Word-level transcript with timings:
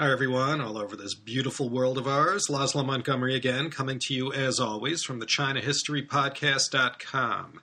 Hi, 0.00 0.12
everyone, 0.12 0.60
all 0.60 0.78
over 0.78 0.94
this 0.94 1.16
beautiful 1.16 1.68
world 1.68 1.98
of 1.98 2.06
ours. 2.06 2.46
Laszlo 2.48 2.86
Montgomery 2.86 3.34
again, 3.34 3.68
coming 3.68 3.98
to 4.02 4.14
you 4.14 4.32
as 4.32 4.60
always 4.60 5.02
from 5.02 5.18
the 5.18 5.26
ChinaHistoryPodcast.com. 5.26 7.60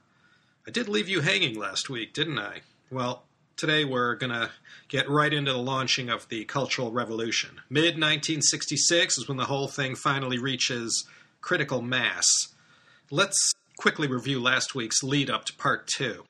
I 0.67 0.69
did 0.69 0.89
leave 0.89 1.07
you 1.07 1.21
hanging 1.21 1.57
last 1.57 1.89
week, 1.89 2.13
didn't 2.13 2.37
I? 2.37 2.63
Well, 2.91 3.23
today 3.55 3.85
we're 3.85 4.15
going 4.15 4.33
to 4.33 4.49
get 4.89 5.09
right 5.09 5.33
into 5.33 5.53
the 5.53 5.59
launching 5.59 6.09
of 6.09 6.27
the 6.27 6.43
Cultural 6.43 6.91
Revolution. 6.91 7.61
Mid 7.69 7.93
1966 7.93 9.17
is 9.17 9.29
when 9.29 9.37
the 9.37 9.45
whole 9.45 9.69
thing 9.69 9.95
finally 9.95 10.37
reaches 10.37 11.07
critical 11.39 11.81
mass. 11.81 12.25
Let's 13.09 13.53
quickly 13.77 14.09
review 14.09 14.41
last 14.41 14.75
week's 14.75 15.01
lead 15.01 15.29
up 15.29 15.45
to 15.45 15.53
part 15.53 15.87
two. 15.87 16.25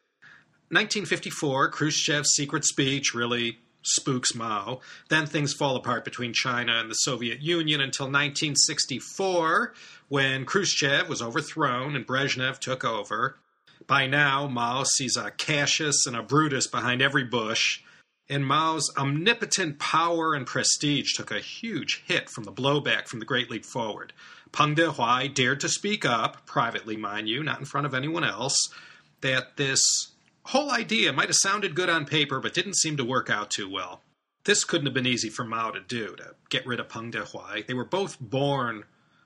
1954, 0.70 1.72
Khrushchev's 1.72 2.36
secret 2.36 2.64
speech 2.64 3.16
really 3.16 3.58
spooks 3.86 4.36
Mao. 4.36 4.82
Then 5.10 5.26
things 5.26 5.54
fall 5.54 5.76
apart 5.76 6.04
between 6.04 6.34
China 6.34 6.74
and 6.80 6.90
the 6.90 6.96
Soviet 6.96 7.42
Union 7.42 7.80
until 7.80 8.08
1964, 8.08 9.74
when 10.10 10.46
Khrushchev 10.46 11.08
was 11.08 11.22
overthrown 11.22 11.96
and 11.96 12.06
Brezhnev 12.06 12.60
took 12.60 12.84
over. 12.84 13.38
By 13.88 14.08
now, 14.08 14.48
Mao 14.48 14.84
sees 14.84 15.16
a 15.16 15.32
Cassius 15.32 16.06
and 16.06 16.16
a 16.16 16.24
Brutus 16.24 16.68
behind 16.68 17.02
every 17.02 17.24
bush, 17.24 17.82
and 18.28 18.46
Mao's 18.46 18.92
omnipotent 18.98 19.78
power 19.78 20.34
and 20.34 20.48
prestige 20.48 21.14
took 21.14 21.30
a 21.30 21.40
huge 21.40 22.04
hit 22.08 22.30
from 22.30 22.46
the 22.46 22.52
blowback 22.52 23.08
from 23.08 23.20
the 23.20 23.26
Great 23.26 23.52
Leap 23.52 23.66
Forward. 23.66 24.14
Peng 24.52 24.76
Dehuai 24.76 25.34
dared 25.34 25.60
to 25.60 25.70
speak 25.70 26.06
up, 26.06 26.46
privately, 26.48 26.98
mind 26.98 27.30
you, 27.30 27.44
not 27.44 27.60
in 27.60 27.66
front 27.66 27.86
of 27.86 27.94
anyone 27.94 28.24
else, 28.24 28.58
that 29.22 29.58
this 29.58 29.82
whole 30.46 30.72
idea 30.72 31.14
might 31.14 31.28
have 31.28 31.38
sounded 31.42 31.76
good 31.76 31.90
on 31.90 32.06
paper, 32.06 32.40
but 32.40 32.54
didn't 32.54 32.78
seem 32.78 32.98
to 32.98 33.06
work 33.06 33.30
out 33.30 33.50
too 33.50 33.70
well. 33.70 34.02
This 34.46 34.64
couldn't 34.64 34.86
have 34.86 34.94
been 34.94 35.08
easy 35.08 35.30
for 35.30 35.44
Mao 35.44 35.72
to 35.72 35.80
do, 35.80 36.16
to 36.18 36.36
get 36.50 36.68
rid 36.68 36.80
of 36.80 36.90
Peng 36.90 37.12
Dehuai. 37.12 37.66
They 37.66 37.74
were 37.74 37.86
both 37.86 38.20
born 38.20 38.84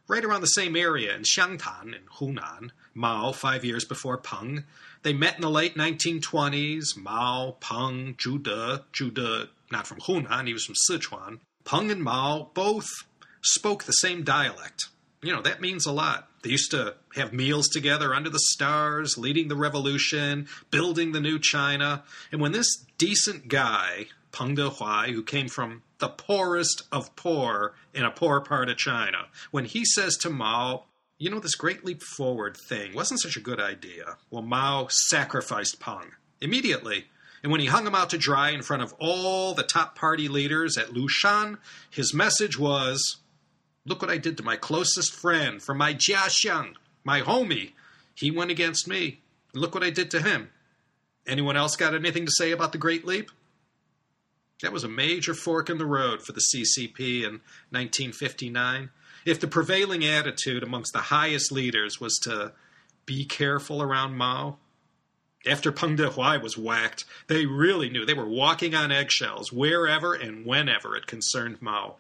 right 0.08 0.24
around 0.24 0.42
the 0.42 0.48
same 0.48 0.76
area 0.76 1.14
in 1.14 1.24
Xiangtan 1.24 1.88
in 1.88 2.04
Hunan. 2.18 2.72
Mao, 2.94 3.32
five 3.34 3.66
years 3.66 3.86
before 3.86 4.18
Peng. 4.18 4.64
They 5.04 5.14
met 5.14 5.36
in 5.36 5.42
the 5.42 5.50
late 5.50 5.76
1920s. 5.76 6.98
Mao, 6.98 7.58
Peng, 7.60 8.16
Zhu 8.16 8.42
De, 8.42 8.84
Zhu 8.94 9.14
De, 9.14 9.50
not 9.72 9.88
from 9.88 10.00
Hunan, 10.00 10.48
he 10.48 10.54
was 10.54 10.66
from 10.66 10.76
Sichuan. 10.90 11.40
Peng 11.66 11.92
and 11.92 12.02
Mao 12.02 12.50
both 12.54 12.88
spoke 13.42 13.84
the 13.84 13.92
same 13.92 14.24
dialect. 14.24 14.88
You 15.22 15.34
know, 15.34 15.42
that 15.42 15.62
means 15.62 15.86
a 15.86 15.92
lot. 15.92 16.29
They 16.42 16.52
used 16.52 16.72
to 16.72 16.96
have 17.16 17.34
meals 17.34 17.68
together 17.68 18.14
under 18.14 18.30
the 18.30 18.40
stars, 18.40 19.18
leading 19.18 19.48
the 19.48 19.56
revolution, 19.56 20.48
building 20.72 21.12
the 21.12 21.20
new 21.20 21.40
China. 21.40 22.04
And 22.32 22.40
when 22.40 22.52
this 22.52 22.86
decent 22.98 23.48
guy, 23.48 24.08
Peng 24.32 24.56
Dehuai, 24.56 25.12
who 25.14 25.24
came 25.24 25.50
from 25.50 25.84
the 26.00 26.10
poorest 26.10 26.84
of 26.92 27.16
poor 27.16 27.74
in 27.94 28.06
a 28.06 28.12
poor 28.12 28.40
part 28.42 28.70
of 28.70 28.78
China, 28.78 29.28
when 29.52 29.66
he 29.66 29.84
says 29.84 30.16
to 30.18 30.30
Mao, 30.30 30.86
you 31.18 31.30
know, 31.30 31.40
this 31.40 31.56
great 31.56 31.84
leap 31.84 32.02
forward 32.02 32.56
thing 32.56 32.94
wasn't 32.94 33.20
such 33.20 33.36
a 33.36 33.42
good 33.42 33.60
idea. 33.60 34.18
Well, 34.30 34.42
Mao 34.42 34.88
sacrificed 34.90 35.80
Peng 35.80 36.12
immediately. 36.40 37.08
And 37.44 37.52
when 37.52 37.62
he 37.62 37.68
hung 37.68 37.88
him 37.88 37.96
out 37.96 38.10
to 38.12 38.18
dry 38.18 38.50
in 38.52 38.62
front 38.62 38.84
of 38.84 38.94
all 39.00 39.54
the 39.54 39.64
top 39.64 39.96
party 39.96 40.28
leaders 40.28 40.78
at 40.78 40.90
Lushan, 40.90 41.58
his 41.90 42.14
message 42.14 42.58
was 42.58 43.18
Look 43.86 44.02
what 44.02 44.12
I 44.12 44.18
did 44.18 44.38
to 44.38 44.44
my 44.44 44.56
closest 44.56 45.14
friend 45.14 45.62
from 45.62 45.78
my 45.78 45.94
Jiaxiang, 45.94 46.76
my 47.04 47.22
homie. 47.22 47.72
He 48.16 48.32
went 48.32 48.52
against 48.52 48.88
me. 48.88 49.22
Look 49.54 49.74
what 49.74 49.84
I 49.84 49.90
did 49.90 50.12
to 50.12 50.22
him. 50.22 50.50
Anyone 51.26 51.58
else 51.58 51.76
got 51.76 51.94
anything 51.94 52.26
to 52.26 52.32
say 52.32 52.52
about 52.52 52.72
the 52.72 52.78
Great 52.78 53.06
Leap? 53.06 53.32
That 54.62 54.74
was 54.74 54.84
a 54.84 54.90
major 54.90 55.34
fork 55.34 55.70
in 55.70 55.78
the 55.78 55.86
road 55.86 56.22
for 56.22 56.34
the 56.34 56.42
CCP 56.42 57.24
in 57.24 57.42
1959. 57.72 58.90
If 59.26 59.40
the 59.40 59.48
prevailing 59.48 60.06
attitude 60.06 60.64
amongst 60.64 60.94
the 60.94 61.00
highest 61.00 61.52
leaders 61.52 62.00
was 62.00 62.18
to 62.24 62.54
be 63.06 63.26
careful 63.26 63.82
around 63.82 64.18
Mao, 64.18 64.58
after 65.48 65.72
Peng 65.72 65.96
Dehuai 65.96 66.42
was 66.42 66.58
whacked, 66.58 67.06
they 67.28 67.46
really 67.46 67.90
knew 67.90 68.06
they 68.06 68.14
were 68.14 68.28
walking 68.28 68.76
on 68.76 68.92
eggshells 68.92 69.54
wherever 69.54 70.14
and 70.14 70.46
whenever 70.46 70.96
it 70.96 71.08
concerned 71.08 71.62
Mao. 71.62 71.96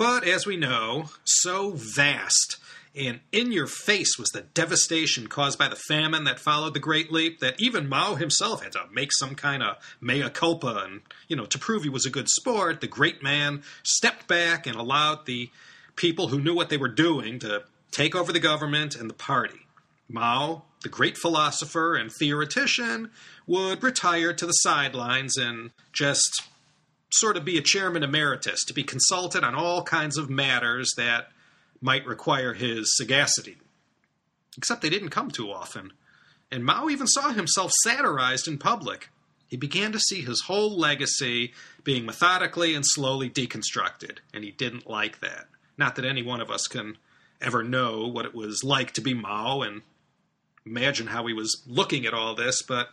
But 0.00 0.26
as 0.26 0.46
we 0.46 0.56
know, 0.56 1.10
so 1.24 1.72
vast 1.72 2.56
and 2.96 3.20
in 3.32 3.52
your 3.52 3.66
face 3.66 4.18
was 4.18 4.30
the 4.30 4.46
devastation 4.54 5.26
caused 5.26 5.58
by 5.58 5.68
the 5.68 5.76
famine 5.76 6.24
that 6.24 6.40
followed 6.40 6.72
the 6.72 6.80
Great 6.80 7.12
Leap 7.12 7.40
that 7.40 7.60
even 7.60 7.86
Mao 7.86 8.14
himself 8.14 8.62
had 8.62 8.72
to 8.72 8.86
make 8.90 9.10
some 9.12 9.34
kind 9.34 9.62
of 9.62 9.76
mea 10.00 10.30
culpa. 10.30 10.86
And, 10.86 11.02
you 11.28 11.36
know, 11.36 11.44
to 11.44 11.58
prove 11.58 11.82
he 11.82 11.90
was 11.90 12.06
a 12.06 12.10
good 12.10 12.30
sport, 12.30 12.80
the 12.80 12.86
great 12.86 13.22
man 13.22 13.62
stepped 13.82 14.26
back 14.26 14.66
and 14.66 14.74
allowed 14.74 15.26
the 15.26 15.50
people 15.96 16.28
who 16.28 16.40
knew 16.40 16.54
what 16.54 16.70
they 16.70 16.78
were 16.78 16.88
doing 16.88 17.38
to 17.40 17.64
take 17.90 18.14
over 18.14 18.32
the 18.32 18.40
government 18.40 18.96
and 18.96 19.10
the 19.10 19.14
party. 19.14 19.66
Mao, 20.08 20.62
the 20.82 20.88
great 20.88 21.18
philosopher 21.18 21.94
and 21.94 22.10
theoretician, 22.10 23.10
would 23.46 23.82
retire 23.82 24.32
to 24.32 24.46
the 24.46 24.52
sidelines 24.52 25.36
and 25.36 25.72
just 25.92 26.48
sort 27.12 27.36
of 27.36 27.44
be 27.44 27.58
a 27.58 27.62
chairman 27.62 28.02
emeritus, 28.02 28.64
to 28.64 28.74
be 28.74 28.82
consulted 28.82 29.44
on 29.44 29.54
all 29.54 29.82
kinds 29.82 30.16
of 30.16 30.30
matters 30.30 30.92
that 30.96 31.28
might 31.80 32.06
require 32.06 32.54
his 32.54 32.96
sagacity. 32.96 33.56
Except 34.56 34.82
they 34.82 34.90
didn't 34.90 35.10
come 35.10 35.30
too 35.30 35.50
often, 35.50 35.92
and 36.50 36.64
Mao 36.64 36.88
even 36.88 37.06
saw 37.06 37.32
himself 37.32 37.70
satirized 37.82 38.48
in 38.48 38.58
public. 38.58 39.08
He 39.46 39.56
began 39.56 39.92
to 39.92 39.98
see 39.98 40.22
his 40.22 40.42
whole 40.42 40.76
legacy 40.76 41.52
being 41.82 42.04
methodically 42.04 42.74
and 42.74 42.84
slowly 42.86 43.30
deconstructed, 43.30 44.18
and 44.34 44.44
he 44.44 44.50
didn't 44.50 44.88
like 44.88 45.20
that. 45.20 45.46
Not 45.76 45.96
that 45.96 46.04
any 46.04 46.22
one 46.22 46.40
of 46.40 46.50
us 46.50 46.66
can 46.66 46.98
ever 47.40 47.62
know 47.62 48.06
what 48.06 48.26
it 48.26 48.34
was 48.34 48.62
like 48.62 48.92
to 48.92 49.00
be 49.00 49.14
Mao 49.14 49.62
and 49.62 49.82
imagine 50.66 51.08
how 51.08 51.26
he 51.26 51.32
was 51.32 51.62
looking 51.66 52.04
at 52.06 52.14
all 52.14 52.34
this, 52.34 52.62
but 52.62 52.90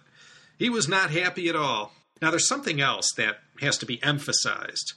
he 0.57 0.69
was 0.69 0.87
not 0.87 1.11
happy 1.11 1.49
at 1.49 1.55
all. 1.55 1.91
Now, 2.21 2.31
there's 2.31 2.47
something 2.47 2.81
else 2.81 3.11
that 3.17 3.39
has 3.61 3.77
to 3.79 3.85
be 3.85 4.01
emphasized 4.03 4.93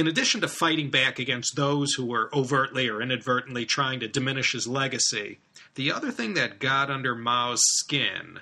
in 0.00 0.08
addition 0.08 0.40
to 0.40 0.48
fighting 0.48 0.90
back 0.90 1.18
against 1.18 1.56
those 1.56 1.92
who 1.92 2.06
were 2.06 2.30
overtly 2.34 2.88
or 2.88 3.02
inadvertently 3.02 3.66
trying 3.66 4.00
to 4.00 4.08
diminish 4.08 4.52
his 4.52 4.66
legacy, 4.66 5.38
the 5.74 5.92
other 5.92 6.10
thing 6.10 6.32
that 6.34 6.58
got 6.58 6.90
under 6.90 7.14
Mao's 7.14 7.60
skin 7.62 8.40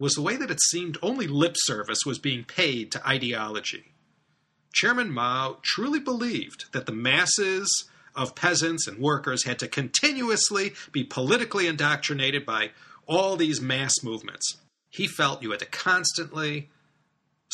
was 0.00 0.14
the 0.14 0.22
way 0.22 0.36
that 0.36 0.50
it 0.50 0.60
seemed 0.60 0.98
only 1.00 1.28
lip 1.28 1.54
service 1.56 2.00
was 2.04 2.18
being 2.18 2.42
paid 2.42 2.90
to 2.90 3.06
ideology. 3.08 3.92
Chairman 4.72 5.12
Mao 5.12 5.58
truly 5.62 6.00
believed 6.00 6.72
that 6.72 6.86
the 6.86 6.92
masses 6.92 7.88
of 8.16 8.34
peasants 8.34 8.88
and 8.88 8.98
workers 8.98 9.44
had 9.44 9.60
to 9.60 9.68
continuously 9.68 10.72
be 10.90 11.04
politically 11.04 11.68
indoctrinated 11.68 12.44
by 12.44 12.70
all 13.06 13.36
these 13.36 13.60
mass 13.60 13.92
movements. 14.02 14.56
He 14.90 15.06
felt 15.06 15.42
you 15.42 15.52
had 15.52 15.60
to 15.60 15.66
constantly 15.66 16.70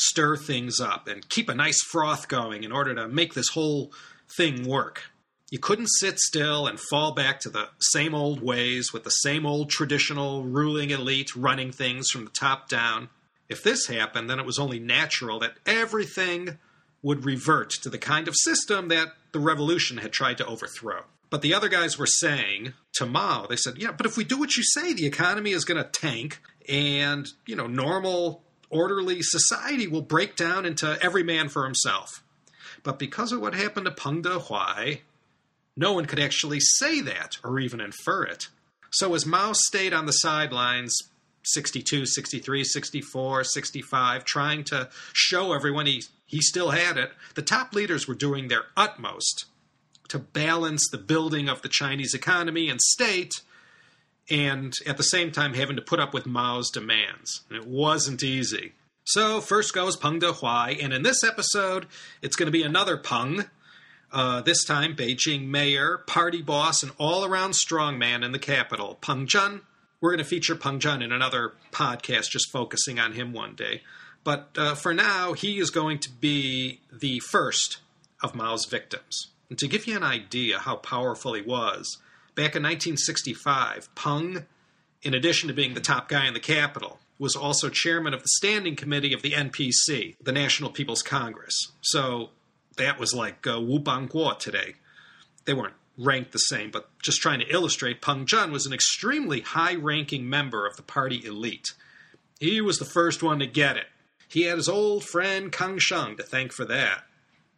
stir 0.00 0.36
things 0.36 0.80
up 0.80 1.06
and 1.06 1.28
keep 1.28 1.48
a 1.48 1.54
nice 1.54 1.82
froth 1.82 2.28
going 2.28 2.64
in 2.64 2.72
order 2.72 2.94
to 2.94 3.08
make 3.08 3.34
this 3.34 3.50
whole 3.50 3.92
thing 4.28 4.66
work. 4.66 5.02
You 5.50 5.58
couldn't 5.58 5.88
sit 5.88 6.18
still 6.20 6.66
and 6.66 6.78
fall 6.78 7.12
back 7.12 7.40
to 7.40 7.50
the 7.50 7.68
same 7.80 8.14
old 8.14 8.40
ways 8.40 8.92
with 8.92 9.04
the 9.04 9.10
same 9.10 9.44
old 9.44 9.68
traditional 9.68 10.44
ruling 10.44 10.90
elite 10.90 11.34
running 11.34 11.72
things 11.72 12.08
from 12.08 12.24
the 12.24 12.30
top 12.30 12.68
down. 12.68 13.08
If 13.48 13.64
this 13.64 13.88
happened, 13.88 14.30
then 14.30 14.38
it 14.38 14.46
was 14.46 14.60
only 14.60 14.78
natural 14.78 15.40
that 15.40 15.54
everything 15.66 16.58
would 17.02 17.24
revert 17.24 17.70
to 17.70 17.88
the 17.88 17.98
kind 17.98 18.28
of 18.28 18.36
system 18.36 18.88
that 18.88 19.08
the 19.32 19.40
revolution 19.40 19.98
had 19.98 20.12
tried 20.12 20.38
to 20.38 20.46
overthrow. 20.46 21.02
But 21.30 21.42
the 21.42 21.54
other 21.54 21.68
guys 21.68 21.98
were 21.98 22.06
saying 22.06 22.74
to 22.94 23.06
Mao, 23.06 23.46
they 23.46 23.56
said, 23.56 23.78
yeah, 23.78 23.92
but 23.92 24.06
if 24.06 24.16
we 24.16 24.24
do 24.24 24.38
what 24.38 24.56
you 24.56 24.62
say, 24.62 24.92
the 24.92 25.06
economy 25.06 25.50
is 25.50 25.64
going 25.64 25.82
to 25.82 25.88
tank 25.88 26.40
and, 26.68 27.26
you 27.46 27.56
know, 27.56 27.66
normal 27.66 28.42
orderly 28.70 29.20
society 29.20 29.86
will 29.86 30.02
break 30.02 30.36
down 30.36 30.64
into 30.64 30.98
every 31.02 31.22
man 31.22 31.48
for 31.48 31.64
himself. 31.64 32.22
But 32.82 32.98
because 32.98 33.32
of 33.32 33.40
what 33.40 33.54
happened 33.54 33.86
to 33.86 33.92
Peng 33.92 34.22
Dehuai, 34.22 35.00
no 35.76 35.92
one 35.92 36.06
could 36.06 36.18
actually 36.18 36.60
say 36.60 37.00
that 37.02 37.36
or 37.44 37.58
even 37.58 37.80
infer 37.80 38.24
it. 38.24 38.48
So 38.90 39.14
as 39.14 39.26
Mao 39.26 39.52
stayed 39.52 39.92
on 39.92 40.06
the 40.06 40.12
sidelines 40.12 40.96
62, 41.44 42.06
63, 42.06 42.64
64, 42.64 43.44
65, 43.44 44.24
trying 44.24 44.64
to 44.64 44.88
show 45.12 45.52
everyone 45.52 45.86
he, 45.86 46.02
he 46.26 46.40
still 46.40 46.70
had 46.70 46.96
it, 46.96 47.12
the 47.34 47.42
top 47.42 47.74
leaders 47.74 48.06
were 48.06 48.14
doing 48.14 48.48
their 48.48 48.64
utmost 48.76 49.46
to 50.08 50.18
balance 50.18 50.88
the 50.90 50.98
building 50.98 51.48
of 51.48 51.62
the 51.62 51.68
Chinese 51.68 52.14
economy 52.14 52.68
and 52.68 52.80
state 52.80 53.40
and 54.30 54.72
at 54.86 54.96
the 54.96 55.02
same 55.02 55.32
time 55.32 55.54
having 55.54 55.76
to 55.76 55.82
put 55.82 56.00
up 56.00 56.14
with 56.14 56.26
Mao's 56.26 56.70
demands. 56.70 57.42
And 57.48 57.58
it 57.58 57.66
wasn't 57.66 58.22
easy. 58.22 58.72
So 59.04 59.40
first 59.40 59.74
goes 59.74 59.96
Peng 59.96 60.20
Dehuai, 60.20 60.82
and 60.82 60.92
in 60.92 61.02
this 61.02 61.24
episode, 61.24 61.86
it's 62.22 62.36
going 62.36 62.46
to 62.46 62.52
be 62.52 62.62
another 62.62 62.96
Peng. 62.96 63.46
Uh, 64.12 64.40
this 64.40 64.64
time, 64.64 64.94
Beijing 64.94 65.48
mayor, 65.48 65.98
party 65.98 66.42
boss, 66.42 66.82
and 66.82 66.92
all-around 66.98 67.52
strongman 67.52 68.24
in 68.24 68.32
the 68.32 68.38
capital, 68.38 68.98
Peng 69.00 69.26
Zhen. 69.26 69.62
We're 70.00 70.10
going 70.10 70.18
to 70.18 70.24
feature 70.24 70.54
Peng 70.54 70.80
Zhen 70.80 71.02
in 71.02 71.12
another 71.12 71.52
podcast, 71.72 72.30
just 72.30 72.50
focusing 72.50 72.98
on 72.98 73.12
him 73.12 73.32
one 73.32 73.54
day. 73.54 73.82
But 74.22 74.50
uh, 74.56 74.74
for 74.74 74.92
now, 74.92 75.32
he 75.32 75.58
is 75.58 75.70
going 75.70 75.98
to 76.00 76.10
be 76.10 76.80
the 76.92 77.20
first 77.20 77.78
of 78.22 78.34
Mao's 78.34 78.66
victims. 78.66 79.28
And 79.48 79.58
to 79.58 79.68
give 79.68 79.86
you 79.86 79.96
an 79.96 80.02
idea 80.02 80.58
how 80.58 80.76
powerful 80.76 81.34
he 81.34 81.42
was, 81.42 81.98
back 82.40 82.56
in 82.56 82.62
1965, 82.62 83.94
Peng, 83.94 84.46
in 85.02 85.12
addition 85.12 85.48
to 85.48 85.54
being 85.54 85.74
the 85.74 85.80
top 85.80 86.08
guy 86.08 86.26
in 86.26 86.32
the 86.32 86.40
capital, 86.40 86.98
was 87.18 87.36
also 87.36 87.68
chairman 87.68 88.14
of 88.14 88.22
the 88.22 88.28
standing 88.28 88.76
committee 88.76 89.12
of 89.12 89.20
the 89.20 89.32
NPC, 89.32 90.16
the 90.22 90.32
National 90.32 90.70
People's 90.70 91.02
Congress. 91.02 91.54
So 91.82 92.30
that 92.78 92.98
was 92.98 93.12
like 93.12 93.46
uh, 93.46 93.60
Wu 93.60 93.78
Bangguo 93.78 94.38
today. 94.38 94.76
They 95.44 95.52
weren't 95.52 95.74
ranked 95.98 96.32
the 96.32 96.38
same, 96.38 96.70
but 96.70 96.88
just 97.02 97.20
trying 97.20 97.40
to 97.40 97.52
illustrate, 97.52 98.00
Peng 98.00 98.24
Zhen 98.24 98.50
was 98.50 98.64
an 98.64 98.72
extremely 98.72 99.42
high 99.42 99.74
ranking 99.74 100.26
member 100.26 100.66
of 100.66 100.76
the 100.76 100.82
party 100.82 101.22
elite. 101.22 101.74
He 102.38 102.62
was 102.62 102.78
the 102.78 102.86
first 102.86 103.22
one 103.22 103.40
to 103.40 103.46
get 103.46 103.76
it. 103.76 103.88
He 104.28 104.44
had 104.44 104.56
his 104.56 104.68
old 104.68 105.04
friend 105.04 105.52
Kang 105.52 105.78
Sheng 105.78 106.16
to 106.16 106.22
thank 106.22 106.52
for 106.52 106.64
that. 106.64 107.02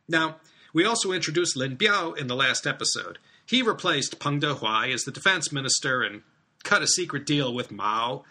Now, 0.08 0.38
we 0.73 0.84
also 0.84 1.12
introduced 1.12 1.56
Lin 1.56 1.76
Biao 1.76 2.19
in 2.19 2.26
the 2.26 2.34
last 2.34 2.67
episode. 2.67 3.19
He 3.53 3.61
replaced 3.61 4.19
Peng 4.19 4.41
Dehuai 4.41 4.95
as 4.95 5.05
the 5.05 5.11
defense 5.11 5.53
minister 5.53 6.01
and 6.01 6.23
cut 6.65 6.81
a 6.81 6.87
secret 6.87 7.27
deal 7.27 7.53
with 7.53 7.71
Mao 7.71 8.25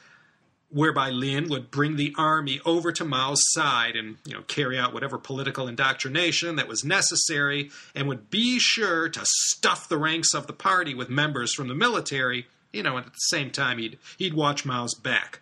whereby 0.71 1.11
Lin 1.11 1.47
would 1.47 1.69
bring 1.69 1.95
the 1.95 2.15
army 2.17 2.59
over 2.65 2.91
to 2.91 3.05
Mao's 3.05 3.39
side 3.51 3.95
and 3.95 4.17
you 4.25 4.33
know 4.33 4.41
carry 4.41 4.79
out 4.79 4.95
whatever 4.95 5.19
political 5.19 5.67
indoctrination 5.67 6.55
that 6.55 6.67
was 6.67 6.83
necessary 6.83 7.69
and 7.93 8.07
would 8.07 8.31
be 8.31 8.57
sure 8.57 9.09
to 9.09 9.21
stuff 9.23 9.87
the 9.87 9.99
ranks 9.99 10.33
of 10.33 10.47
the 10.47 10.53
party 10.53 10.95
with 10.95 11.07
members 11.07 11.53
from 11.53 11.67
the 11.67 11.75
military, 11.75 12.47
you 12.73 12.81
know, 12.81 12.97
and 12.97 13.05
at 13.05 13.13
the 13.13 13.27
same 13.27 13.51
time 13.51 13.77
he'd 13.77 13.99
he'd 14.17 14.33
watch 14.33 14.65
Mao's 14.65 14.95
back. 14.95 15.41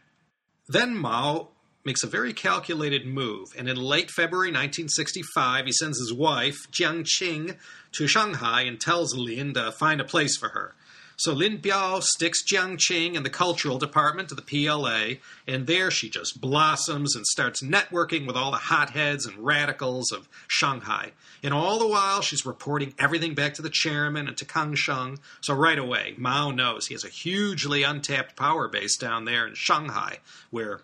Then 0.67 0.93
Mao 0.93 1.51
makes 1.85 2.03
a 2.03 2.07
very 2.07 2.33
calculated 2.33 3.05
move, 3.05 3.47
and 3.57 3.69
in 3.69 3.77
late 3.77 4.11
February 4.11 4.49
1965, 4.49 5.65
he 5.65 5.71
sends 5.71 5.99
his 5.99 6.13
wife, 6.13 6.57
Jiang 6.71 7.03
Qing, 7.03 7.57
to 7.93 8.07
Shanghai 8.07 8.61
and 8.61 8.79
tells 8.79 9.15
Lin 9.15 9.53
to 9.53 9.71
find 9.71 10.01
a 10.01 10.05
place 10.05 10.37
for 10.37 10.49
her. 10.49 10.75
So 11.19 11.33
Lin 11.33 11.57
Biao 11.57 12.01
sticks 12.01 12.45
Jiang 12.45 12.77
Qing 12.77 13.15
in 13.15 13.23
the 13.23 13.29
cultural 13.29 13.77
department 13.77 14.31
of 14.31 14.37
the 14.37 14.41
PLA, 14.41 15.17
and 15.45 15.67
there 15.67 15.91
she 15.91 16.09
just 16.09 16.39
blossoms 16.39 17.13
and 17.13 17.27
starts 17.27 17.61
networking 17.61 18.25
with 18.25 18.37
all 18.37 18.51
the 18.51 18.57
hotheads 18.57 19.25
and 19.25 19.37
radicals 19.37 20.13
of 20.13 20.29
Shanghai. 20.47 21.11
And 21.43 21.53
all 21.53 21.77
the 21.77 21.89
while, 21.89 22.21
she's 22.21 22.45
reporting 22.45 22.93
everything 22.97 23.33
back 23.35 23.53
to 23.55 23.61
the 23.61 23.69
chairman 23.69 24.29
and 24.29 24.37
to 24.37 24.45
Kang 24.45 24.75
Sheng. 24.75 25.19
So 25.41 25.53
right 25.53 25.77
away, 25.77 26.13
Mao 26.17 26.51
knows 26.51 26.87
he 26.87 26.93
has 26.93 27.03
a 27.03 27.09
hugely 27.09 27.83
untapped 27.83 28.37
power 28.37 28.69
base 28.69 28.95
down 28.95 29.25
there 29.25 29.45
in 29.45 29.55
Shanghai, 29.55 30.19
where 30.51 30.79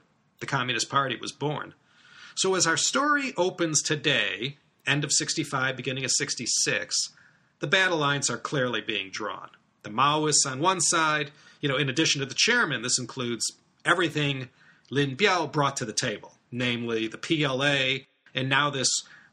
the 0.46 0.52
Communist 0.52 0.90
Party 0.90 1.16
was 1.16 1.32
born. 1.32 1.74
So 2.36 2.54
as 2.56 2.68
our 2.68 2.78
story 2.78 3.34
opens 3.36 3.82
today, 3.82 4.58
end 4.86 5.04
of 5.04 5.12
65, 5.12 5.76
beginning 5.76 6.06
of 6.06 6.12
66, 6.12 6.96
the 7.60 7.68
battle 7.68 7.98
lines 7.98 8.30
are 8.30 8.38
clearly 8.38 8.82
being 8.82 9.10
drawn 9.10 9.50
the 9.84 9.90
Maoists 9.90 10.46
on 10.46 10.60
one 10.60 10.82
side. 10.82 11.32
You 11.62 11.70
know, 11.70 11.78
in 11.78 11.90
addition 11.90 12.20
to 12.20 12.26
the 12.26 12.36
chairman, 12.36 12.82
this 12.82 13.00
includes 13.00 13.54
everything 13.86 14.50
Lin 14.90 15.16
Biao 15.16 15.52
brought 15.52 15.78
to 15.78 15.86
the 15.86 15.94
table, 15.94 16.34
namely 16.52 17.08
the 17.08 17.18
PLA, 17.18 18.06
and 18.34 18.50
now 18.50 18.70
this 18.70 18.90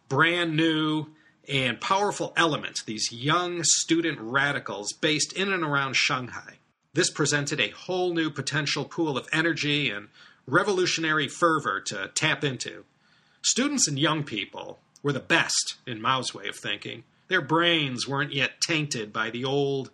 brand 0.09 0.55
new 0.57 1.07
and 1.49 1.81
powerful 1.81 2.33
element, 2.37 2.81
these 2.87 3.13
young 3.13 3.63
student 3.65 4.19
radicals 4.21 4.93
based 4.93 5.33
in 5.33 5.53
and 5.53 5.65
around 5.65 5.97
Shanghai. 5.97 6.59
This 6.95 7.11
presented 7.11 7.59
a 7.61 7.71
whole 7.71 8.13
new 8.13 8.31
potential 8.31 8.85
pool 8.85 9.17
of 9.17 9.27
energy 9.33 9.91
and 9.91 10.09
revolutionary 10.47 11.29
fervor 11.29 11.81
to 11.81 12.11
tap 12.15 12.45
into. 12.45 12.85
Students 13.43 13.89
and 13.89 13.99
young 13.99 14.25
people 14.25 14.81
were 15.03 15.13
the 15.13 15.21
best 15.21 15.77
in 15.87 16.01
Mao's 16.01 16.35
way 16.35 16.49
of 16.49 16.57
thinking. 16.57 17.05
Their 17.29 17.41
brains 17.41 18.07
weren't 18.07 18.33
yet 18.33 18.61
tainted 18.61 19.13
by 19.13 19.31
the 19.31 19.45
old 19.45 19.91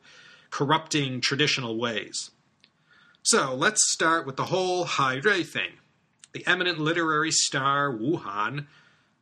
corrupting 0.51 1.21
traditional 1.21 1.79
ways. 1.79 2.31
So 3.23 3.55
let's 3.55 3.93
start 3.93 4.27
with 4.27 4.37
the 4.37 4.47
whole 4.47 4.85
Hai 4.85 5.17
Rui 5.17 5.43
thing. 5.43 5.73
The 6.33 6.47
eminent 6.47 6.79
literary 6.79 7.31
star 7.31 7.91
Wu 7.91 8.17
Han 8.17 8.67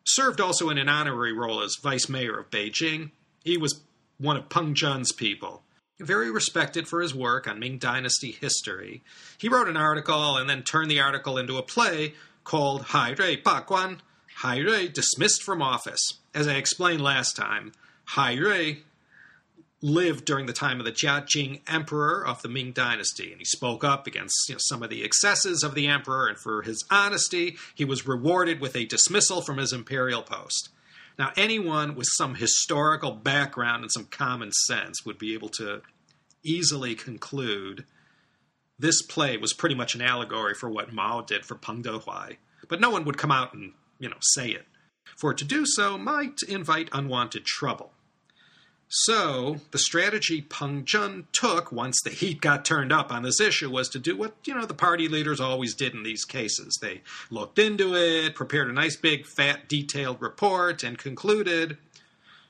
served 0.04 0.40
also 0.40 0.70
in 0.70 0.78
an 0.78 0.88
honorary 0.88 1.32
role 1.32 1.60
as 1.60 1.76
vice 1.82 2.08
mayor 2.08 2.38
of 2.38 2.50
Beijing. 2.50 3.10
He 3.44 3.56
was 3.56 3.80
one 4.18 4.36
of 4.36 4.48
Peng 4.48 4.74
Zhen's 4.74 5.12
people. 5.12 5.62
Very 5.98 6.30
respected 6.30 6.86
for 6.86 7.00
his 7.00 7.14
work 7.14 7.48
on 7.48 7.58
Ming 7.58 7.78
Dynasty 7.78 8.32
history, 8.32 9.02
he 9.38 9.48
wrote 9.48 9.68
an 9.68 9.78
article 9.78 10.36
and 10.36 10.48
then 10.48 10.62
turned 10.62 10.90
the 10.90 11.00
article 11.00 11.38
into 11.38 11.56
a 11.56 11.62
play 11.62 12.12
called 12.44 12.82
Hai 12.82 13.12
Rui 13.12 13.36
Ba 13.36 13.64
Guan, 13.66 14.00
Hai 14.36 14.58
Rui 14.58 14.88
dismissed 14.88 15.42
from 15.42 15.62
office. 15.62 16.18
As 16.34 16.46
I 16.46 16.56
explained 16.56 17.00
last 17.00 17.34
time, 17.34 17.72
Hai 18.04 18.34
Rui 18.34 18.76
lived 19.80 20.26
during 20.26 20.44
the 20.44 20.52
time 20.52 20.80
of 20.80 20.84
the 20.84 20.92
Jia 20.92 21.60
emperor 21.66 22.26
of 22.26 22.42
the 22.42 22.48
Ming 22.48 22.72
dynasty, 22.72 23.30
and 23.30 23.40
he 23.40 23.44
spoke 23.46 23.82
up 23.82 24.06
against 24.06 24.48
you 24.48 24.54
know, 24.54 24.58
some 24.60 24.82
of 24.82 24.90
the 24.90 25.02
excesses 25.02 25.62
of 25.62 25.74
the 25.74 25.86
emperor, 25.86 26.28
and 26.28 26.38
for 26.38 26.62
his 26.62 26.84
honesty, 26.90 27.56
he 27.74 27.84
was 27.86 28.06
rewarded 28.06 28.60
with 28.60 28.76
a 28.76 28.84
dismissal 28.84 29.40
from 29.40 29.56
his 29.56 29.72
imperial 29.72 30.22
post. 30.22 30.68
Now, 31.18 31.32
anyone 31.36 31.94
with 31.94 32.08
some 32.12 32.34
historical 32.34 33.12
background 33.12 33.82
and 33.82 33.92
some 33.92 34.04
common 34.04 34.52
sense 34.52 35.04
would 35.06 35.18
be 35.18 35.34
able 35.34 35.48
to 35.50 35.82
easily 36.44 36.94
conclude 36.94 37.84
this 38.78 39.00
play 39.00 39.36
was 39.38 39.54
pretty 39.54 39.74
much 39.74 39.94
an 39.94 40.02
allegory 40.02 40.54
for 40.54 40.68
what 40.68 40.92
Mao 40.92 41.22
did 41.22 41.46
for 41.46 41.54
Peng 41.54 41.82
Dehuai, 41.82 42.36
but 42.68 42.80
no 42.80 42.90
one 42.90 43.04
would 43.04 43.16
come 43.16 43.32
out 43.32 43.54
and, 43.54 43.72
you 43.98 44.08
know, 44.08 44.16
say 44.20 44.50
it. 44.50 44.66
For 45.16 45.32
to 45.32 45.44
do 45.44 45.64
so 45.64 45.96
might 45.96 46.42
invite 46.46 46.90
unwanted 46.92 47.46
trouble. 47.46 47.92
So 48.88 49.56
the 49.72 49.78
strategy 49.78 50.42
Peng 50.42 50.84
Zhen 50.84 51.24
took 51.32 51.72
once 51.72 52.00
the 52.02 52.10
heat 52.10 52.40
got 52.40 52.64
turned 52.64 52.92
up 52.92 53.10
on 53.10 53.24
this 53.24 53.40
issue 53.40 53.68
was 53.68 53.88
to 53.90 53.98
do 53.98 54.16
what 54.16 54.34
you 54.44 54.54
know 54.54 54.64
the 54.64 54.74
party 54.74 55.08
leaders 55.08 55.40
always 55.40 55.74
did 55.74 55.92
in 55.92 56.04
these 56.04 56.24
cases. 56.24 56.78
They 56.80 57.02
looked 57.28 57.58
into 57.58 57.96
it, 57.96 58.36
prepared 58.36 58.68
a 58.68 58.72
nice 58.72 58.96
big 58.96 59.26
fat 59.26 59.68
detailed 59.68 60.22
report, 60.22 60.84
and 60.84 60.96
concluded 60.96 61.78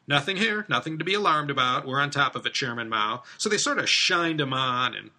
nothing 0.06 0.36
here, 0.36 0.66
nothing 0.68 0.98
to 0.98 1.04
be 1.04 1.14
alarmed 1.14 1.50
about. 1.50 1.86
We're 1.86 2.00
on 2.00 2.10
top 2.10 2.36
of 2.36 2.44
it, 2.44 2.52
Chairman 2.52 2.90
Mao. 2.90 3.22
So 3.38 3.48
they 3.48 3.58
sort 3.58 3.78
of 3.78 3.88
shined 3.88 4.40
him 4.40 4.52
on 4.52 4.94
and 4.94 5.10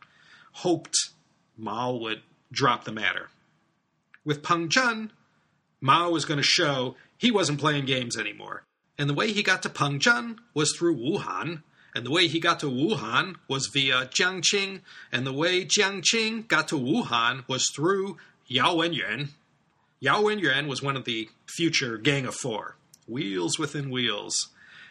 hoped 0.52 1.10
Mao 1.58 1.96
would 1.96 2.22
drop 2.52 2.84
the 2.84 2.92
matter. 2.92 3.30
With 4.24 4.44
Peng 4.44 4.69
Zhen, 4.69 5.10
Mao 5.81 6.12
was 6.12 6.25
going 6.25 6.38
to 6.38 6.44
show 6.44 6.96
he 7.18 7.31
wasn't 7.31 7.60
playing 7.60 7.86
games 7.86 8.18
anymore. 8.18 8.67
And 8.97 9.09
the 9.09 9.13
way 9.13 9.31
he 9.31 9.44
got 9.44 9.61
to 9.63 9.69
Pengzhen 9.69 10.37
was 10.54 10.75
through 10.75 10.94
Wu 10.94 11.19
Han, 11.19 11.63
and 11.94 12.06
the 12.06 12.11
way 12.11 12.27
he 12.27 12.39
got 12.39 12.59
to 12.61 12.69
Wu 12.69 12.95
Han 12.95 13.37
was 13.47 13.68
via 13.68 14.06
Jiangqing, 14.07 14.81
and 15.11 15.25
the 15.25 15.33
way 15.33 15.66
Jiangqing 15.66 16.47
got 16.47 16.68
to 16.69 16.77
Wu 16.77 17.04
Han 17.04 17.44
was 17.47 17.69
through 17.75 18.18
Yao 18.47 18.75
Wenyuan. 18.75 19.30
Yao 19.99 20.21
Wenyuan 20.21 20.68
was 20.68 20.81
one 20.81 20.95
of 20.95 21.06
the 21.06 21.30
future 21.47 21.97
Gang 21.97 22.25
of 22.25 22.35
Four. 22.35 22.75
Wheels 23.07 23.57
within 23.57 23.89
wheels. 23.89 24.49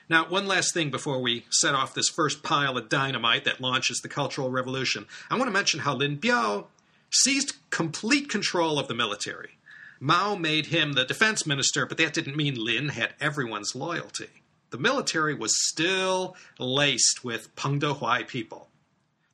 Now, 0.09 0.29
one 0.29 0.47
last 0.47 0.73
thing 0.73 0.91
before 0.91 1.21
we 1.21 1.47
set 1.51 1.75
off 1.75 1.95
this 1.95 2.09
first 2.09 2.43
pile 2.43 2.79
of 2.79 2.89
dynamite 2.89 3.45
that 3.45 3.61
launches 3.61 4.01
the 4.01 4.09
Cultural 4.09 4.51
Revolution. 4.51 5.07
I 5.31 5.37
want 5.37 5.49
to 5.49 5.53
mention 5.53 5.81
how 5.81 5.95
Lin 5.95 6.19
Biao 6.19 6.67
seized 7.13 7.55
complete 7.71 8.29
control 8.29 8.79
of 8.79 8.89
the 8.89 8.95
military. 8.95 9.59
Mao 10.01 10.35
made 10.35 10.67
him 10.67 10.93
the 10.93 11.05
defense 11.05 11.47
minister, 11.47 11.87
but 11.87 11.99
that 11.99 12.15
didn't 12.15 12.37
mean 12.37 12.63
Lin 12.63 12.91
had 12.91 13.15
everyone's 13.21 13.75
loyalty. 13.75 14.29
The 14.71 14.79
military 14.79 15.35
was 15.35 15.55
still 15.69 16.37
laced 16.59 17.25
with 17.25 17.55
Peng 17.57 17.81
Dehuai 17.81 18.27
people. 18.27 18.69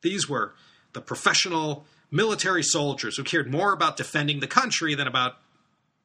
These 0.02 0.28
were 0.28 0.54
the 0.92 1.00
professional 1.00 1.86
military 2.10 2.62
soldiers 2.62 3.16
who 3.16 3.24
cared 3.24 3.50
more 3.50 3.72
about 3.72 3.96
defending 3.96 4.40
the 4.40 4.46
country 4.46 4.94
than 4.94 5.06
about 5.06 5.38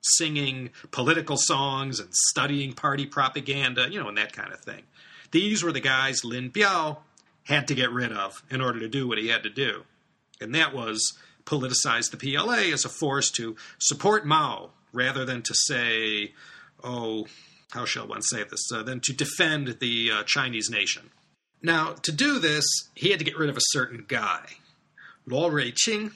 singing 0.02 0.70
political 0.92 1.38
songs 1.38 2.00
and 2.00 2.10
studying 2.14 2.74
party 2.74 3.06
propaganda, 3.06 3.88
you 3.90 4.00
know, 4.00 4.08
and 4.08 4.18
that 4.18 4.34
kind 4.34 4.54
of 4.54 4.62
thing. 4.62 4.84
These 5.32 5.64
were 5.64 5.74
the 5.74 5.82
guys 5.82 6.24
Lin 6.24 6.50
Biao 6.50 6.98
had 7.44 7.68
to 7.68 7.76
get 7.76 7.92
rid 7.92 8.12
of 8.12 8.44
in 8.50 8.62
order 8.62 8.80
to 8.80 8.88
do 8.88 9.08
what 9.08 9.18
he 9.18 9.28
had 9.28 9.44
to 9.44 9.50
do. 9.50 9.84
And 10.40 10.56
that 10.56 10.74
was 10.74 11.18
politicize 11.48 12.12
the 12.12 12.18
PLA 12.18 12.74
as 12.74 12.86
a 12.86 12.90
force 12.90 13.32
to 13.32 13.56
support 13.80 14.26
Mao 14.26 14.70
rather 14.94 15.26
than 15.26 15.42
to 15.44 15.54
say, 15.54 16.34
oh, 16.84 17.26
how 17.72 17.86
shall 17.86 18.08
one 18.08 18.22
say 18.22 18.44
this, 18.44 18.72
uh, 18.72 18.84
than 18.84 19.00
to 19.02 19.14
defend 19.14 19.80
the 19.80 20.12
uh, 20.12 20.24
Chinese 20.24 20.70
nation. 20.70 21.10
Now, 21.62 21.94
to 22.04 22.12
do 22.12 22.40
this, 22.40 22.66
he 22.94 23.10
had 23.10 23.20
to 23.20 23.26
get 23.26 23.38
rid 23.38 23.50
of 23.50 23.58
a 23.58 23.72
certain 23.72 24.06
guy, 24.08 24.46
Luo 25.28 25.52
Ruiqing. 25.52 26.14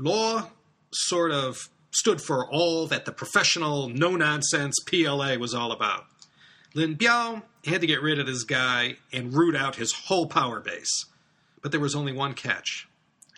Luo 0.00 0.50
sort 0.92 1.30
of 1.30 1.68
stood 1.92 2.20
for 2.20 2.48
all 2.50 2.86
that 2.86 3.04
the 3.04 3.12
professional, 3.12 3.88
no 3.88 4.16
nonsense 4.16 4.78
PLA 4.86 5.36
was 5.36 5.54
all 5.54 5.72
about. 5.72 6.06
Lin 6.74 6.96
Biao 6.96 7.42
had 7.66 7.82
to 7.82 7.86
get 7.86 8.02
rid 8.02 8.18
of 8.18 8.26
this 8.26 8.44
guy 8.44 8.96
and 9.12 9.34
root 9.34 9.54
out 9.54 9.76
his 9.76 9.92
whole 9.92 10.26
power 10.26 10.58
base. 10.58 11.06
But 11.60 11.70
there 11.70 11.80
was 11.80 11.94
only 11.94 12.12
one 12.12 12.32
catch. 12.34 12.88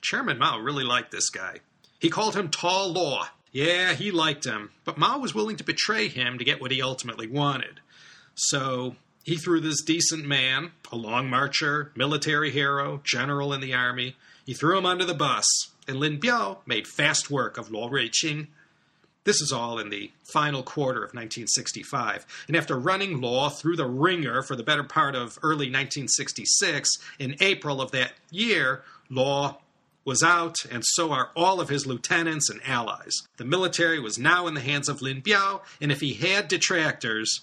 Chairman 0.05 0.39
Mao 0.39 0.59
really 0.59 0.85
liked 0.85 1.11
this 1.11 1.31
guy. 1.31 1.61
He 1.99 2.11
called 2.11 2.37
him 2.37 2.51
Tall 2.51 2.95
Luo. 2.95 3.25
Yeah, 3.53 3.95
he 3.95 4.11
liked 4.11 4.45
him, 4.45 4.71
but 4.85 4.99
Mao 4.99 5.19
was 5.19 5.35
willing 5.35 5.57
to 5.57 5.65
betray 5.65 6.09
him 6.09 6.37
to 6.39 6.45
get 6.45 6.61
what 6.61 6.71
he 6.71 6.83
ultimately 6.83 7.27
wanted. 7.27 7.81
So 8.35 8.97
he 9.23 9.37
threw 9.37 9.61
this 9.61 9.83
decent 9.83 10.27
man, 10.27 10.73
a 10.93 10.97
long 10.97 11.31
marcher, 11.31 11.91
military 11.97 12.51
hero, 12.51 13.01
general 13.03 13.55
in 13.55 13.63
the 13.63 13.73
army, 13.73 14.17
he 14.45 14.53
threw 14.53 14.77
him 14.77 14.85
under 14.85 15.07
the 15.07 15.15
bus, 15.15 15.47
and 15.89 15.97
Lin 15.97 16.21
Biao 16.21 16.59
made 16.67 16.87
fast 16.87 17.31
work 17.31 17.57
of 17.57 17.71
Luo 17.71 17.91
Ruiqing. 17.91 18.49
This 19.25 19.41
is 19.41 19.53
all 19.53 19.79
in 19.79 19.89
the 19.89 20.13
final 20.23 20.63
quarter 20.63 20.99
of 20.99 21.15
1965, 21.15 22.27
and 22.47 22.55
after 22.55 22.79
running 22.79 23.23
Luo 23.23 23.51
through 23.51 23.77
the 23.77 23.87
ringer 23.87 24.43
for 24.43 24.55
the 24.55 24.63
better 24.63 24.85
part 24.85 25.15
of 25.15 25.39
early 25.43 25.71
1966, 25.71 26.99
in 27.19 27.37
April 27.41 27.81
of 27.81 27.91
that 27.93 28.13
year, 28.31 28.83
Luo 29.11 29.57
was 30.05 30.23
out, 30.23 30.57
and 30.71 30.85
so 30.85 31.13
are 31.13 31.31
all 31.35 31.61
of 31.61 31.69
his 31.69 31.87
lieutenants 31.87 32.51
and 32.51 32.61
allies. 32.65 33.13
The 33.37 33.45
military 33.45 33.99
was 33.99 34.19
now 34.19 34.47
in 34.47 34.55
the 34.55 34.61
hands 34.61 34.89
of 34.89 35.01
Lin 35.01 35.23
Biao, 35.23 35.63
and 35.81 35.91
if 35.91 36.01
he 36.01 36.15
had 36.15 36.49
detractors, 36.49 37.41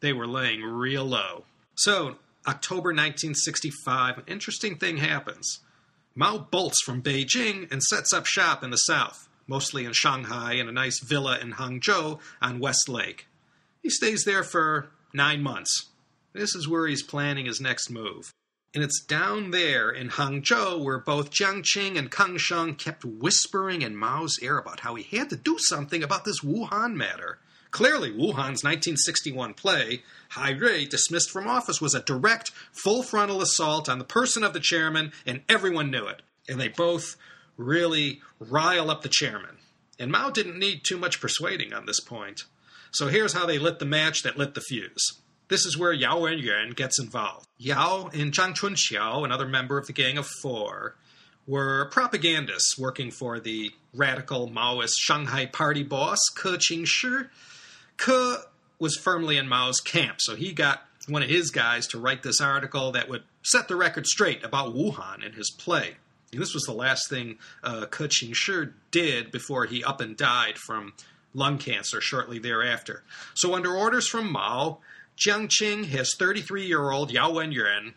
they 0.00 0.12
were 0.12 0.26
laying 0.26 0.62
real 0.62 1.04
low. 1.04 1.44
So, 1.74 2.16
October 2.46 2.90
1965, 2.90 4.18
an 4.18 4.24
interesting 4.26 4.76
thing 4.76 4.96
happens. 4.96 5.60
Mao 6.14 6.38
bolts 6.38 6.82
from 6.82 7.02
Beijing 7.02 7.70
and 7.70 7.82
sets 7.82 8.12
up 8.12 8.26
shop 8.26 8.64
in 8.64 8.70
the 8.70 8.76
south, 8.76 9.28
mostly 9.46 9.84
in 9.84 9.92
Shanghai 9.92 10.54
in 10.54 10.68
a 10.68 10.72
nice 10.72 11.00
villa 11.00 11.38
in 11.38 11.52
Hangzhou 11.52 12.18
on 12.42 12.58
West 12.58 12.88
Lake. 12.88 13.26
He 13.82 13.90
stays 13.90 14.24
there 14.24 14.42
for 14.42 14.90
nine 15.14 15.42
months. 15.42 15.86
This 16.32 16.54
is 16.54 16.68
where 16.68 16.86
he's 16.86 17.02
planning 17.02 17.46
his 17.46 17.60
next 17.60 17.90
move. 17.90 18.32
And 18.72 18.84
it's 18.84 19.00
down 19.00 19.50
there 19.50 19.90
in 19.90 20.10
Hangzhou 20.10 20.84
where 20.84 20.98
both 20.98 21.30
Jiang 21.30 21.62
Qing 21.62 21.98
and 21.98 22.10
Kang 22.10 22.36
Sheng 22.36 22.76
kept 22.76 23.04
whispering 23.04 23.82
in 23.82 23.96
Mao's 23.96 24.38
ear 24.40 24.58
about 24.58 24.80
how 24.80 24.94
he 24.94 25.16
had 25.16 25.30
to 25.30 25.36
do 25.36 25.56
something 25.58 26.04
about 26.04 26.24
this 26.24 26.42
Wu 26.42 26.64
Han 26.66 26.96
matter. 26.96 27.38
Clearly, 27.72 28.10
Wu 28.12 28.32
Han's 28.32 28.64
1961 28.64 29.54
play, 29.54 30.02
Hai 30.30 30.50
Rui 30.50 30.86
Dismissed 30.86 31.30
from 31.30 31.48
Office, 31.48 31.80
was 31.80 31.94
a 31.94 32.02
direct, 32.02 32.50
full 32.72 33.02
frontal 33.02 33.42
assault 33.42 33.88
on 33.88 33.98
the 33.98 34.04
person 34.04 34.44
of 34.44 34.52
the 34.52 34.60
chairman, 34.60 35.12
and 35.26 35.42
everyone 35.48 35.90
knew 35.90 36.06
it. 36.06 36.22
And 36.48 36.60
they 36.60 36.68
both 36.68 37.16
really 37.56 38.20
rile 38.38 38.90
up 38.90 39.02
the 39.02 39.08
chairman. 39.08 39.58
And 39.98 40.10
Mao 40.10 40.30
didn't 40.30 40.58
need 40.58 40.84
too 40.84 40.96
much 40.96 41.20
persuading 41.20 41.72
on 41.72 41.86
this 41.86 42.00
point. 42.00 42.42
So 42.90 43.06
here's 43.08 43.34
how 43.34 43.46
they 43.46 43.58
lit 43.58 43.78
the 43.78 43.84
match 43.84 44.22
that 44.22 44.38
lit 44.38 44.54
the 44.54 44.60
fuse. 44.60 45.20
This 45.50 45.66
is 45.66 45.76
where 45.76 45.92
Yao 45.92 46.20
Wenyuan 46.20 46.76
gets 46.76 47.00
involved. 47.00 47.48
Yao 47.58 48.08
and 48.12 48.32
Zhang 48.32 48.54
Chunqiao, 48.54 49.24
another 49.24 49.48
member 49.48 49.78
of 49.78 49.88
the 49.88 49.92
Gang 49.92 50.16
of 50.16 50.28
Four, 50.40 50.94
were 51.44 51.86
propagandists 51.86 52.78
working 52.78 53.10
for 53.10 53.40
the 53.40 53.72
radical 53.92 54.48
Maoist 54.48 54.94
Shanghai 54.96 55.46
party 55.46 55.82
boss, 55.82 56.20
Ke 56.36 56.56
Qingshi, 56.56 57.28
Ke 57.96 58.46
was 58.78 58.96
firmly 58.96 59.36
in 59.36 59.48
Mao's 59.48 59.80
camp, 59.80 60.18
so 60.20 60.36
he 60.36 60.52
got 60.52 60.84
one 61.08 61.24
of 61.24 61.28
his 61.28 61.50
guys 61.50 61.88
to 61.88 61.98
write 61.98 62.22
this 62.22 62.40
article 62.40 62.92
that 62.92 63.08
would 63.08 63.24
set 63.42 63.66
the 63.66 63.74
record 63.74 64.06
straight 64.06 64.44
about 64.44 64.72
Wu 64.72 64.92
Han 64.92 65.24
in 65.24 65.32
his 65.32 65.50
play. 65.50 65.96
And 66.32 66.40
this 66.40 66.54
was 66.54 66.62
the 66.62 66.72
last 66.72 67.10
thing 67.10 67.38
uh, 67.64 67.86
Ke 67.86 68.06
Qingshi 68.06 68.72
did 68.92 69.32
before 69.32 69.66
he 69.66 69.82
up 69.82 70.00
and 70.00 70.16
died 70.16 70.58
from 70.58 70.92
lung 71.34 71.58
cancer 71.58 72.00
shortly 72.00 72.38
thereafter. 72.38 73.02
So, 73.34 73.54
under 73.54 73.74
orders 73.74 74.06
from 74.06 74.30
Mao, 74.30 74.78
Jiang 75.18 75.48
Qing 75.48 75.86
has 75.86 76.10
33 76.18 76.66
year 76.66 76.90
old 76.90 77.10
Yao 77.10 77.30
Wenyuan 77.30 77.94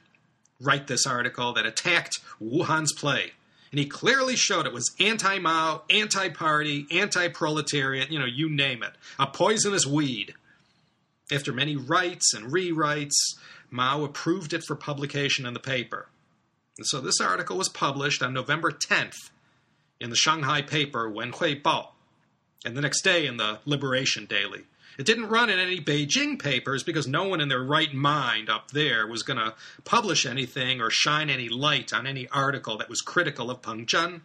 write 0.60 0.88
this 0.88 1.05
article 1.05 1.53
that 1.53 1.65
attacked 1.65 2.20
Wu 2.39 2.63
Han's 2.63 2.93
play 2.93 3.32
and 3.74 3.79
he 3.79 3.88
clearly 3.88 4.36
showed 4.36 4.67
it 4.67 4.72
was 4.72 4.93
anti 5.00 5.39
Mao, 5.39 5.82
anti 5.89 6.29
party, 6.29 6.86
anti 6.91 7.27
proletariat, 7.29 8.12
you 8.12 8.20
know, 8.20 8.25
you 8.25 8.48
name 8.48 8.84
it. 8.84 8.93
A 9.17 9.25
poisonous 9.25 9.84
weed. 9.84 10.36
After 11.32 11.51
many 11.51 11.75
writes 11.75 12.36
and 12.36 12.53
rewrites, 12.53 13.15
Mao 13.72 14.03
approved 14.03 14.53
it 14.53 14.63
for 14.63 14.75
publication 14.75 15.48
in 15.48 15.55
the 15.55 15.60
paper. 15.60 16.08
And 16.77 16.86
so 16.86 17.01
this 17.01 17.20
article 17.20 17.58
was 17.58 17.67
published 17.67 18.22
on 18.22 18.32
November 18.32 18.70
10th 18.70 19.32
in 20.00 20.12
the 20.12 20.15
Shanghai 20.15 20.62
paper 20.62 21.10
Wenhui 21.10 21.60
Bao, 21.60 21.88
and 22.63 22.77
the 22.77 22.82
next 22.82 23.01
day 23.01 23.25
in 23.25 23.38
the 23.38 23.58
Liberation 23.65 24.27
Daily. 24.27 24.65
It 24.98 25.06
didn't 25.06 25.30
run 25.30 25.50
in 25.50 25.60
any 25.60 25.80
Beijing 25.80 26.40
papers 26.40 26.84
because 26.84 27.08
no 27.08 27.24
one 27.24 27.42
in 27.42 27.50
their 27.50 27.64
right 27.64 27.94
mind 27.94 28.50
up 28.50 28.72
there 28.72 29.08
was 29.08 29.24
going 29.24 29.40
to 29.40 29.56
publish 29.84 30.26
anything 30.26 30.82
or 30.82 30.90
shine 30.90 31.30
any 31.30 31.50
light 31.50 31.94
on 31.94 32.06
any 32.06 32.28
article 32.30 32.78
that 32.78 32.90
was 32.90 33.02
critical 33.02 33.50
of 33.50 33.62
Peng 33.62 33.86
Zhen. 33.86 34.22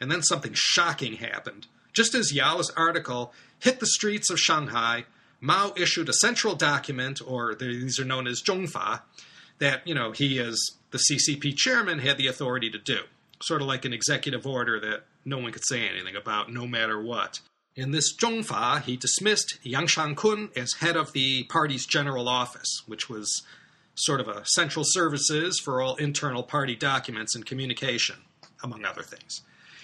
And 0.00 0.10
then 0.10 0.22
something 0.22 0.52
shocking 0.54 1.14
happened. 1.14 1.66
Just 1.92 2.14
as 2.14 2.32
Yao's 2.32 2.70
article 2.76 3.32
hit 3.58 3.80
the 3.80 3.86
streets 3.86 4.30
of 4.30 4.38
Shanghai, 4.38 5.04
Mao 5.40 5.72
issued 5.76 6.08
a 6.08 6.14
central 6.14 6.54
document, 6.54 7.20
or 7.26 7.54
these 7.54 7.98
are 7.98 8.04
known 8.04 8.26
as 8.26 8.42
Zhongfa, 8.42 9.02
that, 9.58 9.86
you 9.86 9.94
know, 9.94 10.12
he 10.12 10.38
as 10.38 10.58
the 10.90 10.98
CCP 10.98 11.56
chairman 11.56 11.98
had 11.98 12.18
the 12.18 12.26
authority 12.26 12.70
to 12.70 12.78
do. 12.78 13.00
Sort 13.42 13.62
of 13.62 13.68
like 13.68 13.84
an 13.86 13.92
executive 13.92 14.46
order 14.46 14.78
that 14.80 15.04
no 15.24 15.38
one 15.38 15.52
could 15.52 15.64
say 15.64 15.88
anything 15.88 16.14
about, 16.14 16.52
no 16.52 16.66
matter 16.66 17.00
what. 17.00 17.40
In 17.80 17.92
this 17.92 18.14
Zhongfa, 18.14 18.82
he 18.82 18.98
dismissed 18.98 19.58
Yang 19.62 19.86
Shangkun 19.86 20.54
as 20.54 20.74
head 20.80 20.98
of 20.98 21.14
the 21.14 21.44
party's 21.44 21.86
general 21.86 22.28
office, 22.28 22.82
which 22.86 23.08
was 23.08 23.42
sort 23.94 24.20
of 24.20 24.28
a 24.28 24.44
central 24.48 24.84
services 24.86 25.58
for 25.64 25.80
all 25.80 25.96
internal 25.96 26.42
party 26.42 26.76
documents 26.76 27.34
and 27.34 27.46
communication, 27.46 28.16
among 28.62 28.84
other 28.84 29.00
things. 29.00 29.40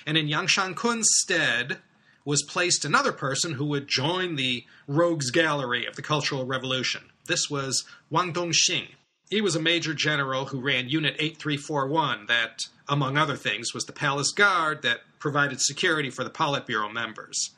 And 0.07 0.19
in 0.19 0.29
Yang 0.29 0.49
Shangkun's 0.49 1.09
stead 1.23 1.79
was 2.26 2.43
placed 2.43 2.85
another 2.85 3.12
person 3.12 3.55
who 3.55 3.65
would 3.65 3.88
join 3.88 4.37
the 4.37 4.67
rogues 4.87 5.31
gallery 5.31 5.87
of 5.87 5.97
the 5.97 6.03
Cultural 6.03 6.45
Revolution. 6.45 7.05
This 7.25 7.49
was 7.49 7.85
Wang 8.11 8.35
Dongxing. 8.35 8.88
He 9.31 9.41
was 9.41 9.57
a 9.57 9.62
major 9.62 9.95
general 9.95 10.45
who 10.45 10.61
ran 10.61 10.91
Unit 10.91 11.17
8341, 11.19 12.26
that, 12.26 12.67
among 12.91 13.17
other 13.17 13.37
things, 13.37 13.73
was 13.73 13.85
the 13.87 13.95
palace 13.95 14.33
guard 14.33 14.83
that 14.83 15.00
provided 15.19 15.62
security 15.62 16.11
for 16.11 16.25
the 16.25 16.31
Politburo 16.31 16.93
members. 16.93 17.53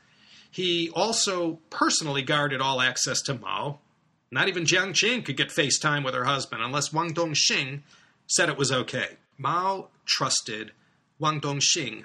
He 0.50 0.90
also 0.94 1.60
personally 1.70 2.22
guarded 2.22 2.60
all 2.60 2.80
access 2.80 3.20
to 3.22 3.34
Mao. 3.34 3.78
Not 4.30 4.48
even 4.48 4.64
Jiang 4.64 4.90
Qing 4.90 5.24
could 5.24 5.36
get 5.36 5.48
FaceTime 5.48 6.04
with 6.04 6.14
her 6.14 6.24
husband 6.24 6.62
unless 6.62 6.92
Wang 6.92 7.14
Dongxing 7.14 7.82
said 8.26 8.48
it 8.48 8.58
was 8.58 8.72
okay. 8.72 9.16
Mao 9.38 9.88
trusted 10.04 10.72
Wang 11.18 11.40
Dongxing 11.40 12.04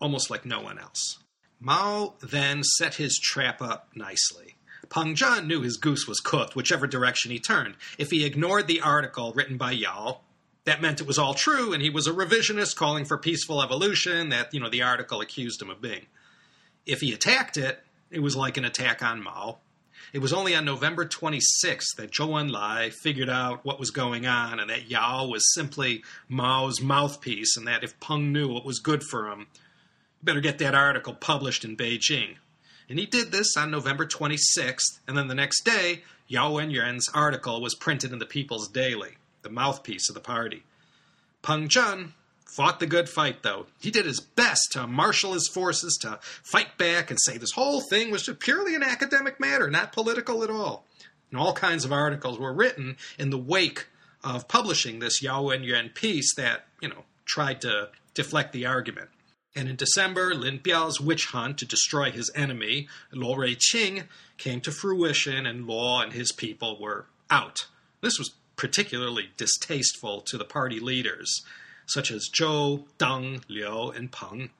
almost 0.00 0.30
like 0.30 0.44
no 0.44 0.60
one 0.60 0.78
else. 0.78 1.18
Mao 1.60 2.14
then 2.20 2.62
set 2.64 2.94
his 2.94 3.18
trap 3.18 3.62
up 3.62 3.88
nicely. 3.94 4.56
Peng 4.90 5.14
Zhen 5.14 5.46
knew 5.46 5.62
his 5.62 5.76
goose 5.76 6.06
was 6.06 6.20
cooked, 6.20 6.56
whichever 6.56 6.86
direction 6.86 7.30
he 7.30 7.38
turned. 7.38 7.76
If 7.98 8.10
he 8.10 8.26
ignored 8.26 8.66
the 8.66 8.80
article 8.80 9.32
written 9.32 9.56
by 9.56 9.70
Yao, 9.72 10.20
that 10.64 10.82
meant 10.82 11.00
it 11.00 11.06
was 11.06 11.18
all 11.18 11.34
true 11.34 11.72
and 11.72 11.82
he 11.82 11.88
was 11.88 12.06
a 12.06 12.12
revisionist 12.12 12.76
calling 12.76 13.04
for 13.04 13.16
peaceful 13.16 13.62
evolution 13.62 14.28
that, 14.30 14.52
you 14.52 14.60
know, 14.60 14.68
the 14.68 14.82
article 14.82 15.20
accused 15.20 15.62
him 15.62 15.70
of 15.70 15.80
being. 15.80 16.06
If 16.86 17.00
he 17.00 17.12
attacked 17.12 17.56
it, 17.56 17.82
it 18.10 18.20
was 18.20 18.36
like 18.36 18.56
an 18.56 18.64
attack 18.64 19.02
on 19.02 19.22
Mao. 19.22 19.58
It 20.12 20.18
was 20.18 20.32
only 20.32 20.54
on 20.54 20.64
November 20.64 21.06
26th 21.06 21.96
that 21.96 22.10
Zhou 22.10 22.28
Enlai 22.28 22.92
figured 22.92 23.30
out 23.30 23.64
what 23.64 23.78
was 23.78 23.90
going 23.90 24.26
on 24.26 24.60
and 24.60 24.68
that 24.68 24.90
Yao 24.90 25.26
was 25.26 25.54
simply 25.54 26.04
Mao's 26.28 26.82
mouthpiece 26.82 27.56
and 27.56 27.66
that 27.66 27.82
if 27.82 27.98
Peng 27.98 28.32
knew 28.32 28.48
what 28.48 28.66
was 28.66 28.78
good 28.78 29.02
for 29.02 29.30
him, 29.30 29.40
you 29.40 30.24
better 30.24 30.40
get 30.40 30.58
that 30.58 30.74
article 30.74 31.14
published 31.14 31.64
in 31.64 31.76
Beijing. 31.76 32.36
And 32.90 32.98
he 32.98 33.06
did 33.06 33.32
this 33.32 33.56
on 33.56 33.70
November 33.70 34.04
26th, 34.04 34.98
and 35.08 35.16
then 35.16 35.28
the 35.28 35.34
next 35.34 35.64
day, 35.64 36.02
Yao 36.28 36.52
Wenyuan's 36.52 37.08
article 37.14 37.62
was 37.62 37.74
printed 37.74 38.12
in 38.12 38.18
the 38.18 38.26
People's 38.26 38.68
Daily, 38.68 39.16
the 39.40 39.48
mouthpiece 39.48 40.10
of 40.10 40.14
the 40.14 40.20
party. 40.20 40.64
Peng 41.40 41.68
Zhen 41.68 42.12
Fought 42.52 42.80
the 42.80 42.86
good 42.86 43.08
fight, 43.08 43.42
though. 43.42 43.64
He 43.80 43.90
did 43.90 44.04
his 44.04 44.20
best 44.20 44.72
to 44.72 44.86
marshal 44.86 45.32
his 45.32 45.48
forces 45.48 45.98
to 46.02 46.18
fight 46.20 46.76
back 46.76 47.10
and 47.10 47.18
say 47.22 47.38
this 47.38 47.52
whole 47.52 47.80
thing 47.80 48.10
was 48.10 48.24
just 48.24 48.40
purely 48.40 48.74
an 48.74 48.82
academic 48.82 49.40
matter, 49.40 49.70
not 49.70 49.92
political 49.92 50.44
at 50.44 50.50
all. 50.50 50.84
And 51.30 51.40
all 51.40 51.54
kinds 51.54 51.86
of 51.86 51.92
articles 51.92 52.38
were 52.38 52.52
written 52.52 52.98
in 53.18 53.30
the 53.30 53.38
wake 53.38 53.86
of 54.22 54.48
publishing 54.48 54.98
this 54.98 55.22
Yao 55.22 55.48
and 55.48 55.64
Wenyuan 55.64 55.94
piece 55.94 56.34
that, 56.34 56.66
you 56.82 56.90
know, 56.90 57.04
tried 57.24 57.62
to 57.62 57.88
deflect 58.12 58.52
the 58.52 58.66
argument. 58.66 59.08
And 59.56 59.66
in 59.66 59.76
December, 59.76 60.34
Lin 60.34 60.58
Biao's 60.58 61.00
witch 61.00 61.28
hunt 61.28 61.56
to 61.58 61.66
destroy 61.66 62.10
his 62.10 62.30
enemy, 62.34 62.86
Luo 63.14 63.34
Ruiqing, 63.34 64.04
came 64.36 64.60
to 64.60 64.72
fruition, 64.72 65.46
and 65.46 65.64
Luo 65.64 66.02
and 66.02 66.12
his 66.12 66.32
people 66.32 66.78
were 66.78 67.06
out. 67.30 67.68
This 68.02 68.18
was 68.18 68.34
particularly 68.56 69.30
distasteful 69.38 70.20
to 70.20 70.36
the 70.36 70.44
party 70.44 70.80
leaders 70.80 71.42
such 71.92 72.10
as 72.10 72.28
Zhou, 72.28 72.84
Deng, 72.98 73.42
Liu, 73.48 73.90
and 73.90 74.10
Peng. 74.10 74.50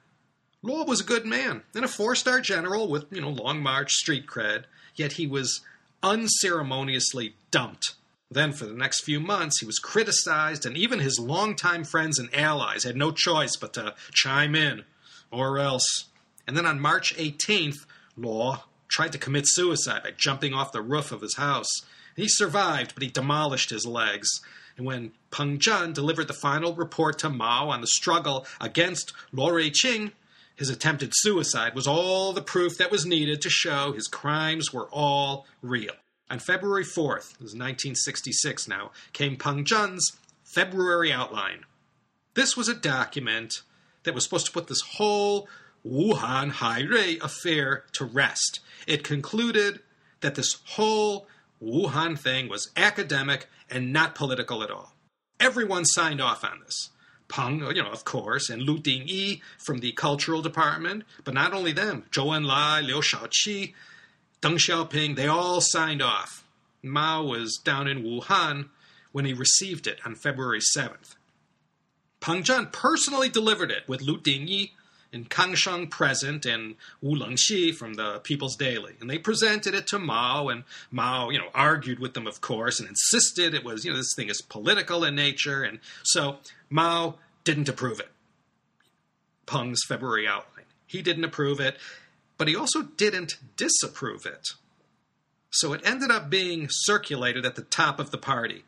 Luo 0.65 0.87
was 0.87 1.01
a 1.01 1.05
good 1.05 1.27
man 1.27 1.63
and 1.75 1.85
a 1.85 1.89
four 1.89 2.15
star 2.15 2.41
general 2.41 2.89
with, 2.89 3.07
you 3.11 3.21
know, 3.21 3.31
long 3.31 3.63
march 3.63 3.93
street 3.93 4.27
cred, 4.27 4.65
yet 4.95 5.13
he 5.13 5.27
was 5.27 5.61
unceremoniously 6.03 7.35
dumped. 7.51 7.95
Then, 8.31 8.53
for 8.53 8.65
the 8.65 8.75
next 8.75 9.05
few 9.05 9.21
months, 9.21 9.61
he 9.61 9.67
was 9.67 9.79
criticized, 9.79 10.65
and 10.65 10.77
even 10.77 11.01
his 11.01 11.19
longtime 11.19 11.85
friends 11.85 12.19
and 12.19 12.35
allies 12.35 12.85
had 12.85 12.97
no 12.97 13.11
choice 13.13 13.57
but 13.57 13.75
to 13.75 13.95
chime 14.13 14.55
in, 14.55 14.85
or 15.31 15.59
else 15.59 16.07
And 16.47 16.57
then 16.57 16.67
on 16.67 16.81
March 16.81 17.15
18th, 17.17 17.87
Luo 18.19 18.63
tried 18.89 19.13
to 19.13 19.19
commit 19.19 19.45
suicide 19.47 20.03
by 20.03 20.11
jumping 20.11 20.55
off 20.55 20.73
the 20.73 20.83
roof 20.83 21.13
of 21.13 21.21
his 21.21 21.37
house. 21.37 21.71
He 22.17 22.29
survived, 22.29 22.95
but 22.95 23.03
he 23.03 23.09
demolished 23.09 23.71
his 23.71 23.87
legs. 23.87 24.29
And 24.77 24.87
when 24.87 25.13
Peng 25.31 25.59
Zhen 25.59 25.93
delivered 25.93 26.29
the 26.29 26.35
final 26.35 26.75
report 26.75 27.19
to 27.21 27.31
Mao 27.31 27.69
on 27.69 27.81
the 27.81 27.87
struggle 27.87 28.47
against 28.61 29.13
Luo 29.35 29.53
Ruiqing, 29.53 30.13
his 30.57 30.71
attempted 30.71 31.13
suicide 31.15 31.75
was 31.75 31.87
all 31.87 32.33
the 32.33 32.43
proof 32.43 32.79
that 32.79 32.91
was 32.91 33.07
needed 33.07 33.41
to 33.43 33.51
show 33.51 33.93
his 33.93 34.09
crimes 34.09 34.73
were 34.73 34.89
all 34.91 35.47
real. 35.61 35.95
On 36.31 36.39
February 36.39 36.85
4th, 36.85 37.35
it 37.35 37.41
was 37.41 37.55
1966 37.55 38.69
now, 38.69 38.91
came 39.13 39.37
Peng 39.37 39.65
Zhen's 39.65 40.17
February 40.45 41.13
outline. 41.13 41.65
This 42.35 42.57
was 42.57 42.69
a 42.69 42.75
document 42.75 43.63
that 44.05 44.15
was 44.15 44.25
supposed 44.25 44.47
to 44.47 44.53
put 44.53 44.69
this 44.69 44.83
whole 44.97 45.49
Wu 45.85 46.15
Han 46.15 46.53
Hairui 46.53 47.23
affair 47.23 47.85
to 47.93 48.05
rest. 48.05 48.61
It 48.87 49.05
concluded 49.05 49.81
that 50.21 50.35
this 50.35 50.59
whole 50.65 51.27
Wu 51.63 51.87
Han 51.87 52.17
thing 52.17 52.49
was 52.49 52.71
academic 52.77 53.47
and 53.71 53.93
not 53.93 54.17
political 54.17 54.65
at 54.65 54.71
all. 54.71 54.97
Everyone 55.39 55.85
signed 55.85 56.21
off 56.21 56.45
on 56.45 56.59
this. 56.65 56.91
Peng, 57.29 57.61
you 57.61 57.83
know, 57.83 57.91
of 57.91 58.05
course, 58.05 58.51
and 58.51 58.63
Lu 58.63 58.79
Dingyi 58.79 59.41
from 59.59 59.79
the 59.79 59.93
cultural 59.93 60.43
department, 60.43 61.05
but 61.25 61.35
not 61.35 61.55
only 61.55 61.73
them, 61.73 62.05
Zhou 62.11 62.37
Enlai, 62.37 62.85
Liu 62.85 62.97
Shaoqi, 62.97 63.75
Deng 64.43 64.59
Xiaoping, 64.59 65.15
they 65.15 65.29
all 65.29 65.61
signed 65.61 66.03
off. 66.03 66.45
Mao 66.83 67.23
was 67.23 67.61
down 67.65 67.87
in 67.87 68.03
Wuhan 68.03 68.69
when 69.13 69.25
he 69.25 69.33
received 69.33 69.87
it 69.87 70.01
on 70.05 70.17
February 70.17 70.61
7th. 70.77 71.15
Peng 72.21 72.43
Zhen 72.43 72.73
personally 72.73 73.29
delivered 73.29 73.71
it 73.71 73.89
with 73.89 74.03
Lu 74.03 74.19
Dingyi 74.19 74.73
and 75.13 75.29
Kang 75.29 75.55
Sheng 75.55 75.89
present 75.89 76.47
and 76.47 76.77
Wu 77.01 77.19
Lengxi 77.19 77.75
from 77.75 77.95
the 77.95 78.21
People's 78.21 78.57
Daily. 78.57 78.95
And 79.01 79.11
they 79.11 79.19
presented 79.19 79.75
it 79.75 79.87
to 79.89 79.99
Mao, 79.99 80.49
and 80.49 80.65
Mao, 80.91 81.31
you 81.31 81.39
know, 81.39 81.51
argued 81.55 81.99
with 81.99 82.15
them, 82.15 82.27
of 82.27 82.41
course, 82.41 82.81
and 82.81 82.89
insisted 82.89 83.55
it 83.55 83.65
was, 83.65 83.85
you 83.85 83.91
know, 83.91 83.97
this 83.99 84.15
thing 84.17 84.29
is 84.29 84.41
political 84.41 85.05
in 85.05 85.15
nature. 85.15 85.63
And 85.63 85.81
so 86.03 86.39
Mao 86.71 87.17
didn't 87.45 87.69
approve 87.69 88.01
it. 88.01 88.11
Peng's 89.47 89.85
February 89.87 90.27
outline. 90.27 90.65
He 90.87 91.03
didn't 91.03 91.25
approve 91.25 91.61
it, 91.61 91.77
but 92.39 92.49
he 92.49 92.57
also 92.57 92.83
didn't 92.83 93.35
disapprove 93.57 94.25
it. 94.25 94.49
So 95.51 95.75
it 95.75 95.83
ended 95.85 96.11
up 96.11 96.31
being 96.31 96.69
circulated 96.71 97.45
at 97.45 97.57
the 97.57 97.63
top 97.63 98.01
of 98.01 98.11
the 98.11 98.19
party. 98.19 98.65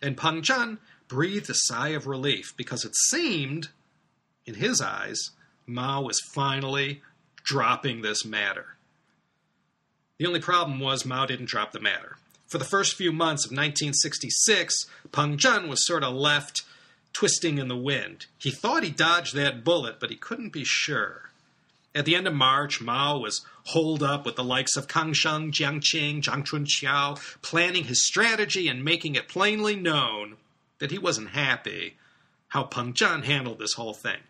And 0.00 0.16
Peng 0.16 0.40
Zhen 0.42 0.78
breathed 1.06 1.50
a 1.50 1.54
sigh 1.54 1.90
of 1.90 2.06
relief 2.06 2.54
because 2.56 2.84
it 2.84 2.94
seemed, 3.10 3.68
in 4.46 4.54
his 4.54 4.80
eyes, 4.80 5.30
Mao 5.66 6.02
was 6.02 6.20
finally 6.20 7.02
dropping 7.44 8.02
this 8.02 8.24
matter. 8.24 8.76
The 10.18 10.26
only 10.26 10.40
problem 10.40 10.80
was 10.80 11.04
Mao 11.04 11.26
didn't 11.26 11.46
drop 11.46 11.72
the 11.72 11.80
matter. 11.80 12.16
For 12.46 12.58
the 12.58 12.64
first 12.64 12.96
few 12.96 13.12
months 13.12 13.44
of 13.44 13.50
1966, 13.50 14.86
Peng 15.10 15.38
Zhen 15.38 15.68
was 15.68 15.86
sort 15.86 16.04
of 16.04 16.14
left 16.14 16.62
twisting 17.12 17.58
in 17.58 17.68
the 17.68 17.76
wind. 17.76 18.26
He 18.38 18.50
thought 18.50 18.84
he 18.84 18.90
dodged 18.90 19.34
that 19.34 19.64
bullet, 19.64 19.98
but 19.98 20.10
he 20.10 20.16
couldn't 20.16 20.52
be 20.52 20.64
sure. 20.64 21.30
At 21.94 22.04
the 22.04 22.14
end 22.14 22.26
of 22.26 22.34
March, 22.34 22.80
Mao 22.80 23.18
was 23.18 23.44
holed 23.66 24.02
up 24.02 24.24
with 24.24 24.36
the 24.36 24.44
likes 24.44 24.76
of 24.76 24.88
Kang 24.88 25.12
Sheng, 25.12 25.52
Jiang 25.52 25.80
Qing, 25.80 26.22
Zhang 26.22 26.44
Chunqiao, 26.44 27.42
planning 27.42 27.84
his 27.84 28.06
strategy 28.06 28.68
and 28.68 28.84
making 28.84 29.14
it 29.14 29.28
plainly 29.28 29.76
known 29.76 30.36
that 30.78 30.90
he 30.90 30.98
wasn't 30.98 31.30
happy 31.30 31.96
how 32.48 32.64
Peng 32.64 32.92
Zhen 32.92 33.24
handled 33.24 33.58
this 33.58 33.74
whole 33.74 33.94
thing. 33.94 34.20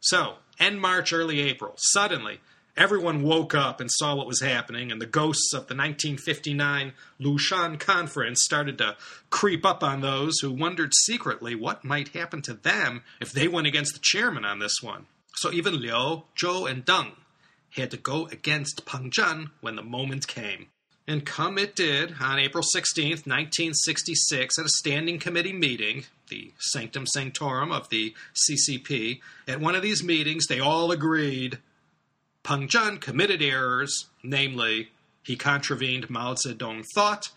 So, 0.00 0.36
end 0.60 0.80
March, 0.80 1.12
early 1.12 1.40
April, 1.40 1.74
suddenly 1.78 2.40
everyone 2.76 3.22
woke 3.22 3.54
up 3.54 3.80
and 3.80 3.90
saw 3.90 4.14
what 4.14 4.26
was 4.26 4.40
happening, 4.40 4.90
and 4.90 5.00
the 5.00 5.06
ghosts 5.06 5.52
of 5.52 5.66
the 5.66 5.74
1959 5.74 6.92
Lushan 7.20 7.78
Conference 7.78 8.42
started 8.42 8.78
to 8.78 8.96
creep 9.28 9.66
up 9.66 9.82
on 9.82 10.00
those 10.00 10.38
who 10.40 10.52
wondered 10.52 10.92
secretly 10.94 11.54
what 11.54 11.84
might 11.84 12.08
happen 12.08 12.40
to 12.42 12.54
them 12.54 13.02
if 13.20 13.32
they 13.32 13.48
went 13.48 13.66
against 13.66 13.94
the 13.94 14.00
chairman 14.00 14.44
on 14.44 14.58
this 14.58 14.82
one. 14.82 15.06
So 15.36 15.52
even 15.52 15.80
Liu, 15.80 16.22
Zhou, 16.36 16.70
and 16.70 16.84
Deng 16.84 17.12
had 17.76 17.90
to 17.90 17.96
go 17.96 18.26
against 18.26 18.86
Peng 18.86 19.10
Zhen 19.10 19.50
when 19.60 19.76
the 19.76 19.82
moment 19.82 20.26
came. 20.26 20.68
And 21.10 21.26
come 21.26 21.58
it 21.58 21.74
did 21.74 22.14
on 22.20 22.38
April 22.38 22.62
16th, 22.62 23.26
1966, 23.26 24.60
at 24.60 24.64
a 24.64 24.68
standing 24.68 25.18
committee 25.18 25.52
meeting, 25.52 26.04
the 26.28 26.52
sanctum 26.60 27.04
sanctorum 27.04 27.72
of 27.72 27.88
the 27.88 28.14
CCP. 28.48 29.18
At 29.48 29.58
one 29.58 29.74
of 29.74 29.82
these 29.82 30.04
meetings, 30.04 30.46
they 30.46 30.60
all 30.60 30.92
agreed 30.92 31.58
Peng 32.44 32.68
Zhen 32.68 33.00
committed 33.00 33.42
errors, 33.42 34.06
namely, 34.22 34.92
he 35.24 35.34
contravened 35.34 36.10
Mao 36.10 36.34
Zedong 36.34 36.84
thought 36.94 37.30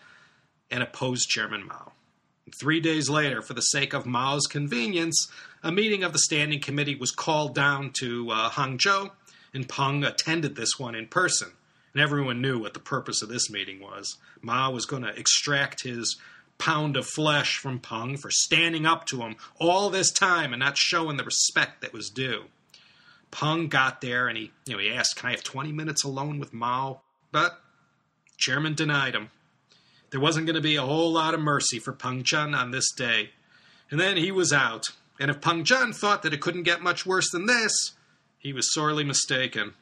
and 0.70 0.80
opposed 0.80 1.28
Chairman 1.28 1.66
Mao. 1.66 1.90
Three 2.60 2.78
days 2.78 3.10
later, 3.10 3.42
for 3.42 3.54
the 3.54 3.60
sake 3.60 3.92
of 3.92 4.06
Mao's 4.06 4.46
convenience, 4.46 5.26
a 5.64 5.72
meeting 5.72 6.04
of 6.04 6.12
the 6.12 6.20
Standing 6.20 6.60
Committee 6.60 6.94
was 6.94 7.10
called 7.10 7.56
down 7.56 7.90
to 7.94 8.30
uh, 8.30 8.50
Hangzhou, 8.50 9.10
and 9.52 9.68
Peng 9.68 10.04
attended 10.04 10.54
this 10.54 10.78
one 10.78 10.94
in 10.94 11.08
person. 11.08 11.50
And 11.94 12.02
everyone 12.02 12.42
knew 12.42 12.58
what 12.58 12.74
the 12.74 12.80
purpose 12.80 13.22
of 13.22 13.28
this 13.28 13.48
meeting 13.48 13.80
was. 13.80 14.16
Mao 14.42 14.72
was 14.72 14.84
going 14.84 15.02
to 15.02 15.16
extract 15.16 15.84
his 15.84 16.18
pound 16.58 16.96
of 16.96 17.06
flesh 17.06 17.56
from 17.56 17.78
Peng 17.78 18.16
for 18.16 18.30
standing 18.30 18.84
up 18.84 19.06
to 19.06 19.22
him 19.22 19.36
all 19.60 19.90
this 19.90 20.12
time 20.12 20.52
and 20.52 20.60
not 20.60 20.76
showing 20.76 21.16
the 21.16 21.24
respect 21.24 21.80
that 21.80 21.92
was 21.92 22.10
due. 22.10 22.44
Peng 23.30 23.68
got 23.68 24.00
there 24.00 24.28
and 24.28 24.36
he, 24.36 24.52
you 24.66 24.74
know, 24.74 24.78
he 24.78 24.92
asked, 24.92 25.16
"Can 25.16 25.28
I 25.28 25.32
have 25.32 25.42
20 25.42 25.72
minutes 25.72 26.04
alone 26.04 26.38
with 26.38 26.52
Mao?" 26.52 27.00
But 27.32 27.60
chairman 28.36 28.74
denied 28.74 29.14
him. 29.14 29.30
There 30.10 30.20
wasn't 30.20 30.46
going 30.46 30.54
to 30.54 30.60
be 30.60 30.76
a 30.76 30.82
whole 30.82 31.12
lot 31.12 31.34
of 31.34 31.40
mercy 31.40 31.80
for 31.80 31.92
Peng 31.92 32.22
Zhen 32.22 32.56
on 32.56 32.70
this 32.70 32.92
day. 32.92 33.30
And 33.90 33.98
then 33.98 34.16
he 34.16 34.30
was 34.30 34.52
out. 34.52 34.84
And 35.18 35.30
if 35.30 35.40
Peng 35.40 35.64
Zhen 35.64 35.94
thought 35.94 36.22
that 36.22 36.32
it 36.32 36.40
couldn't 36.40 36.62
get 36.62 36.82
much 36.82 37.04
worse 37.04 37.30
than 37.30 37.46
this, 37.46 37.92
he 38.38 38.52
was 38.52 38.72
sorely 38.72 39.02
mistaken. 39.02 39.74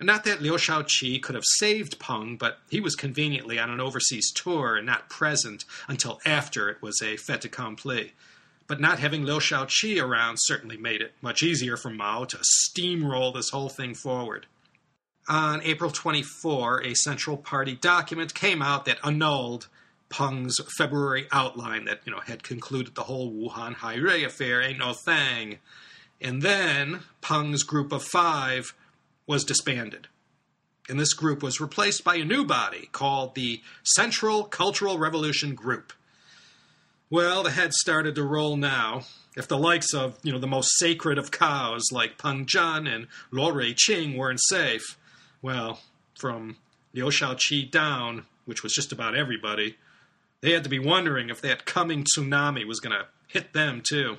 Not 0.00 0.24
that 0.24 0.40
Liu 0.40 0.52
Shaoqi 0.52 1.20
could 1.20 1.34
have 1.34 1.44
saved 1.44 1.98
Peng, 1.98 2.36
but 2.36 2.58
he 2.70 2.80
was 2.80 2.94
conveniently 2.94 3.58
on 3.58 3.68
an 3.68 3.80
overseas 3.80 4.30
tour 4.32 4.76
and 4.76 4.86
not 4.86 5.08
present 5.08 5.64
until 5.88 6.20
after 6.24 6.68
it 6.68 6.80
was 6.80 7.02
a 7.02 7.16
fait 7.16 7.44
accompli. 7.44 8.12
But 8.68 8.80
not 8.80 9.00
having 9.00 9.24
Liu 9.24 9.40
Shaoqi 9.40 10.00
around 10.00 10.36
certainly 10.40 10.76
made 10.76 11.00
it 11.00 11.14
much 11.20 11.42
easier 11.42 11.76
for 11.76 11.90
Mao 11.90 12.24
to 12.26 12.38
steamroll 12.38 13.34
this 13.34 13.50
whole 13.50 13.68
thing 13.68 13.94
forward. 13.94 14.46
On 15.28 15.60
April 15.62 15.90
24, 15.90 16.82
a 16.84 16.94
Central 16.94 17.36
Party 17.36 17.74
document 17.74 18.34
came 18.34 18.62
out 18.62 18.84
that 18.84 19.04
annulled 19.04 19.66
Peng's 20.10 20.56
February 20.78 21.26
outline 21.32 21.84
that, 21.86 22.00
you 22.04 22.12
know, 22.12 22.20
had 22.20 22.42
concluded 22.42 22.94
the 22.94 23.02
whole 23.02 23.30
Wu 23.30 23.48
Han 23.48 23.74
Hairui 23.74 24.24
affair 24.24 24.62
ain't 24.62 24.78
no 24.78 24.92
thing. 24.92 25.58
And 26.20 26.40
then 26.40 27.00
Peng's 27.20 27.62
group 27.62 27.92
of 27.92 28.02
five 28.04 28.74
was 29.28 29.44
disbanded. 29.44 30.08
And 30.88 30.98
this 30.98 31.12
group 31.12 31.42
was 31.42 31.60
replaced 31.60 32.02
by 32.02 32.16
a 32.16 32.24
new 32.24 32.44
body 32.44 32.88
called 32.90 33.34
the 33.34 33.60
Central 33.84 34.44
Cultural 34.44 34.98
Revolution 34.98 35.54
Group. 35.54 35.92
Well, 37.10 37.42
the 37.42 37.50
head 37.50 37.74
started 37.74 38.14
to 38.14 38.24
roll 38.24 38.56
now. 38.56 39.02
If 39.36 39.46
the 39.46 39.58
likes 39.58 39.94
of, 39.94 40.18
you 40.22 40.32
know, 40.32 40.38
the 40.38 40.46
most 40.46 40.78
sacred 40.78 41.18
of 41.18 41.30
cows 41.30 41.84
like 41.92 42.18
Peng 42.18 42.46
Zhen 42.46 42.92
and 42.92 43.06
Luo 43.30 43.52
Ruiqing 43.52 44.16
weren't 44.16 44.40
safe, 44.42 44.98
well, 45.42 45.80
from 46.18 46.56
Liu 46.94 47.04
Shaoqi 47.04 47.70
down, 47.70 48.24
which 48.46 48.62
was 48.62 48.72
just 48.72 48.90
about 48.90 49.14
everybody, 49.14 49.76
they 50.40 50.52
had 50.52 50.64
to 50.64 50.70
be 50.70 50.78
wondering 50.78 51.28
if 51.28 51.40
that 51.42 51.66
coming 51.66 52.04
tsunami 52.04 52.66
was 52.66 52.80
going 52.80 52.98
to 52.98 53.06
hit 53.26 53.52
them 53.52 53.82
too. 53.86 54.16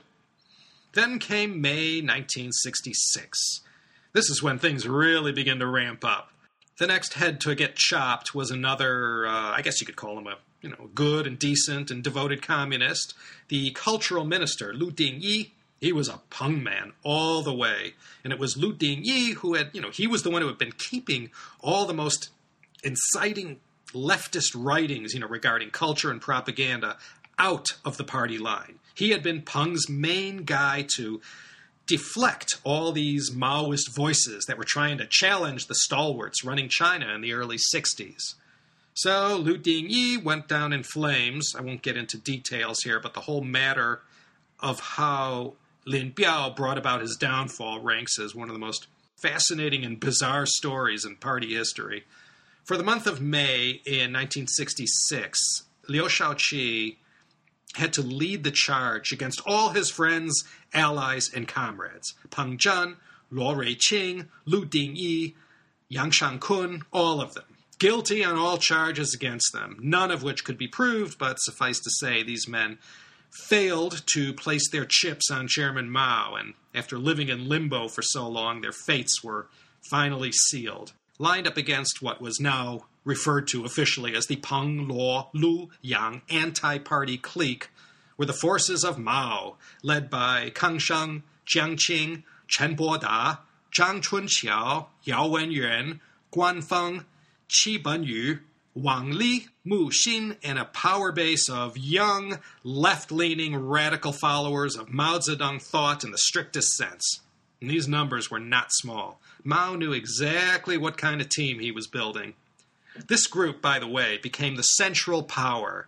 Then 0.94 1.20
came 1.20 1.62
May 1.62 2.02
1966 2.02 3.62
this 4.14 4.30
is 4.30 4.42
when 4.42 4.60
things 4.60 4.88
really 4.88 5.32
begin 5.32 5.60
to 5.60 5.68
ramp 5.68 6.04
up. 6.04 6.32
The 6.78 6.88
next 6.88 7.14
head 7.14 7.42
to 7.42 7.56
get 7.56 7.76
chopped 7.76 8.34
was 8.34 8.52
another, 8.52 9.28
uh, 9.28 9.52
I 9.52 9.62
guess 9.62 9.82
you 9.82 9.86
could 9.86 9.98
call 9.98 10.18
him 10.18 10.28
a 10.28 10.38
you 10.62 10.70
know 10.70 10.90
good 10.94 11.26
and 11.26 11.38
decent 11.40 11.92
and 11.92 12.04
devoted 12.04 12.42
communist, 12.42 13.14
the 13.48 13.72
cultural 13.72 14.26
minister 14.26 14.74
Lu 14.74 14.92
Dingyi. 14.92 15.52
He 15.80 15.94
was 15.94 16.10
a 16.10 16.20
Peng 16.30 16.62
man 16.62 16.92
all 17.04 17.42
the 17.42 17.54
way, 17.54 17.94
and 18.24 18.34
it 18.34 18.40
was 18.40 18.58
Lu 18.58 18.74
Dingyi 18.74 19.34
who 19.36 19.54
had 19.56 19.70
you 19.74 19.82
know 19.82 19.90
he 19.90 20.08
was 20.08 20.24
the 20.24 20.30
one 20.30 20.42
who 20.42 20.48
had 20.48 20.58
been 20.58 20.74
keeping 20.74 21.32
all 21.60 21.86
the 21.86 21.94
most 21.94 22.30
inciting 22.84 23.60
leftist 23.94 24.52
writings 24.56 25.14
you 25.14 25.20
know 25.20 25.28
regarding 25.28 25.70
culture 25.72 26.12
and 26.12 26.22
propaganda 26.22 26.98
out 27.38 27.68
of 27.86 27.98
the 27.98 28.04
party 28.04 28.38
line. 28.38 28.80
He 28.94 29.12
had 29.12 29.24
been 29.24 29.42
Peng's 29.42 29.90
main 29.90 30.44
guy 30.44 30.86
to 30.96 31.22
deflect 31.90 32.60
all 32.64 32.92
these 32.92 33.32
Maoist 33.32 33.94
voices 33.96 34.46
that 34.46 34.60
were 34.60 34.64
trying 34.64 35.00
to 35.00 35.08
challenge 35.08 35.66
the 35.66 35.76
stalwarts 35.76 36.46
running 36.46 36.70
China 36.70 37.14
in 37.16 37.22
the 37.22 37.34
early 37.34 37.58
60s. 37.74 38.36
So 38.94 39.36
Lu 39.38 39.58
Dingyi 39.58 40.24
went 40.24 40.48
down 40.48 40.72
in 40.72 40.84
flames. 40.84 41.54
I 41.58 41.62
won't 41.62 41.82
get 41.82 41.98
into 41.98 42.18
details 42.18 42.82
here, 42.84 43.00
but 43.00 43.16
the 43.16 43.22
whole 43.22 43.42
matter 43.42 44.02
of 44.60 44.80
how 44.80 45.54
Lin 45.86 46.12
Biao 46.12 46.56
brought 46.56 46.78
about 46.78 47.02
his 47.02 47.18
downfall 47.20 47.82
ranks 47.82 48.20
as 48.20 48.36
one 48.36 48.50
of 48.50 48.54
the 48.54 48.60
most 48.60 48.86
fascinating 49.18 49.84
and 49.84 50.00
bizarre 50.00 50.46
stories 50.46 51.06
in 51.06 51.16
party 51.16 51.56
history. 51.56 52.04
For 52.66 52.78
the 52.78 52.84
month 52.84 53.08
of 53.08 53.20
May 53.20 53.82
in 53.86 54.14
1966, 54.14 55.64
Liu 55.88 56.04
Shaoqi 56.04 56.98
had 57.76 57.94
to 57.94 58.02
lead 58.02 58.44
the 58.44 58.52
charge 58.52 59.12
against 59.12 59.42
all 59.46 59.70
his 59.70 59.90
friends, 59.90 60.44
allies, 60.74 61.30
and 61.34 61.48
comrades 61.48 62.14
Peng 62.32 62.58
Zhen, 62.58 62.96
Luo 63.32 63.56
Ruiqing, 63.56 64.28
Lu 64.46 64.66
Dingyi, 64.66 65.36
Yang 65.88 66.12
Shangkun, 66.12 66.82
all 66.92 67.22
of 67.22 67.34
them. 67.34 67.46
Guilty 67.78 68.24
on 68.26 68.36
all 68.36 68.58
charges 68.58 69.14
against 69.14 69.54
them, 69.54 69.78
none 69.82 70.12
of 70.12 70.22
which 70.22 70.44
could 70.44 70.58
be 70.58 70.68
proved, 70.68 71.18
but 71.18 71.40
suffice 71.40 71.80
to 71.80 71.90
say, 71.90 72.24
these 72.24 72.48
men 72.48 72.78
failed 73.32 74.02
to 74.14 74.34
place 74.34 74.70
their 74.70 74.86
chips 74.86 75.32
on 75.32 75.48
Chairman 75.48 75.90
Mao, 75.90 76.36
and 76.36 76.56
after 76.76 76.98
living 76.98 77.30
in 77.30 77.48
limbo 77.48 77.88
for 77.88 78.02
so 78.02 78.28
long, 78.28 78.62
their 78.62 78.74
fates 78.74 79.24
were 79.24 79.48
finally 79.90 80.32
sealed. 80.32 80.94
Lined 81.20 81.48
up 81.48 81.58
against 81.58 82.02
what 82.02 82.22
was 82.22 82.40
now 82.40 82.86
referred 83.04 83.48
to 83.48 83.66
officially 83.66 84.16
as 84.16 84.28
the 84.28 84.36
Peng 84.38 84.88
Luo 84.88 85.28
Lu 85.34 85.70
Yang 85.82 86.22
anti 86.30 86.78
party 86.80 87.18
clique 87.18 87.70
were 88.18 88.26
the 88.26 88.34
forces 88.34 88.84
of 88.84 89.00
Mao, 89.00 89.56
led 89.82 90.10
by 90.10 90.52
Kang 90.54 90.78
Sheng, 90.78 91.24
Jiang 91.48 91.76
Qing, 91.76 92.24
Chen 92.48 92.76
Boda, 92.76 93.40
Zhang 93.72 94.02
Chunqiao, 94.02 94.88
Yao 95.04 95.28
Wenyuan, 95.28 96.00
Guan 96.34 96.64
Feng, 96.64 97.06
Qi 97.48 97.82
Benyu, 97.82 98.40
Wang 98.76 99.12
Li, 99.12 99.48
Mu 99.64 99.90
Xin, 99.90 100.38
and 100.44 100.60
a 100.60 100.66
power 100.66 101.12
base 101.12 101.50
of 101.50 101.78
young, 101.78 102.40
left 102.64 103.12
leaning 103.12 103.56
radical 103.56 104.12
followers 104.12 104.76
of 104.76 104.92
Mao 104.92 105.20
Zedong 105.20 105.62
thought 105.62 106.04
in 106.04 106.12
the 106.12 106.18
strictest 106.18 106.72
sense. 106.76 107.22
And 107.62 107.70
these 107.70 107.88
numbers 107.88 108.32
were 108.32 108.40
not 108.40 108.72
small. 108.72 109.20
Mao 109.44 109.76
knew 109.76 109.92
exactly 109.92 110.78
what 110.78 110.98
kind 110.98 111.22
of 111.22 111.30
team 111.30 111.60
he 111.60 111.72
was 111.72 111.88
building. 111.88 112.34
This 113.08 113.28
group, 113.28 113.62
by 113.62 113.80
the 113.80 113.88
way, 113.88 114.18
became 114.18 114.56
the 114.56 114.64
central 114.64 115.24
power 115.24 115.88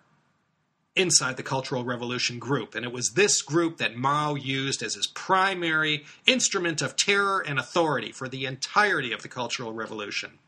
inside 0.95 1.37
the 1.37 1.43
Cultural 1.43 1.85
Revolution 1.85 2.37
group, 2.37 2.75
and 2.75 2.85
it 2.85 2.91
was 2.91 3.11
this 3.11 3.41
group 3.41 3.77
that 3.77 3.95
Mao 3.95 4.35
used 4.35 4.83
as 4.83 4.95
his 4.95 5.07
primary 5.07 6.03
instrument 6.25 6.81
of 6.81 6.97
terror 6.97 7.39
and 7.39 7.57
authority 7.57 8.11
for 8.11 8.27
the 8.27 8.45
entirety 8.45 9.13
of 9.13 9.21
the 9.21 9.29
Cultural 9.29 9.73
Revolution. 9.73 10.39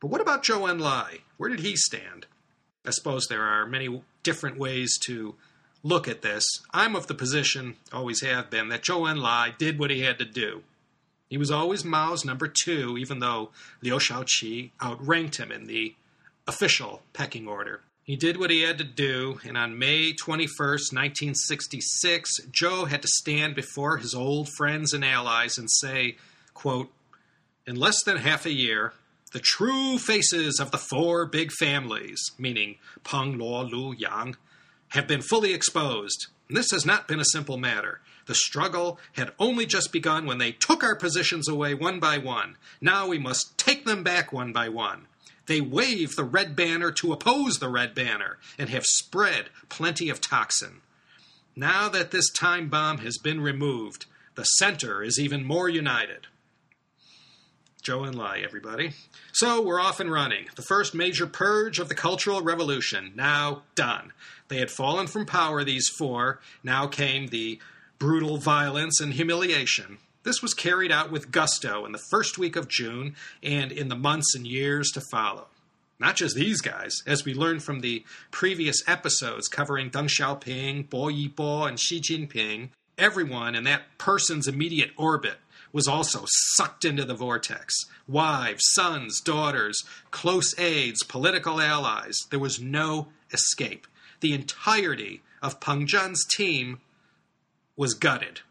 But 0.00 0.08
what 0.08 0.20
about 0.20 0.42
Zhou 0.42 0.68
Enlai? 0.68 1.20
Where 1.36 1.50
did 1.50 1.60
he 1.60 1.76
stand? 1.76 2.26
I 2.86 2.90
suppose 2.90 3.26
there 3.26 3.42
are 3.42 3.66
many 3.66 4.02
different 4.22 4.58
ways 4.58 4.98
to 5.04 5.34
look 5.82 6.08
at 6.08 6.22
this. 6.22 6.44
I'm 6.72 6.96
of 6.96 7.06
the 7.06 7.14
position, 7.14 7.76
always 7.92 8.22
have 8.22 8.50
been, 8.50 8.68
that 8.70 8.82
Zhou 8.82 9.08
Enlai 9.08 9.56
did 9.58 9.78
what 9.78 9.90
he 9.90 10.00
had 10.00 10.18
to 10.18 10.24
do. 10.24 10.62
He 11.32 11.38
was 11.38 11.50
always 11.50 11.82
Mao's 11.82 12.26
number 12.26 12.46
two, 12.46 12.98
even 12.98 13.20
though 13.20 13.52
Liu 13.80 13.94
Shaoqi 13.94 14.72
outranked 14.82 15.38
him 15.38 15.50
in 15.50 15.66
the 15.66 15.94
official 16.46 17.04
pecking 17.14 17.48
order. 17.48 17.80
He 18.02 18.16
did 18.16 18.36
what 18.36 18.50
he 18.50 18.60
had 18.60 18.76
to 18.76 18.84
do, 18.84 19.40
and 19.42 19.56
on 19.56 19.78
May 19.78 20.12
21st, 20.12 20.92
1966, 20.92 22.40
Zhou 22.50 22.86
had 22.86 23.00
to 23.00 23.08
stand 23.08 23.54
before 23.54 23.96
his 23.96 24.14
old 24.14 24.50
friends 24.58 24.92
and 24.92 25.02
allies 25.02 25.56
and 25.56 25.70
say, 25.70 26.16
quote, 26.52 26.92
In 27.66 27.76
less 27.76 27.96
than 28.04 28.18
half 28.18 28.44
a 28.44 28.52
year, 28.52 28.92
the 29.32 29.40
true 29.40 29.96
faces 29.96 30.60
of 30.60 30.70
the 30.70 30.76
four 30.76 31.24
big 31.24 31.50
families, 31.50 32.32
meaning 32.36 32.76
Peng, 33.04 33.38
Luo, 33.38 33.70
Lu, 33.70 33.94
Yang, 33.94 34.36
have 34.88 35.08
been 35.08 35.22
fully 35.22 35.54
exposed. 35.54 36.26
And 36.48 36.58
this 36.58 36.72
has 36.72 36.84
not 36.84 37.08
been 37.08 37.20
a 37.20 37.24
simple 37.24 37.56
matter. 37.56 38.02
The 38.26 38.34
struggle 38.34 38.98
had 39.12 39.32
only 39.38 39.66
just 39.66 39.92
begun 39.92 40.26
when 40.26 40.38
they 40.38 40.52
took 40.52 40.82
our 40.82 40.96
positions 40.96 41.48
away 41.48 41.74
one 41.74 42.00
by 42.00 42.18
one. 42.18 42.56
Now 42.80 43.08
we 43.08 43.18
must 43.18 43.56
take 43.58 43.84
them 43.84 44.02
back 44.02 44.32
one 44.32 44.52
by 44.52 44.68
one. 44.68 45.06
They 45.46 45.60
wave 45.60 46.14
the 46.14 46.24
red 46.24 46.54
banner 46.54 46.92
to 46.92 47.12
oppose 47.12 47.58
the 47.58 47.68
red 47.68 47.94
banner 47.94 48.38
and 48.58 48.68
have 48.70 48.84
spread 48.84 49.46
plenty 49.68 50.08
of 50.08 50.20
toxin. 50.20 50.82
Now 51.56 51.88
that 51.88 52.10
this 52.10 52.30
time 52.30 52.68
bomb 52.68 52.98
has 52.98 53.18
been 53.18 53.40
removed, 53.40 54.06
the 54.34 54.44
center 54.44 55.02
is 55.02 55.18
even 55.18 55.44
more 55.44 55.68
united. 55.68 56.28
Joe 57.82 58.04
and 58.04 58.14
Enlai, 58.14 58.44
everybody. 58.44 58.92
So 59.32 59.60
we're 59.60 59.80
off 59.80 59.98
and 59.98 60.10
running. 60.10 60.46
The 60.54 60.62
first 60.62 60.94
major 60.94 61.26
purge 61.26 61.80
of 61.80 61.88
the 61.88 61.96
Cultural 61.96 62.40
Revolution, 62.40 63.12
now 63.16 63.64
done. 63.74 64.12
They 64.46 64.58
had 64.58 64.70
fallen 64.70 65.08
from 65.08 65.26
power, 65.26 65.64
these 65.64 65.88
four. 65.88 66.38
Now 66.62 66.86
came 66.86 67.26
the 67.26 67.58
brutal 68.02 68.36
violence 68.36 69.00
and 69.00 69.12
humiliation. 69.12 69.98
This 70.24 70.42
was 70.42 70.54
carried 70.54 70.90
out 70.90 71.12
with 71.12 71.30
gusto 71.30 71.86
in 71.86 71.92
the 71.92 72.02
first 72.10 72.36
week 72.36 72.56
of 72.56 72.66
June 72.66 73.14
and 73.44 73.70
in 73.70 73.90
the 73.90 73.94
months 73.94 74.34
and 74.34 74.44
years 74.44 74.90
to 74.94 75.02
follow. 75.12 75.46
Not 76.00 76.16
just 76.16 76.34
these 76.34 76.60
guys, 76.60 76.96
as 77.06 77.24
we 77.24 77.32
learned 77.32 77.62
from 77.62 77.78
the 77.78 78.04
previous 78.32 78.82
episodes 78.88 79.46
covering 79.46 79.88
Deng 79.88 80.08
Xiaoping, 80.08 80.90
Bo 80.90 81.12
Yibo, 81.12 81.68
and 81.68 81.78
Xi 81.78 82.00
Jinping, 82.00 82.70
everyone 82.98 83.54
in 83.54 83.62
that 83.64 83.82
person's 83.98 84.48
immediate 84.48 84.90
orbit 84.96 85.36
was 85.72 85.86
also 85.86 86.24
sucked 86.56 86.84
into 86.84 87.04
the 87.04 87.14
vortex. 87.14 87.72
Wives, 88.08 88.64
sons, 88.72 89.20
daughters, 89.20 89.80
close 90.10 90.58
aides, 90.58 91.04
political 91.04 91.60
allies. 91.60 92.18
There 92.30 92.40
was 92.40 92.60
no 92.60 93.10
escape. 93.32 93.86
The 94.18 94.32
entirety 94.32 95.22
of 95.40 95.60
Peng 95.60 95.86
Zhen's 95.86 96.26
team 96.26 96.80
was 97.82 97.94
gutted. 97.94 98.42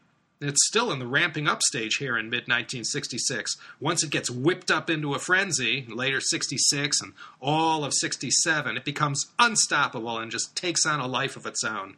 It's 0.42 0.68
still 0.68 0.92
in 0.92 1.00
the 1.00 1.08
ramping 1.08 1.48
up 1.48 1.62
stage 1.62 1.96
here 2.00 2.18
in 2.18 2.26
mid 2.26 2.50
1966. 2.50 3.56
Once 3.80 4.04
it 4.04 4.10
gets 4.10 4.30
whipped 4.30 4.70
up 4.70 4.90
into 4.90 5.14
a 5.14 5.20
frenzy, 5.20 5.86
later 5.88 6.20
66 6.20 7.00
and 7.00 7.14
all 7.40 7.86
of 7.86 7.94
67, 7.94 8.76
it 8.76 8.84
becomes 8.84 9.28
unstoppable 9.40 10.18
and 10.18 10.30
just 10.30 10.54
takes 10.54 10.86
on 10.86 11.00
a 11.00 11.08
life 11.08 11.38
of 11.38 11.46
its 11.46 11.64
own. 11.64 11.96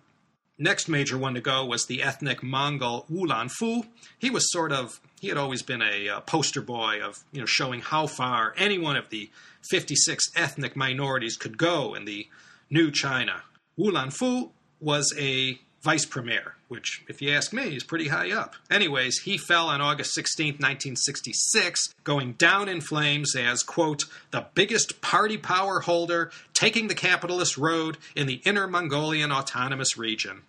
Next 0.60 0.88
major 0.88 1.18
one 1.18 1.34
to 1.34 1.42
go 1.42 1.66
was 1.66 1.88
the 1.88 2.04
ethnic 2.04 2.44
Mongol 2.44 3.08
Wu 3.10 3.26
Lanfu. 3.26 3.88
He 4.20 4.30
was 4.30 4.52
sort 4.52 4.72
of 4.72 5.02
he 5.20 5.30
had 5.30 5.38
always 5.38 5.64
been 5.64 5.82
a 5.82 6.10
uh, 6.10 6.20
poster 6.20 6.62
boy 6.62 7.02
of 7.02 7.24
you 7.32 7.40
know 7.40 7.48
showing 7.48 7.82
how 7.82 8.06
far 8.06 8.54
any 8.58 8.78
one 8.78 8.96
of 8.96 9.10
the 9.10 9.32
56 9.72 10.24
ethnic 10.36 10.76
minorities 10.76 11.36
could 11.36 11.58
go 11.58 11.96
in 11.96 12.06
the 12.06 12.28
new 12.70 12.92
China. 12.92 13.42
Wu 13.76 13.92
Lanfu 13.92 14.52
was 14.80 15.12
a 15.18 15.58
vice 15.84 16.06
premier, 16.06 16.56
which, 16.70 17.04
if 17.10 17.22
you 17.22 17.32
ask 17.32 17.52
me, 17.52 17.76
is 17.76 17.84
pretty 17.84 18.08
high 18.08 18.32
up. 18.32 18.56
Anyways, 18.72 19.20
he 19.20 19.38
fell 19.38 19.68
on 19.68 19.82
August 19.82 20.14
16, 20.14 20.54
1966, 20.54 21.94
going 22.04 22.34
down 22.34 22.70
in 22.70 22.80
flames 22.80 23.36
as, 23.36 23.64
quote, 23.64 24.06
the 24.32 24.48
biggest 24.54 25.02
party 25.02 25.38
power 25.38 25.82
holder 25.82 26.32
taking 26.54 26.88
the 26.88 26.96
capitalist 26.96 27.58
road 27.58 27.98
in 28.16 28.28
the 28.28 28.42
Inner 28.46 28.66
Mongolian 28.66 29.32
Autonomous 29.32 29.98
Region. 29.98 30.44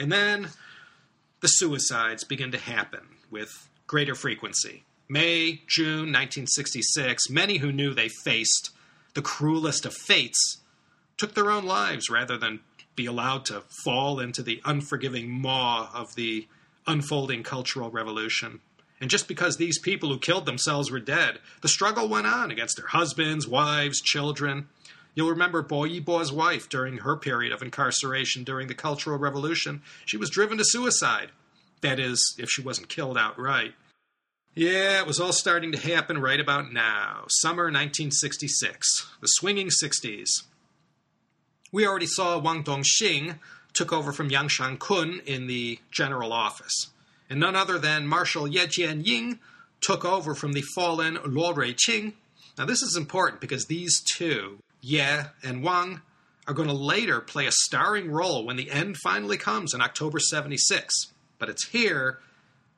And 0.00 0.10
then 0.10 0.48
the 1.40 1.48
suicides 1.48 2.24
begin 2.24 2.50
to 2.52 2.58
happen 2.58 3.02
with 3.30 3.68
greater 3.86 4.14
frequency. 4.14 4.84
May, 5.08 5.60
June 5.68 6.10
1966, 6.10 7.28
many 7.28 7.58
who 7.58 7.70
knew 7.70 7.92
they 7.92 8.08
faced 8.08 8.70
the 9.12 9.22
cruelest 9.22 9.84
of 9.84 9.94
fates 9.94 10.58
took 11.16 11.34
their 11.34 11.50
own 11.50 11.64
lives 11.64 12.08
rather 12.10 12.36
than 12.38 12.60
be 12.96 13.06
allowed 13.06 13.44
to 13.46 13.62
fall 13.84 14.20
into 14.20 14.42
the 14.42 14.60
unforgiving 14.64 15.30
maw 15.30 15.90
of 15.92 16.14
the 16.14 16.48
unfolding 16.86 17.42
cultural 17.42 17.90
revolution. 17.90 18.60
And 19.00 19.10
just 19.10 19.28
because 19.28 19.56
these 19.56 19.78
people 19.78 20.08
who 20.08 20.18
killed 20.18 20.46
themselves 20.46 20.90
were 20.90 21.00
dead, 21.00 21.38
the 21.62 21.68
struggle 21.68 22.08
went 22.08 22.26
on 22.26 22.50
against 22.50 22.76
their 22.76 22.86
husbands, 22.86 23.46
wives, 23.46 24.00
children. 24.00 24.68
You'll 25.14 25.30
remember 25.30 25.62
Bo 25.62 25.80
Yibo's 25.80 26.32
wife 26.32 26.68
during 26.68 26.98
her 26.98 27.16
period 27.16 27.52
of 27.52 27.62
incarceration 27.62 28.44
during 28.44 28.68
the 28.68 28.74
Cultural 28.74 29.18
Revolution. 29.18 29.82
She 30.04 30.16
was 30.16 30.30
driven 30.30 30.58
to 30.58 30.64
suicide. 30.64 31.30
That 31.82 32.00
is, 32.00 32.34
if 32.38 32.48
she 32.48 32.62
wasn't 32.62 32.88
killed 32.88 33.18
outright. 33.18 33.74
Yeah, 34.54 35.00
it 35.00 35.06
was 35.06 35.20
all 35.20 35.32
starting 35.32 35.72
to 35.72 35.78
happen 35.78 36.18
right 36.18 36.40
about 36.40 36.72
now. 36.72 37.24
Summer 37.28 37.64
1966. 37.64 39.06
The 39.20 39.26
swinging 39.26 39.68
60s. 39.68 40.28
We 41.74 41.88
already 41.88 42.06
saw 42.06 42.38
Wang 42.38 42.62
Dongxing 42.62 43.40
took 43.72 43.92
over 43.92 44.12
from 44.12 44.30
Yang 44.30 44.46
Shangkun 44.46 45.24
in 45.24 45.48
the 45.48 45.80
general 45.90 46.32
office. 46.32 46.92
And 47.28 47.40
none 47.40 47.56
other 47.56 47.80
than 47.80 48.06
Marshal 48.06 48.46
Ye 48.46 48.60
Jianying 48.60 49.40
took 49.80 50.04
over 50.04 50.36
from 50.36 50.52
the 50.52 50.62
fallen 50.76 51.16
Luo 51.16 51.52
Ruiqing. 51.52 52.12
Now, 52.56 52.64
this 52.64 52.80
is 52.80 52.96
important 52.96 53.40
because 53.40 53.66
these 53.66 54.00
two, 54.04 54.60
Ye 54.82 55.04
and 55.42 55.64
Wang, 55.64 56.02
are 56.46 56.54
going 56.54 56.68
to 56.68 56.74
later 56.74 57.20
play 57.20 57.46
a 57.46 57.52
starring 57.52 58.08
role 58.08 58.46
when 58.46 58.54
the 58.54 58.70
end 58.70 58.96
finally 58.98 59.36
comes 59.36 59.74
in 59.74 59.80
October 59.80 60.20
76. 60.20 60.94
But 61.40 61.48
it's 61.48 61.70
here 61.70 62.20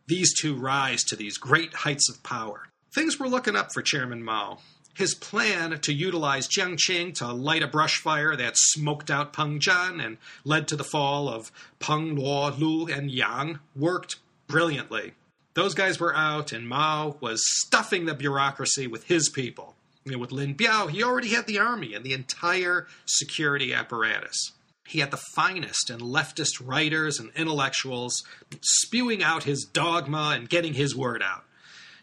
these 0.07 0.33
two 0.33 0.57
rise 0.57 1.05
to 1.05 1.17
these 1.17 1.37
great 1.37 1.75
heights 1.75 2.09
of 2.09 2.23
power. 2.23 2.69
Things 2.95 3.19
were 3.19 3.29
looking 3.29 3.57
up 3.57 3.75
for 3.75 3.83
Chairman 3.83 4.25
Mao. 4.25 4.61
His 4.97 5.15
plan 5.15 5.79
to 5.79 5.93
utilize 5.93 6.49
Jiang 6.49 6.77
Qing 6.77 7.15
to 7.17 7.31
light 7.31 7.63
a 7.63 7.67
brush 7.67 7.99
fire 7.99 8.35
that 8.35 8.55
smoked 8.57 9.11
out 9.11 9.35
Peng 9.35 9.61
Zhen 9.61 10.03
and 10.03 10.17
led 10.43 10.67
to 10.69 10.77
the 10.77 10.85
fall 10.85 11.29
of 11.29 11.53
Peng 11.79 12.17
Luo, 12.17 12.59
Lu, 12.59 12.87
and 12.87 13.11
Yang 13.11 13.59
worked 13.75 14.17
brilliantly. 14.47 15.13
Those 15.53 15.75
guys 15.75 16.01
were 16.01 16.17
out, 16.17 16.51
and 16.51 16.67
Mao 16.67 17.19
was 17.21 17.43
stuffing 17.61 18.07
the 18.07 18.15
bureaucracy 18.15 18.87
with 18.87 19.05
his 19.05 19.29
people. 19.29 19.75
You 20.07 20.13
know, 20.13 20.19
with 20.19 20.33
Lin 20.33 20.55
Biao, 20.55 20.89
he 20.89 21.03
already 21.03 21.29
had 21.29 21.47
the 21.47 21.59
army 21.59 21.93
and 21.93 22.03
the 22.03 22.15
entire 22.15 22.87
security 23.05 23.75
apparatus. 23.75 24.53
He 24.87 25.01
had 25.01 25.11
the 25.11 25.21
finest 25.35 25.91
and 25.91 26.01
leftist 26.01 26.67
writers 26.67 27.19
and 27.19 27.31
intellectuals 27.37 28.25
spewing 28.63 29.23
out 29.23 29.45
his 29.45 29.65
dogma 29.65 30.33
and 30.35 30.49
getting 30.49 30.73
his 30.73 30.97
word 30.97 31.23
out. 31.23 31.45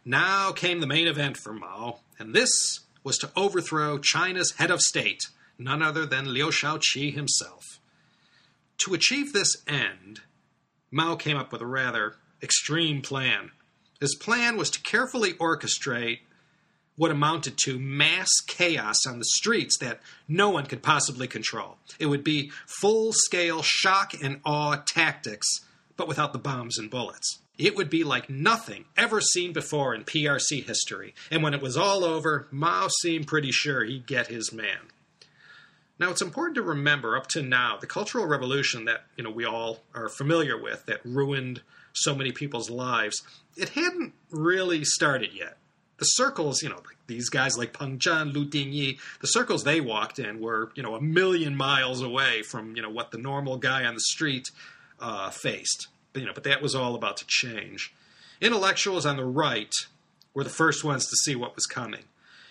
Now 0.05 0.51
came 0.51 0.79
the 0.79 0.85
main 0.85 1.07
event 1.07 1.37
for 1.37 1.53
Mao, 1.53 2.01
and 2.19 2.35
this 2.35 2.81
was 3.03 3.17
to 3.17 3.31
overthrow 3.35 3.97
China's 3.97 4.53
head 4.57 4.71
of 4.71 4.81
state, 4.81 5.21
none 5.57 5.81
other 5.81 6.05
than 6.05 6.33
Liu 6.33 6.47
Shaoqi 6.47 7.13
himself. 7.13 7.79
To 8.79 8.93
achieve 8.93 9.33
this 9.33 9.55
end, 9.67 10.21
Mao 10.91 11.15
came 11.15 11.37
up 11.37 11.51
with 11.51 11.61
a 11.61 11.65
rather 11.65 12.15
extreme 12.41 13.01
plan. 13.01 13.51
His 13.99 14.15
plan 14.15 14.57
was 14.57 14.69
to 14.71 14.81
carefully 14.81 15.33
orchestrate 15.33 16.19
what 16.95 17.11
amounted 17.11 17.57
to 17.57 17.79
mass 17.79 18.29
chaos 18.47 19.07
on 19.07 19.17
the 19.17 19.25
streets 19.25 19.77
that 19.79 19.99
no 20.27 20.49
one 20.49 20.65
could 20.65 20.83
possibly 20.83 21.27
control. 21.27 21.77
It 21.99 22.05
would 22.05 22.23
be 22.23 22.51
full 22.67 23.13
scale 23.13 23.61
shock 23.63 24.13
and 24.21 24.39
awe 24.45 24.75
tactics, 24.85 25.47
but 25.97 26.07
without 26.07 26.33
the 26.33 26.39
bombs 26.39 26.77
and 26.77 26.91
bullets. 26.91 27.39
It 27.57 27.75
would 27.75 27.89
be 27.89 28.03
like 28.03 28.29
nothing 28.29 28.85
ever 28.97 29.21
seen 29.21 29.53
before 29.53 29.93
in 29.93 30.05
PRC 30.05 30.65
history, 30.65 31.13
and 31.29 31.43
when 31.43 31.53
it 31.53 31.61
was 31.61 31.77
all 31.77 32.03
over, 32.03 32.47
Mao 32.51 32.87
seemed 33.01 33.27
pretty 33.27 33.51
sure 33.51 33.83
he'd 33.83 34.07
get 34.07 34.27
his 34.27 34.51
man. 34.51 34.89
Now, 35.99 36.09
it's 36.09 36.21
important 36.21 36.55
to 36.55 36.63
remember 36.63 37.15
up 37.15 37.27
to 37.27 37.43
now, 37.43 37.77
the 37.77 37.87
Cultural 37.87 38.25
Revolution 38.25 38.85
that 38.85 39.05
you 39.15 39.23
know 39.23 39.29
we 39.29 39.45
all 39.45 39.79
are 39.93 40.09
familiar 40.09 40.59
with, 40.59 40.85
that 40.87 41.05
ruined 41.05 41.61
so 41.93 42.15
many 42.15 42.31
people's 42.31 42.69
lives, 42.69 43.21
it 43.55 43.69
hadn't 43.69 44.13
really 44.31 44.83
started 44.83 45.31
yet. 45.33 45.57
The 45.97 46.05
circles, 46.05 46.63
you 46.63 46.69
know, 46.69 46.77
like 46.77 46.97
these 47.05 47.29
guys 47.29 47.57
like 47.57 47.71
Peng 47.71 47.99
Zhen, 47.99 48.33
Lu 48.33 48.45
Dingyi, 48.45 48.97
the 49.21 49.27
circles 49.27 49.63
they 49.63 49.79
walked 49.79 50.17
in 50.17 50.41
were, 50.41 50.71
you 50.75 50.81
know, 50.81 50.95
a 50.95 51.01
million 51.01 51.55
miles 51.55 52.01
away 52.01 52.41
from, 52.41 52.75
you 52.75 52.81
know, 52.81 52.89
what 52.89 53.11
the 53.11 53.19
normal 53.19 53.57
guy 53.57 53.85
on 53.85 53.93
the 53.93 54.01
street 54.01 54.49
uh, 54.99 55.29
faced. 55.29 55.87
You 56.15 56.25
know, 56.25 56.33
but 56.33 56.43
that 56.43 56.61
was 56.61 56.75
all 56.75 56.95
about 56.95 57.17
to 57.17 57.25
change. 57.27 57.93
Intellectuals 58.39 59.05
on 59.05 59.17
the 59.17 59.25
right 59.25 59.73
were 60.33 60.43
the 60.43 60.49
first 60.49 60.83
ones 60.83 61.05
to 61.07 61.15
see 61.23 61.35
what 61.35 61.55
was 61.55 61.65
coming. 61.65 62.03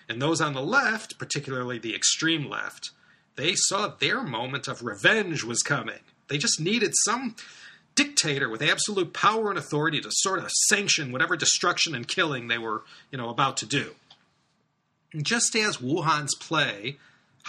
And 0.09 0.21
those 0.21 0.41
on 0.41 0.55
the 0.55 0.63
left, 0.63 1.19
particularly 1.19 1.79
the 1.79 1.95
extreme 1.95 2.49
left, 2.49 2.91
they 3.37 3.55
saw 3.55 3.89
their 3.89 4.23
moment 4.23 4.69
of 4.69 4.83
revenge 4.83 5.45
was 5.45 5.63
coming. 5.63 6.01
They 6.29 6.39
just 6.39 6.61
needed 6.61 6.93
some 7.05 7.37
dictator 7.95 8.49
with 8.49 8.63
absolute 8.63 9.13
power 9.13 9.51
and 9.51 9.59
authority 9.59 10.01
to 10.01 10.09
sort 10.11 10.39
of 10.39 10.51
sanction 10.69 11.13
whatever 11.13 11.37
destruction 11.37 11.95
and 11.95 12.09
killing 12.09 12.49
they 12.49 12.59
were, 12.59 12.85
you 13.11 13.19
know, 13.19 13.29
about 13.29 13.57
to 13.59 13.67
do. 13.67 13.95
And 15.13 15.25
just 15.25 15.55
as 15.55 15.81
Wu 15.81 16.03
Han's 16.03 16.35
play 16.35 16.97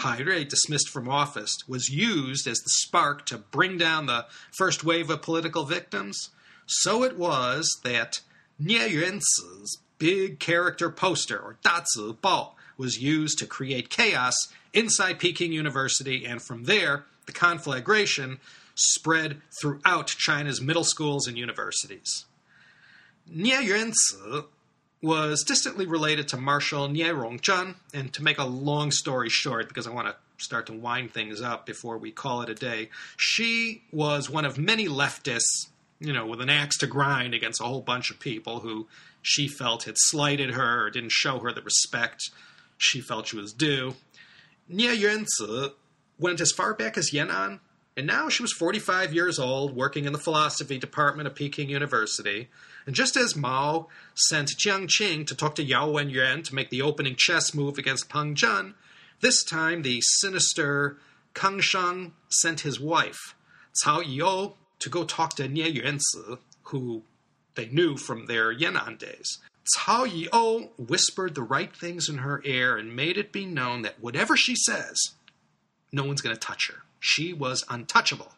Rui, 0.03 0.43
dismissed 0.43 0.89
from 0.89 1.09
office, 1.09 1.55
was 1.67 1.89
used 1.89 2.47
as 2.47 2.59
the 2.59 2.69
spark 2.69 3.25
to 3.27 3.37
bring 3.37 3.77
down 3.77 4.05
the 4.05 4.25
first 4.51 4.83
wave 4.83 5.09
of 5.09 5.21
political 5.21 5.65
victims, 5.65 6.29
so 6.65 7.03
it 7.03 7.17
was 7.17 7.79
that 7.83 8.21
Nie 8.59 8.89
Yuanzi's 8.89 9.79
big 9.99 10.39
character 10.39 10.89
poster, 10.89 11.37
or 11.37 11.57
Dazi 11.63 12.17
Bao, 12.17 12.51
was 12.77 13.01
used 13.01 13.37
to 13.39 13.45
create 13.45 13.89
chaos 13.89 14.35
inside 14.73 15.19
Peking 15.19 15.53
University, 15.53 16.25
and 16.25 16.41
from 16.41 16.63
there, 16.63 17.05
the 17.25 17.31
conflagration 17.31 18.39
spread 18.75 19.41
throughout 19.61 20.07
China's 20.07 20.61
middle 20.61 20.83
schools 20.83 21.27
and 21.27 21.37
universities. 21.37 22.25
Nie 23.27 23.63
Yuanzi 23.63 24.45
was 25.03 25.43
distantly 25.43 25.85
related 25.85 26.29
to 26.29 26.37
Marshal 26.37 26.87
Nie 26.87 27.09
Rongzhen, 27.09 27.75
and 27.93 28.11
to 28.13 28.23
make 28.23 28.37
a 28.37 28.45
long 28.45 28.89
story 28.89 29.29
short, 29.29 29.67
because 29.67 29.85
I 29.85 29.91
want 29.91 30.07
to 30.07 30.15
start 30.37 30.65
to 30.67 30.73
wind 30.73 31.11
things 31.11 31.41
up 31.41 31.65
before 31.65 31.97
we 31.97 32.09
call 32.09 32.41
it 32.41 32.49
a 32.49 32.55
day, 32.55 32.89
she 33.17 33.83
was 33.91 34.29
one 34.29 34.45
of 34.45 34.57
many 34.57 34.87
leftists, 34.87 35.67
you 35.99 36.13
know, 36.13 36.25
with 36.25 36.39
an 36.39 36.49
axe 36.49 36.77
to 36.77 36.87
grind 36.87 37.33
against 37.33 37.59
a 37.59 37.65
whole 37.65 37.81
bunch 37.81 38.11
of 38.11 38.19
people 38.19 38.61
who 38.61 38.87
she 39.21 39.49
felt 39.49 39.83
had 39.83 39.95
slighted 39.97 40.51
her 40.51 40.85
or 40.85 40.89
didn't 40.89 41.11
show 41.11 41.39
her 41.39 41.51
the 41.51 41.61
respect 41.61 42.31
she 42.77 43.01
felt 43.01 43.27
she 43.27 43.35
was 43.35 43.51
due. 43.51 43.95
Nie 44.69 44.95
Yuanzi 44.95 45.73
went 46.17 46.39
as 46.39 46.53
far 46.53 46.73
back 46.73 46.97
as 46.97 47.11
Yan'an, 47.11 47.59
and 47.97 48.07
now 48.07 48.29
she 48.29 48.41
was 48.41 48.53
45 48.53 49.13
years 49.13 49.37
old, 49.37 49.75
working 49.75 50.05
in 50.05 50.13
the 50.13 50.19
philosophy 50.19 50.77
department 50.77 51.27
of 51.27 51.35
Peking 51.35 51.69
University. 51.69 52.47
And 52.85 52.95
just 52.95 53.15
as 53.15 53.35
Mao 53.35 53.87
sent 54.13 54.49
Jiang 54.49 54.87
Qing 54.87 55.25
to 55.27 55.35
talk 55.35 55.55
to 55.55 55.63
Yao 55.63 55.89
Wenyuan 55.89 56.43
to 56.45 56.55
make 56.55 56.69
the 56.69 56.81
opening 56.81 57.15
chess 57.17 57.53
move 57.53 57.77
against 57.77 58.09
Peng 58.09 58.35
Zhen, 58.35 58.73
this 59.21 59.43
time 59.43 59.81
the 59.81 60.01
sinister 60.01 60.97
Kang 61.33 61.61
Sheng 61.61 62.13
sent 62.29 62.61
his 62.61 62.79
wife, 62.79 63.35
Cao 63.83 64.03
Yi'ou, 64.03 64.53
to 64.79 64.89
go 64.89 65.03
talk 65.03 65.35
to 65.35 65.47
Nie 65.47 65.71
Yuanzi, 65.71 66.37
who 66.63 67.03
they 67.55 67.67
knew 67.67 67.97
from 67.97 68.25
their 68.25 68.53
Yan'an 68.53 68.97
days. 68.97 69.39
Cao 69.77 70.05
Yi'ou 70.05 70.69
whispered 70.77 71.35
the 71.35 71.41
right 71.41 71.75
things 71.75 72.09
in 72.09 72.19
her 72.19 72.41
ear 72.43 72.77
and 72.77 72.95
made 72.95 73.17
it 73.17 73.31
be 73.31 73.45
known 73.45 73.81
that 73.83 74.01
whatever 74.01 74.35
she 74.35 74.55
says, 74.55 74.99
no 75.91 76.03
one's 76.03 76.21
going 76.21 76.35
to 76.35 76.39
touch 76.39 76.69
her. 76.69 76.83
She 76.99 77.33
was 77.33 77.63
untouchable. 77.69 78.33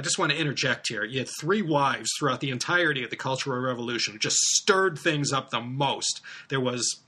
I 0.00 0.02
just 0.02 0.18
want 0.18 0.32
to 0.32 0.38
interject 0.38 0.88
here. 0.88 1.04
You 1.04 1.18
had 1.18 1.28
three 1.38 1.60
wives 1.60 2.08
throughout 2.18 2.40
the 2.40 2.48
entirety 2.48 3.04
of 3.04 3.10
the 3.10 3.16
Cultural 3.16 3.60
Revolution, 3.60 4.18
just 4.18 4.38
stirred 4.38 4.98
things 4.98 5.30
up 5.30 5.50
the 5.50 5.60
most. 5.60 6.22
There 6.48 6.58
was 6.58 7.02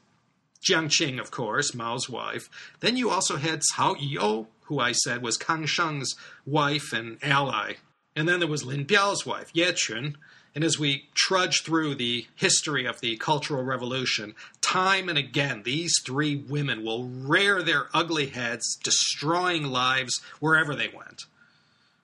Jiang 0.62 0.88
Qing, 0.88 1.18
of 1.18 1.31
course, 1.31 1.74
Mao's 1.74 2.11
wife. 2.11 2.50
Then 2.81 2.98
you 2.98 3.09
also 3.09 3.37
had 3.37 3.62
Cao 3.74 3.96
Yi'ou, 3.96 4.46
who 4.64 4.78
I 4.78 4.92
said 4.92 5.22
was 5.22 5.38
Kang 5.38 5.64
Sheng's 5.64 6.14
wife 6.44 6.92
and 6.92 7.16
ally. 7.22 7.76
And 8.14 8.28
then 8.28 8.40
there 8.40 8.46
was 8.46 8.62
Lin 8.62 8.85
Biao's 8.85 9.24
wife, 9.24 9.48
Ye 9.55 9.64
Qun. 9.72 10.16
And 10.55 10.62
as 10.62 10.78
we 10.78 11.09
trudge 11.14 11.62
through 11.62 11.94
the 11.94 12.26
history 12.35 12.85
of 12.85 13.00
the 13.00 13.16
Cultural 13.16 13.64
Revolution, 13.64 14.35
time 14.61 15.09
and 15.09 15.16
again, 15.16 15.62
these 15.62 15.94
three 16.05 16.37
women 16.37 16.85
will 16.85 17.09
rear 17.09 17.62
their 17.62 17.87
ugly 17.94 18.26
heads, 18.26 18.76
destroying 18.85 19.64
lives 19.64 20.20
wherever 20.40 20.74
they 20.74 20.88
went. 20.94 21.22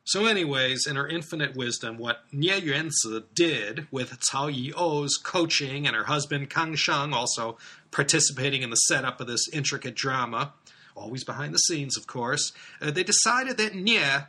So, 0.09 0.25
anyways, 0.25 0.87
in 0.87 0.97
her 0.97 1.07
infinite 1.07 1.55
wisdom, 1.55 1.99
what 1.99 2.23
Nie 2.33 2.63
Yuanzi 2.63 3.25
did 3.35 3.87
with 3.91 4.19
Cao 4.21 4.51
Yi'ou's 4.51 5.19
coaching 5.19 5.87
and 5.87 5.95
her 5.95 6.05
husband 6.05 6.49
Kang 6.49 6.77
Sheng 6.77 7.13
also 7.13 7.59
participating 7.91 8.63
in 8.63 8.71
the 8.71 8.77
setup 8.77 9.21
of 9.21 9.27
this 9.27 9.47
intricate 9.53 9.95
drama, 9.95 10.55
always 10.97 11.25
behind 11.25 11.53
the 11.53 11.59
scenes, 11.59 11.99
of 11.99 12.07
course, 12.07 12.53
uh, 12.81 12.91
they 12.91 13.03
decided 13.03 13.59
that 13.59 13.75
Nie 13.75 14.29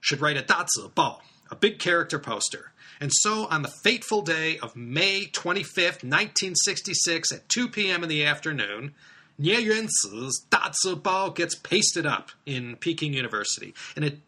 should 0.00 0.20
write 0.20 0.36
a 0.36 0.42
Dazi 0.42 0.90
Bao, 0.96 1.20
a 1.48 1.54
big 1.54 1.78
character 1.78 2.18
poster. 2.18 2.72
And 3.00 3.12
so, 3.14 3.46
on 3.52 3.62
the 3.62 3.72
fateful 3.84 4.22
day 4.22 4.58
of 4.58 4.74
May 4.74 5.26
25th, 5.26 6.02
1966, 6.02 7.30
at 7.30 7.48
2 7.48 7.68
p.m. 7.68 8.02
in 8.02 8.08
the 8.08 8.26
afternoon, 8.26 8.94
Nie 9.38 9.62
Yuanzi's 9.64 10.44
Dazi 10.50 11.00
Bao 11.00 11.32
gets 11.32 11.54
pasted 11.54 12.04
up 12.04 12.32
in 12.46 12.74
Peking 12.74 13.14
University. 13.14 13.74
And 13.94 14.04
it 14.04 14.18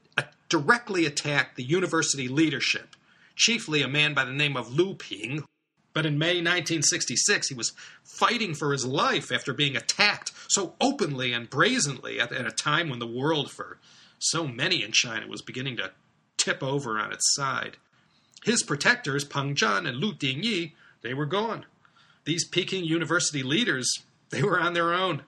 directly 0.52 1.06
attacked 1.06 1.56
the 1.56 1.64
university 1.64 2.28
leadership, 2.28 2.94
chiefly 3.34 3.80
a 3.80 3.88
man 3.88 4.12
by 4.12 4.22
the 4.22 4.32
name 4.32 4.54
of 4.54 4.70
Lu 4.70 4.94
Ping. 4.94 5.44
But 5.94 6.04
in 6.04 6.18
May 6.18 6.42
1966, 6.42 7.48
he 7.48 7.54
was 7.54 7.72
fighting 8.04 8.52
for 8.54 8.70
his 8.70 8.84
life 8.84 9.32
after 9.32 9.54
being 9.54 9.78
attacked 9.78 10.30
so 10.48 10.74
openly 10.78 11.32
and 11.32 11.48
brazenly 11.48 12.20
at, 12.20 12.32
at 12.32 12.46
a 12.46 12.50
time 12.50 12.90
when 12.90 12.98
the 12.98 13.06
world, 13.06 13.50
for 13.50 13.78
so 14.18 14.46
many 14.46 14.82
in 14.82 14.92
China, 14.92 15.26
was 15.26 15.40
beginning 15.40 15.78
to 15.78 15.92
tip 16.36 16.62
over 16.62 16.98
on 16.98 17.12
its 17.12 17.34
side. 17.34 17.78
His 18.44 18.62
protectors, 18.62 19.24
Peng 19.24 19.54
Zhen 19.54 19.88
and 19.88 19.96
Lu 19.96 20.12
Dingyi, 20.12 20.72
they 21.00 21.14
were 21.14 21.24
gone. 21.24 21.64
These 22.26 22.46
Peking 22.46 22.84
University 22.84 23.42
leaders, 23.42 23.90
they 24.28 24.42
were 24.42 24.60
on 24.60 24.74
their 24.74 24.92
own. 24.92 25.22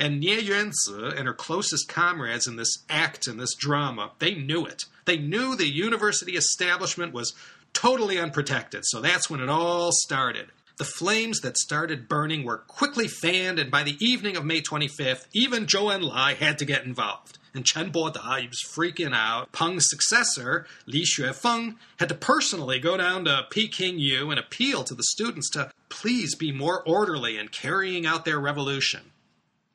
And 0.00 0.18
Nie 0.18 0.42
Yuanzi 0.42 1.16
and 1.16 1.28
her 1.28 1.34
closest 1.34 1.88
comrades 1.88 2.46
in 2.46 2.56
this 2.56 2.78
act 2.88 3.26
and 3.26 3.38
this 3.38 3.54
drama, 3.54 4.12
they 4.18 4.34
knew 4.34 4.64
it. 4.64 4.84
They 5.04 5.18
knew 5.18 5.54
the 5.54 5.68
university 5.68 6.32
establishment 6.32 7.12
was 7.12 7.34
totally 7.72 8.18
unprotected. 8.18 8.84
So 8.86 9.00
that's 9.00 9.30
when 9.30 9.40
it 9.40 9.48
all 9.48 9.90
started. 9.92 10.46
The 10.78 10.84
flames 10.84 11.40
that 11.40 11.58
started 11.58 12.08
burning 12.08 12.44
were 12.44 12.56
quickly 12.56 13.06
fanned, 13.06 13.58
and 13.58 13.70
by 13.70 13.82
the 13.82 13.98
evening 14.00 14.36
of 14.36 14.44
May 14.46 14.62
25th, 14.62 15.26
even 15.34 15.66
Zhou 15.66 15.94
Enlai 15.94 16.34
had 16.34 16.58
to 16.58 16.64
get 16.64 16.84
involved 16.84 17.38
and 17.54 17.64
Chen 17.66 17.90
Boda, 17.90 18.40
he 18.40 18.46
was 18.46 18.62
freaking 18.62 19.14
out. 19.14 19.52
Peng's 19.52 19.88
successor, 19.88 20.66
Li 20.86 21.02
Xuefeng, 21.02 21.76
had 21.98 22.08
to 22.08 22.14
personally 22.14 22.78
go 22.78 22.96
down 22.96 23.24
to 23.24 23.46
Peking 23.50 23.98
U 23.98 24.30
and 24.30 24.38
appeal 24.38 24.84
to 24.84 24.94
the 24.94 25.02
students 25.02 25.50
to 25.50 25.70
please 25.88 26.34
be 26.34 26.52
more 26.52 26.82
orderly 26.86 27.36
in 27.38 27.48
carrying 27.48 28.06
out 28.06 28.24
their 28.24 28.38
revolution. 28.38 29.00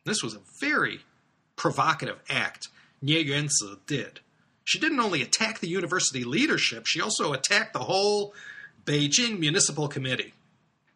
This 0.06 0.24
was 0.24 0.36
a 0.36 0.42
very 0.60 1.02
provocative 1.56 2.20
act 2.30 2.70
Nie 3.02 3.24
Yuanzi 3.24 3.78
did. 3.86 4.22
She 4.64 4.80
didn't 4.80 5.00
only 5.00 5.22
attack 5.22 5.60
the 5.60 5.68
university 5.68 6.24
leadership, 6.24 6.86
she 6.86 7.02
also 7.02 7.34
attacked 7.34 7.74
the 7.74 7.80
whole 7.80 8.34
Beijing 8.86 9.40
Municipal 9.40 9.88
Committee. 9.88 10.34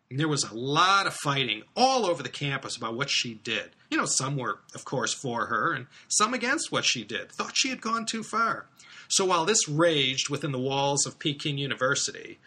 And 0.10 0.19
there 0.19 0.28
was 0.28 0.43
a 0.43 0.56
lot 0.56 1.06
of 1.06 1.13
fighting 1.13 1.62
all 1.76 2.06
over 2.06 2.24
the 2.24 2.30
campus 2.30 2.76
about 2.76 2.95
what 2.95 3.12
she 3.12 3.36
did. 3.36 3.69
You 3.91 3.98
know, 3.98 4.06
some 4.06 4.38
were, 4.38 4.60
of 4.74 4.86
course, 4.86 5.13
for 5.13 5.48
her, 5.48 5.72
and 5.72 5.86
some 6.08 6.34
against 6.34 6.72
what 6.72 6.84
she 6.84 7.04
did, 7.04 7.32
thought 7.32 7.56
she 7.56 7.69
had 7.69 7.80
gone 7.80 8.06
too 8.06 8.24
far. 8.24 8.65
So 9.08 9.26
while 9.26 9.45
this 9.45 9.69
raged 9.69 10.30
within 10.30 10.52
the 10.52 10.60
walls 10.60 11.06
of 11.06 11.19
Peking 11.19 11.60
University, 11.60 12.39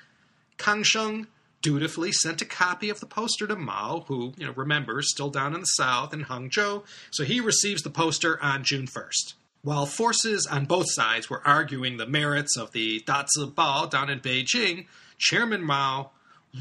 Kang 0.59 0.83
Sheng 0.83 1.29
dutifully 1.63 2.13
sent 2.13 2.43
a 2.43 2.45
copy 2.45 2.91
of 2.91 3.01
the 3.01 3.07
poster 3.07 3.47
to 3.47 3.57
Mao, 3.57 4.05
who, 4.09 4.35
you 4.37 4.47
know, 4.47 4.53
remembers, 4.53 5.11
still 5.11 5.31
down 5.31 5.55
in 5.55 5.61
the 5.61 5.67
south 5.67 6.13
in 6.13 6.25
Hangzhou, 6.25 6.85
so 7.11 7.25
he 7.25 7.41
receives 7.41 7.83
the 7.83 7.91
poster 7.91 8.43
on 8.43 8.65
June 8.65 8.87
1st. 8.87 9.35
While 9.63 9.87
forces 9.87 10.47
on 10.47 10.65
both 10.65 10.87
sides 10.91 11.31
were 11.31 11.47
arguing 11.47 11.97
the 11.97 12.07
merits 12.07 12.57
of 12.59 12.73
the 12.73 13.01
Dazi 13.07 13.55
Bao 13.55 13.89
down 13.89 14.11
in 14.11 14.19
Beijing, 14.19 14.87
Chairman 15.19 15.63
Mao 15.63 16.11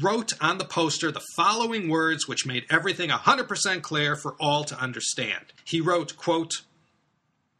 wrote 0.00 0.32
on 0.40 0.58
the 0.58 0.64
poster 0.64 1.10
the 1.10 1.20
following 1.36 1.88
words 1.88 2.26
which 2.26 2.46
made 2.46 2.64
everything 2.70 3.10
100% 3.10 3.82
clear 3.82 4.14
for 4.14 4.36
all 4.40 4.64
to 4.64 4.78
understand. 4.80 5.52
He 5.64 5.80
wrote, 5.80 6.16
quote, 6.16 6.62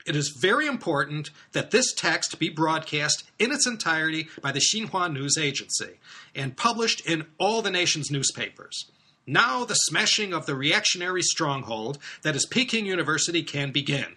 it 0.07 0.17
is 0.17 0.37
very 0.41 0.67
important 0.67 1.31
that 1.53 1.71
this 1.71 1.93
text 1.93 2.39
be 2.39 2.49
broadcast 2.49 3.25
in 3.39 3.53
its 3.53 3.67
entirety 3.67 4.29
by 4.41 4.53
the 4.53 4.61
Xinhua 4.61 5.13
News 5.13 5.39
Agency 5.39 5.99
and 6.35 6.57
published 6.57 7.07
in 7.07 7.27
all 7.39 7.63
the 7.63 7.71
nation's 7.71 8.11
newspapers. 8.11 8.91
Now 9.27 9.65
the 9.65 9.75
smashing 9.75 10.33
of 10.33 10.47
the 10.47 10.55
reactionary 10.55 11.23
stronghold 11.23 11.99
that 12.23 12.35
is 12.35 12.47
Peking 12.47 12.87
University 12.87 13.43
can 13.43 13.71
begin. 13.71 14.17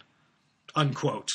Unquote. 0.76 1.32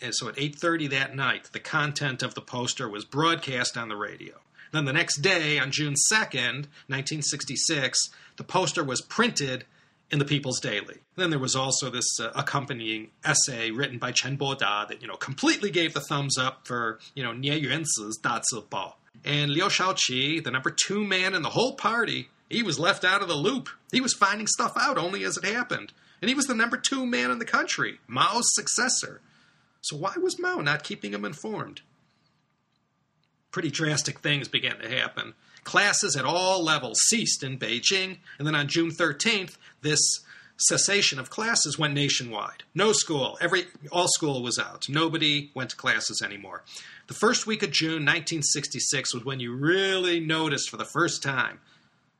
And 0.00 0.14
so 0.14 0.28
at 0.28 0.38
8:30 0.38 0.88
that 0.88 1.16
night, 1.16 1.50
the 1.52 1.60
content 1.60 2.22
of 2.22 2.34
the 2.34 2.42
poster 2.42 2.88
was 2.88 3.04
broadcast 3.04 3.78
on 3.78 3.88
the 3.88 3.96
radio. 3.96 4.40
Then 4.72 4.84
the 4.84 4.92
next 4.92 5.22
day, 5.22 5.58
on 5.58 5.70
June 5.70 5.94
2nd, 5.94 6.68
1966, 6.86 8.10
the 8.36 8.44
poster 8.44 8.84
was 8.84 9.00
printed 9.00 9.64
in 10.10 10.18
the 10.18 10.24
People's 10.24 10.60
Daily. 10.60 10.98
then 11.16 11.30
there 11.30 11.38
was 11.38 11.56
also 11.56 11.90
this 11.90 12.20
uh, 12.20 12.30
accompanying 12.34 13.10
essay 13.24 13.70
written 13.70 13.98
by 13.98 14.12
Chen 14.12 14.38
Boda 14.38 14.86
that, 14.86 15.02
you 15.02 15.08
know, 15.08 15.16
completely 15.16 15.70
gave 15.70 15.94
the 15.94 16.00
thumbs 16.00 16.38
up 16.38 16.66
for, 16.66 17.00
you 17.14 17.24
know, 17.24 17.32
Nie 17.32 17.60
Yuanzi's 17.60 18.16
Da. 18.22 18.40
And 19.24 19.50
Liu 19.50 19.64
Shaoqi, 19.64 20.44
the 20.44 20.50
number 20.50 20.70
two 20.70 21.04
man 21.04 21.34
in 21.34 21.42
the 21.42 21.50
whole 21.50 21.74
party, 21.74 22.28
he 22.48 22.62
was 22.62 22.78
left 22.78 23.04
out 23.04 23.22
of 23.22 23.28
the 23.28 23.34
loop. 23.34 23.68
He 23.90 24.00
was 24.00 24.14
finding 24.14 24.46
stuff 24.46 24.74
out 24.78 24.98
only 24.98 25.24
as 25.24 25.36
it 25.36 25.44
happened. 25.44 25.92
And 26.20 26.28
he 26.28 26.34
was 26.34 26.46
the 26.46 26.54
number 26.54 26.76
two 26.76 27.04
man 27.04 27.30
in 27.30 27.38
the 27.38 27.44
country, 27.44 27.98
Mao's 28.06 28.54
successor. 28.54 29.20
So 29.80 29.96
why 29.96 30.14
was 30.20 30.38
Mao 30.38 30.56
not 30.56 30.84
keeping 30.84 31.12
him 31.12 31.24
informed? 31.24 31.82
Pretty 33.56 33.70
drastic 33.70 34.20
things 34.20 34.48
began 34.48 34.78
to 34.80 34.88
happen. 34.90 35.32
Classes 35.64 36.14
at 36.14 36.26
all 36.26 36.62
levels 36.62 36.98
ceased 37.08 37.42
in 37.42 37.58
Beijing, 37.58 38.18
and 38.36 38.46
then 38.46 38.54
on 38.54 38.68
June 38.68 38.90
13th, 38.90 39.56
this 39.80 39.98
cessation 40.58 41.18
of 41.18 41.30
classes 41.30 41.78
went 41.78 41.94
nationwide. 41.94 42.64
No 42.74 42.92
school, 42.92 43.38
every 43.40 43.64
all 43.90 44.08
school 44.08 44.42
was 44.42 44.58
out. 44.58 44.84
Nobody 44.90 45.52
went 45.54 45.70
to 45.70 45.76
classes 45.76 46.20
anymore. 46.22 46.64
The 47.06 47.14
first 47.14 47.46
week 47.46 47.62
of 47.62 47.70
June 47.70 48.04
1966 48.04 49.14
was 49.14 49.24
when 49.24 49.40
you 49.40 49.56
really 49.56 50.20
noticed 50.20 50.68
for 50.68 50.76
the 50.76 50.84
first 50.84 51.22
time 51.22 51.60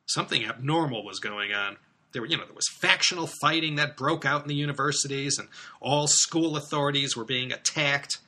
something 0.06 0.42
abnormal 0.42 1.04
was 1.04 1.20
going 1.20 1.52
on. 1.52 1.76
There 2.12 2.22
were, 2.22 2.28
you 2.28 2.38
know, 2.38 2.46
there 2.46 2.54
was 2.54 2.70
factional 2.80 3.28
fighting 3.42 3.74
that 3.74 3.98
broke 3.98 4.24
out 4.24 4.40
in 4.40 4.48
the 4.48 4.54
universities, 4.54 5.38
and 5.38 5.48
all 5.82 6.06
school 6.06 6.56
authorities 6.56 7.14
were 7.14 7.26
being 7.26 7.52
attacked. 7.52 8.20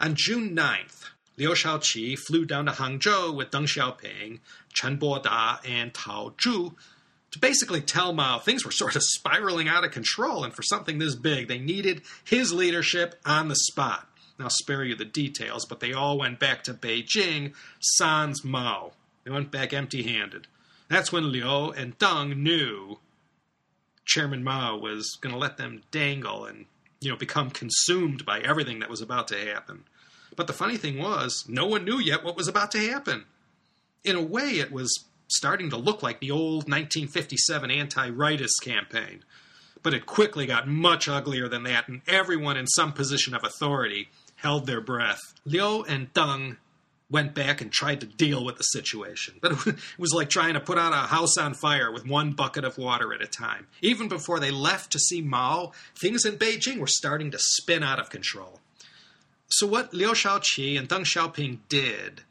On 0.00 0.14
June 0.14 0.54
9th, 0.54 1.01
Liu 1.42 1.54
Shaoqi 1.54 2.16
flew 2.16 2.44
down 2.44 2.66
to 2.66 2.72
Hangzhou 2.72 3.34
with 3.34 3.50
Deng 3.50 3.64
Xiaoping, 3.64 4.38
Chen 4.72 4.96
Boda, 4.96 5.58
and 5.68 5.92
Tao 5.92 6.32
Zhu 6.38 6.76
to 7.32 7.38
basically 7.40 7.80
tell 7.80 8.12
Mao 8.12 8.38
things 8.38 8.64
were 8.64 8.70
sort 8.70 8.94
of 8.94 9.02
spiraling 9.02 9.66
out 9.66 9.82
of 9.84 9.90
control, 9.90 10.44
and 10.44 10.54
for 10.54 10.62
something 10.62 10.98
this 10.98 11.16
big, 11.16 11.48
they 11.48 11.58
needed 11.58 12.02
his 12.22 12.52
leadership 12.52 13.16
on 13.26 13.48
the 13.48 13.56
spot. 13.56 14.06
I'll 14.38 14.50
spare 14.50 14.84
you 14.84 14.94
the 14.94 15.04
details, 15.04 15.66
but 15.66 15.80
they 15.80 15.92
all 15.92 16.16
went 16.16 16.38
back 16.38 16.62
to 16.64 16.74
Beijing 16.74 17.54
sans 17.80 18.44
Mao. 18.44 18.92
They 19.24 19.32
went 19.32 19.50
back 19.50 19.72
empty 19.72 20.04
handed. 20.04 20.46
That's 20.88 21.10
when 21.10 21.32
Liu 21.32 21.70
and 21.70 21.98
Deng 21.98 22.36
knew 22.36 22.98
Chairman 24.04 24.44
Mao 24.44 24.76
was 24.76 25.18
going 25.20 25.32
to 25.32 25.38
let 25.38 25.56
them 25.56 25.82
dangle 25.90 26.44
and, 26.44 26.66
you 27.00 27.10
know, 27.10 27.16
become 27.16 27.50
consumed 27.50 28.24
by 28.24 28.40
everything 28.40 28.78
that 28.78 28.90
was 28.90 29.00
about 29.00 29.26
to 29.28 29.38
happen. 29.38 29.84
But 30.36 30.46
the 30.46 30.52
funny 30.52 30.76
thing 30.76 30.98
was, 30.98 31.44
no 31.48 31.66
one 31.66 31.84
knew 31.84 31.98
yet 31.98 32.24
what 32.24 32.36
was 32.36 32.48
about 32.48 32.70
to 32.72 32.90
happen. 32.90 33.24
In 34.04 34.16
a 34.16 34.22
way, 34.22 34.58
it 34.58 34.72
was 34.72 35.04
starting 35.28 35.70
to 35.70 35.76
look 35.76 36.02
like 36.02 36.20
the 36.20 36.30
old 36.30 36.68
1957 36.68 37.70
anti 37.70 38.10
rightist 38.10 38.62
campaign. 38.62 39.24
But 39.82 39.94
it 39.94 40.06
quickly 40.06 40.46
got 40.46 40.68
much 40.68 41.08
uglier 41.08 41.48
than 41.48 41.64
that, 41.64 41.88
and 41.88 42.02
everyone 42.06 42.56
in 42.56 42.66
some 42.66 42.92
position 42.92 43.34
of 43.34 43.44
authority 43.44 44.08
held 44.36 44.66
their 44.66 44.80
breath. 44.80 45.20
Liu 45.44 45.82
and 45.84 46.12
Deng 46.12 46.56
went 47.10 47.34
back 47.34 47.60
and 47.60 47.70
tried 47.70 48.00
to 48.00 48.06
deal 48.06 48.44
with 48.44 48.56
the 48.56 48.62
situation. 48.62 49.34
But 49.40 49.52
it 49.66 49.76
was 49.98 50.12
like 50.14 50.30
trying 50.30 50.54
to 50.54 50.60
put 50.60 50.78
out 50.78 50.92
a 50.92 51.08
house 51.08 51.36
on 51.36 51.54
fire 51.54 51.92
with 51.92 52.06
one 52.06 52.32
bucket 52.32 52.64
of 52.64 52.78
water 52.78 53.12
at 53.12 53.20
a 53.20 53.26
time. 53.26 53.66
Even 53.82 54.08
before 54.08 54.40
they 54.40 54.50
left 54.50 54.92
to 54.92 54.98
see 54.98 55.20
Mao, 55.20 55.72
things 56.00 56.24
in 56.24 56.38
Beijing 56.38 56.78
were 56.78 56.86
starting 56.86 57.30
to 57.30 57.38
spin 57.38 57.82
out 57.82 58.00
of 58.00 58.08
control. 58.08 58.60
So, 59.54 59.66
what 59.66 59.92
Liu 59.92 60.12
Shaoqi 60.12 60.78
and 60.78 60.88
Deng 60.88 61.04
Xiaoping 61.04 61.58
did 61.68 62.22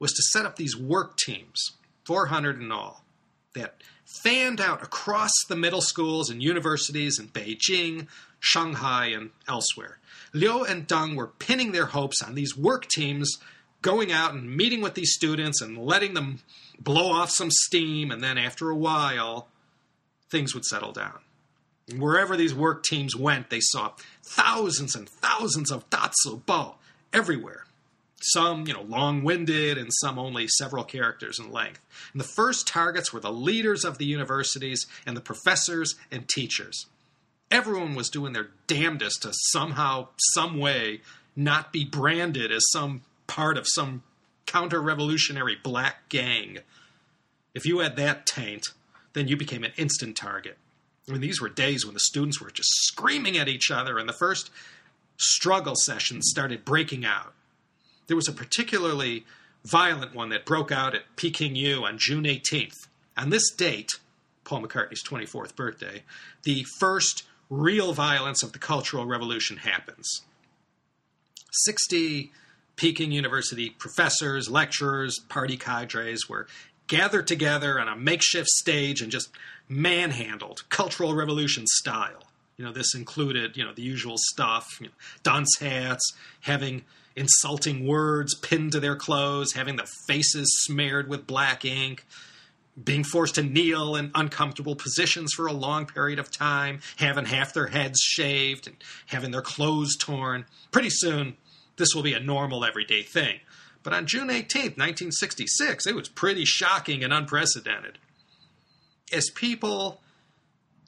was 0.00 0.12
to 0.14 0.22
set 0.22 0.44
up 0.44 0.56
these 0.56 0.76
work 0.76 1.16
teams, 1.16 1.76
400 2.04 2.60
in 2.60 2.72
all, 2.72 3.04
that 3.54 3.76
fanned 4.04 4.60
out 4.60 4.82
across 4.82 5.30
the 5.48 5.54
middle 5.54 5.80
schools 5.80 6.28
and 6.28 6.42
universities 6.42 7.16
in 7.16 7.28
Beijing, 7.28 8.08
Shanghai, 8.40 9.06
and 9.06 9.30
elsewhere. 9.46 9.98
Liu 10.32 10.64
and 10.64 10.88
Deng 10.88 11.14
were 11.14 11.28
pinning 11.28 11.70
their 11.70 11.86
hopes 11.86 12.20
on 12.22 12.34
these 12.34 12.56
work 12.56 12.88
teams 12.88 13.38
going 13.80 14.10
out 14.10 14.34
and 14.34 14.56
meeting 14.56 14.80
with 14.80 14.94
these 14.94 15.14
students 15.14 15.62
and 15.62 15.78
letting 15.78 16.14
them 16.14 16.40
blow 16.80 17.12
off 17.12 17.30
some 17.30 17.52
steam, 17.52 18.10
and 18.10 18.20
then 18.20 18.36
after 18.36 18.68
a 18.68 18.76
while, 18.76 19.46
things 20.28 20.54
would 20.54 20.64
settle 20.64 20.90
down. 20.90 21.20
Wherever 21.96 22.36
these 22.36 22.54
work 22.54 22.82
teams 22.82 23.16
went, 23.16 23.50
they 23.50 23.60
saw 23.60 23.92
thousands 24.22 24.94
and 24.94 25.08
thousands 25.08 25.70
of 25.70 25.88
Dazi 25.88 26.42
Bao 26.42 26.74
everywhere. 27.12 27.64
Some, 28.20 28.66
you 28.66 28.74
know, 28.74 28.82
long-winded 28.82 29.78
and 29.78 29.90
some 29.92 30.18
only 30.18 30.48
several 30.48 30.84
characters 30.84 31.38
in 31.38 31.52
length. 31.52 31.80
And 32.12 32.20
the 32.20 32.26
first 32.26 32.66
targets 32.66 33.12
were 33.12 33.20
the 33.20 33.32
leaders 33.32 33.84
of 33.84 33.98
the 33.98 34.06
universities 34.06 34.86
and 35.06 35.16
the 35.16 35.20
professors 35.20 35.94
and 36.10 36.28
teachers. 36.28 36.86
Everyone 37.50 37.94
was 37.94 38.10
doing 38.10 38.32
their 38.32 38.50
damnedest 38.66 39.22
to 39.22 39.32
somehow, 39.32 40.08
some 40.34 40.58
way, 40.58 41.00
not 41.36 41.72
be 41.72 41.84
branded 41.84 42.50
as 42.50 42.64
some 42.70 43.02
part 43.26 43.56
of 43.56 43.66
some 43.68 44.02
counter-revolutionary 44.46 45.56
black 45.62 46.08
gang. 46.08 46.58
If 47.54 47.64
you 47.64 47.78
had 47.78 47.96
that 47.96 48.26
taint, 48.26 48.66
then 49.12 49.28
you 49.28 49.36
became 49.36 49.62
an 49.62 49.72
instant 49.76 50.16
target. 50.16 50.58
I 51.08 51.12
mean, 51.12 51.20
these 51.20 51.40
were 51.40 51.48
days 51.48 51.84
when 51.84 51.94
the 51.94 52.00
students 52.00 52.40
were 52.40 52.50
just 52.50 52.70
screaming 52.84 53.38
at 53.38 53.48
each 53.48 53.70
other, 53.70 53.98
and 53.98 54.08
the 54.08 54.14
first 54.14 54.50
struggle 55.16 55.74
sessions 55.74 56.28
started 56.28 56.64
breaking 56.64 57.04
out. 57.04 57.32
There 58.06 58.16
was 58.16 58.28
a 58.28 58.32
particularly 58.32 59.24
violent 59.64 60.14
one 60.14 60.28
that 60.30 60.44
broke 60.44 60.70
out 60.70 60.94
at 60.94 61.16
Peking 61.16 61.56
U 61.56 61.84
on 61.84 61.98
June 61.98 62.24
18th. 62.24 62.88
On 63.16 63.30
this 63.30 63.50
date, 63.50 63.92
Paul 64.44 64.62
McCartney's 64.62 65.02
24th 65.06 65.56
birthday, 65.56 66.02
the 66.44 66.64
first 66.78 67.24
real 67.50 67.92
violence 67.92 68.42
of 68.42 68.52
the 68.52 68.58
Cultural 68.58 69.06
Revolution 69.06 69.58
happens. 69.58 70.22
60 71.50 72.30
Peking 72.76 73.10
University 73.10 73.70
professors, 73.70 74.48
lecturers, 74.48 75.18
party 75.28 75.56
cadres 75.56 76.28
were 76.28 76.46
gathered 76.86 77.26
together 77.26 77.80
on 77.80 77.88
a 77.88 77.96
makeshift 77.96 78.48
stage 78.48 79.02
and 79.02 79.10
just 79.10 79.30
manhandled, 79.68 80.68
Cultural 80.68 81.14
Revolution 81.14 81.66
style. 81.66 82.24
You 82.56 82.64
know, 82.64 82.72
this 82.72 82.94
included, 82.94 83.56
you 83.56 83.64
know, 83.64 83.72
the 83.72 83.82
usual 83.82 84.16
stuff, 84.18 84.66
you 84.80 84.86
know, 84.86 84.92
dunce 85.22 85.58
hats, 85.60 86.12
having 86.40 86.84
insulting 87.14 87.86
words 87.86 88.34
pinned 88.34 88.72
to 88.72 88.80
their 88.80 88.96
clothes, 88.96 89.52
having 89.52 89.76
their 89.76 89.86
faces 90.06 90.64
smeared 90.64 91.08
with 91.08 91.26
black 91.26 91.64
ink, 91.64 92.04
being 92.82 93.04
forced 93.04 93.36
to 93.36 93.42
kneel 93.42 93.96
in 93.96 94.10
uncomfortable 94.14 94.76
positions 94.76 95.32
for 95.32 95.46
a 95.46 95.52
long 95.52 95.86
period 95.86 96.18
of 96.18 96.30
time, 96.30 96.80
having 96.96 97.26
half 97.26 97.52
their 97.54 97.66
heads 97.68 98.00
shaved, 98.00 98.66
and 98.66 98.76
having 99.06 99.30
their 99.30 99.42
clothes 99.42 99.96
torn. 99.96 100.44
Pretty 100.70 100.90
soon, 100.90 101.36
this 101.76 101.94
will 101.94 102.02
be 102.02 102.14
a 102.14 102.20
normal 102.20 102.64
everyday 102.64 103.02
thing. 103.02 103.40
But 103.82 103.92
on 103.92 104.06
June 104.06 104.28
18th, 104.28 104.76
1966, 104.76 105.86
it 105.86 105.94
was 105.94 106.08
pretty 106.08 106.44
shocking 106.44 107.02
and 107.04 107.12
unprecedented 107.12 107.98
as 109.12 109.30
people 109.30 110.00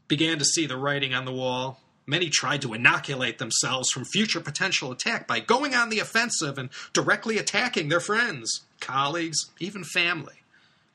began 0.08 0.38
to 0.38 0.44
see 0.44 0.66
the 0.66 0.76
writing 0.76 1.14
on 1.14 1.24
the 1.24 1.32
wall, 1.32 1.80
many 2.06 2.28
tried 2.28 2.62
to 2.62 2.74
inoculate 2.74 3.38
themselves 3.38 3.90
from 3.90 4.04
future 4.04 4.40
potential 4.40 4.90
attack 4.90 5.26
by 5.28 5.40
going 5.40 5.74
on 5.74 5.88
the 5.88 6.00
offensive 6.00 6.58
and 6.58 6.70
directly 6.92 7.38
attacking 7.38 7.88
their 7.88 8.00
friends. 8.00 8.62
colleagues, 8.80 9.50
even 9.58 9.84
family. 9.84 10.36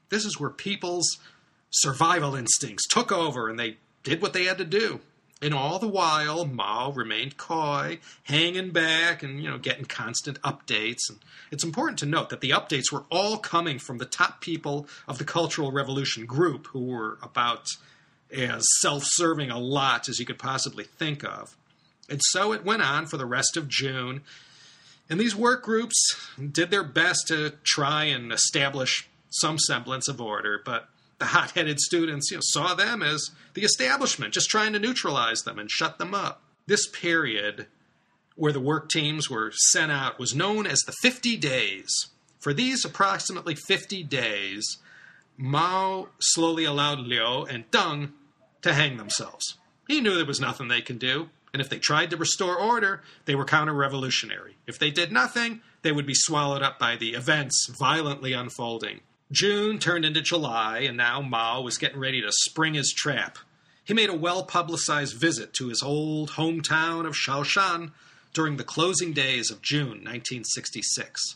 This 0.09 0.25
is 0.25 0.39
where 0.39 0.49
people's 0.49 1.17
survival 1.69 2.35
instincts 2.35 2.87
took 2.87 3.11
over 3.11 3.47
and 3.47 3.59
they 3.59 3.77
did 4.03 4.21
what 4.21 4.33
they 4.33 4.45
had 4.45 4.57
to 4.57 4.65
do. 4.65 4.99
And 5.45 5.53
all 5.53 5.77
the 5.77 5.87
while, 5.87 6.43
Mao 6.45 6.91
remained 6.91 7.37
coy, 7.37 7.99
hanging 8.23 8.71
back, 8.71 9.21
and 9.21 9.43
you 9.43 9.47
know, 9.47 9.59
getting 9.59 9.85
constant 9.85 10.41
updates. 10.41 11.07
And 11.07 11.19
it's 11.51 11.63
important 11.63 11.99
to 11.99 12.07
note 12.07 12.31
that 12.31 12.41
the 12.41 12.49
updates 12.49 12.91
were 12.91 13.03
all 13.11 13.37
coming 13.37 13.77
from 13.77 13.99
the 13.99 14.07
top 14.07 14.41
people 14.41 14.87
of 15.07 15.19
the 15.19 15.23
Cultural 15.23 15.71
Revolution 15.71 16.25
group, 16.25 16.65
who 16.67 16.85
were 16.85 17.19
about 17.21 17.67
as 18.35 18.65
self-serving 18.79 19.51
a 19.51 19.59
lot 19.59 20.09
as 20.09 20.17
you 20.17 20.25
could 20.25 20.39
possibly 20.39 20.83
think 20.83 21.23
of. 21.23 21.55
And 22.09 22.21
so 22.23 22.51
it 22.51 22.65
went 22.65 22.81
on 22.81 23.05
for 23.05 23.17
the 23.17 23.27
rest 23.27 23.55
of 23.55 23.67
June. 23.67 24.23
And 25.11 25.19
these 25.19 25.35
work 25.35 25.61
groups 25.61 25.95
did 26.39 26.71
their 26.71 26.83
best 26.83 27.27
to 27.27 27.53
try 27.63 28.05
and 28.05 28.33
establish 28.33 29.07
some 29.29 29.59
semblance 29.59 30.07
of 30.07 30.19
order, 30.19 30.59
but 30.65 30.89
the 31.19 31.25
hot 31.25 31.51
headed 31.51 31.79
students 31.79 32.29
you 32.31 32.37
know, 32.37 32.41
saw 32.43 32.73
them 32.73 33.01
as 33.01 33.31
the 33.53 33.63
establishment, 33.63 34.33
just 34.33 34.49
trying 34.49 34.73
to 34.73 34.79
neutralize 34.79 35.43
them 35.43 35.59
and 35.59 35.71
shut 35.71 35.97
them 35.97 36.13
up. 36.13 36.41
This 36.67 36.87
period 36.87 37.67
where 38.35 38.51
the 38.51 38.59
work 38.59 38.89
teams 38.89 39.29
were 39.29 39.51
sent 39.53 39.91
out 39.91 40.19
was 40.19 40.35
known 40.35 40.67
as 40.67 40.81
the 40.81 40.93
50 41.01 41.37
days. 41.37 42.07
For 42.39 42.53
these 42.53 42.83
approximately 42.83 43.55
50 43.55 44.03
days, 44.03 44.77
Mao 45.37 46.09
slowly 46.19 46.65
allowed 46.65 46.99
Liu 46.99 47.43
and 47.43 47.69
Deng 47.71 48.11
to 48.61 48.73
hang 48.73 48.97
themselves. 48.97 49.57
He 49.87 50.01
knew 50.01 50.15
there 50.15 50.25
was 50.25 50.41
nothing 50.41 50.67
they 50.67 50.81
could 50.81 50.99
do, 50.99 51.29
and 51.53 51.61
if 51.61 51.69
they 51.69 51.79
tried 51.79 52.09
to 52.09 52.17
restore 52.17 52.55
order, 52.55 53.01
they 53.25 53.35
were 53.35 53.45
counter 53.45 53.73
revolutionary. 53.73 54.57
If 54.67 54.77
they 54.79 54.91
did 54.91 55.11
nothing, 55.11 55.61
they 55.83 55.91
would 55.91 56.05
be 56.05 56.13
swallowed 56.13 56.61
up 56.61 56.77
by 56.79 56.95
the 56.97 57.13
events 57.13 57.69
violently 57.79 58.33
unfolding. 58.33 59.01
June 59.31 59.79
turned 59.79 60.05
into 60.05 60.21
July, 60.21 60.79
and 60.79 60.97
now 60.97 61.21
Mao 61.21 61.61
was 61.61 61.77
getting 61.77 61.99
ready 61.99 62.21
to 62.21 62.31
spring 62.31 62.75
his 62.75 62.93
trap. 62.93 63.37
He 63.83 63.93
made 63.93 64.09
a 64.09 64.17
well 64.17 64.43
publicized 64.43 65.15
visit 65.15 65.53
to 65.53 65.69
his 65.69 65.81
old 65.81 66.31
hometown 66.31 67.05
of 67.05 67.15
Shaoshan 67.15 67.91
during 68.33 68.57
the 68.57 68.63
closing 68.63 69.13
days 69.13 69.49
of 69.49 69.61
June 69.61 70.03
1966. 70.03 71.35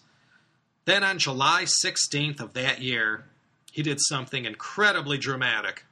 Then 0.85 1.03
on 1.03 1.19
July 1.19 1.63
16th 1.63 2.39
of 2.39 2.53
that 2.53 2.81
year, 2.81 3.25
he 3.71 3.83
did 3.83 3.99
something 4.01 4.45
incredibly 4.45 5.17
dramatic. 5.17 5.85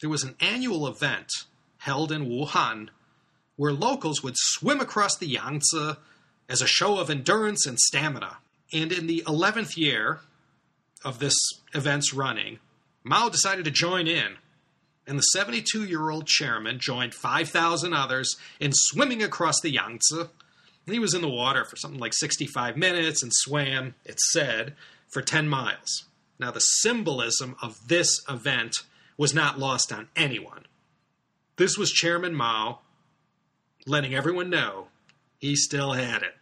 There 0.00 0.10
was 0.10 0.22
an 0.22 0.36
annual 0.40 0.86
event 0.86 1.32
held 1.78 2.12
in 2.12 2.28
Wuhan 2.28 2.88
where 3.56 3.72
locals 3.72 4.22
would 4.22 4.36
swim 4.36 4.80
across 4.80 5.16
the 5.16 5.26
Yangtze 5.26 5.96
as 6.48 6.62
a 6.62 6.66
show 6.66 6.98
of 6.98 7.10
endurance 7.10 7.66
and 7.66 7.78
stamina. 7.78 8.38
And 8.72 8.92
in 8.92 9.06
the 9.06 9.22
11th 9.26 9.76
year, 9.76 10.20
of 11.04 11.18
this 11.18 11.36
event's 11.74 12.12
running, 12.12 12.58
Mao 13.04 13.28
decided 13.28 13.64
to 13.64 13.70
join 13.70 14.06
in, 14.06 14.36
and 15.06 15.18
the 15.18 15.22
72 15.22 15.84
year 15.84 16.10
old 16.10 16.26
chairman 16.26 16.78
joined 16.78 17.14
5,000 17.14 17.92
others 17.92 18.36
in 18.60 18.72
swimming 18.74 19.22
across 19.22 19.60
the 19.60 19.70
Yangtze. 19.70 20.28
He 20.86 20.98
was 20.98 21.14
in 21.14 21.22
the 21.22 21.28
water 21.28 21.64
for 21.64 21.76
something 21.76 22.00
like 22.00 22.14
65 22.14 22.76
minutes 22.76 23.22
and 23.22 23.32
swam, 23.34 23.94
it 24.04 24.20
said, 24.20 24.74
for 25.08 25.22
10 25.22 25.48
miles. 25.48 26.04
Now, 26.38 26.50
the 26.50 26.60
symbolism 26.60 27.56
of 27.60 27.88
this 27.88 28.20
event 28.28 28.84
was 29.16 29.34
not 29.34 29.58
lost 29.58 29.92
on 29.92 30.08
anyone. 30.14 30.66
This 31.56 31.76
was 31.76 31.90
Chairman 31.90 32.34
Mao 32.34 32.80
letting 33.86 34.14
everyone 34.14 34.48
know 34.48 34.88
he 35.38 35.56
still 35.56 35.92
had 35.92 36.22
it. 36.22 36.37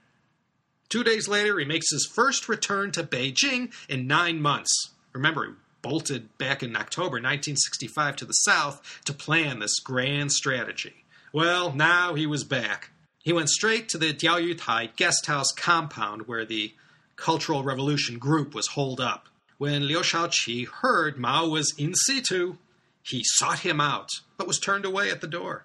Two 0.88 1.02
days 1.02 1.28
later, 1.28 1.58
he 1.58 1.64
makes 1.64 1.90
his 1.90 2.10
first 2.14 2.48
return 2.48 2.92
to 2.92 3.02
Beijing 3.02 3.72
in 3.88 4.06
nine 4.06 4.40
months. 4.40 4.90
Remember, 5.12 5.46
he 5.46 5.52
bolted 5.82 6.36
back 6.38 6.62
in 6.62 6.76
October 6.76 7.16
1965 7.16 8.16
to 8.16 8.24
the 8.24 8.32
south 8.32 9.00
to 9.04 9.12
plan 9.12 9.58
this 9.58 9.78
grand 9.80 10.32
strategy. 10.32 11.04
Well, 11.32 11.72
now 11.72 12.14
he 12.14 12.26
was 12.26 12.44
back. 12.44 12.90
He 13.22 13.32
went 13.32 13.50
straight 13.50 13.88
to 13.88 13.98
the 13.98 14.12
Diaoyutai 14.12 14.94
guest 14.96 15.26
house 15.26 15.50
compound 15.52 16.28
where 16.28 16.44
the 16.44 16.74
Cultural 17.16 17.64
Revolution 17.64 18.18
group 18.18 18.54
was 18.54 18.68
holed 18.68 19.00
up. 19.00 19.28
When 19.58 19.86
Liu 19.86 20.00
Shaoqi 20.00 20.66
heard 20.66 21.18
Mao 21.18 21.48
was 21.48 21.74
in 21.78 21.94
situ, 21.94 22.58
he 23.02 23.22
sought 23.24 23.60
him 23.60 23.80
out, 23.80 24.10
but 24.36 24.46
was 24.46 24.60
turned 24.60 24.84
away 24.84 25.10
at 25.10 25.22
the 25.22 25.26
door. 25.26 25.64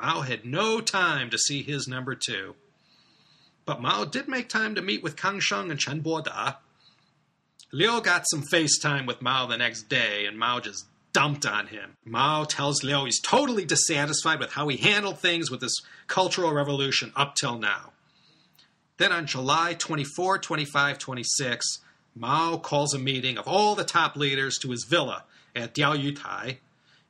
Mao 0.00 0.22
had 0.22 0.44
no 0.44 0.80
time 0.80 1.30
to 1.30 1.38
see 1.38 1.62
his 1.62 1.86
number 1.86 2.14
two. 2.14 2.54
But 3.68 3.82
Mao 3.82 4.06
did 4.06 4.28
make 4.28 4.48
time 4.48 4.74
to 4.76 4.80
meet 4.80 5.02
with 5.02 5.14
Kang 5.14 5.40
Sheng 5.40 5.70
and 5.70 5.78
Chen 5.78 6.00
Boda. 6.00 6.56
Liu 7.70 8.00
got 8.00 8.24
some 8.26 8.42
FaceTime 8.50 9.06
with 9.06 9.20
Mao 9.20 9.44
the 9.44 9.58
next 9.58 9.90
day, 9.90 10.24
and 10.24 10.38
Mao 10.38 10.58
just 10.58 10.86
dumped 11.12 11.44
on 11.44 11.66
him. 11.66 11.98
Mao 12.02 12.44
tells 12.44 12.82
Liu 12.82 13.04
he's 13.04 13.20
totally 13.20 13.66
dissatisfied 13.66 14.40
with 14.40 14.52
how 14.52 14.68
he 14.68 14.78
handled 14.78 15.18
things 15.18 15.50
with 15.50 15.60
this 15.60 15.74
Cultural 16.06 16.54
Revolution 16.54 17.12
up 17.14 17.34
till 17.34 17.58
now. 17.58 17.92
Then 18.96 19.12
on 19.12 19.26
July 19.26 19.74
24, 19.74 20.38
25, 20.38 20.98
26, 20.98 21.80
Mao 22.14 22.56
calls 22.56 22.94
a 22.94 22.98
meeting 22.98 23.36
of 23.36 23.46
all 23.46 23.74
the 23.74 23.84
top 23.84 24.16
leaders 24.16 24.56
to 24.62 24.70
his 24.70 24.84
villa 24.84 25.24
at 25.54 25.74
Diaoyutai 25.74 26.56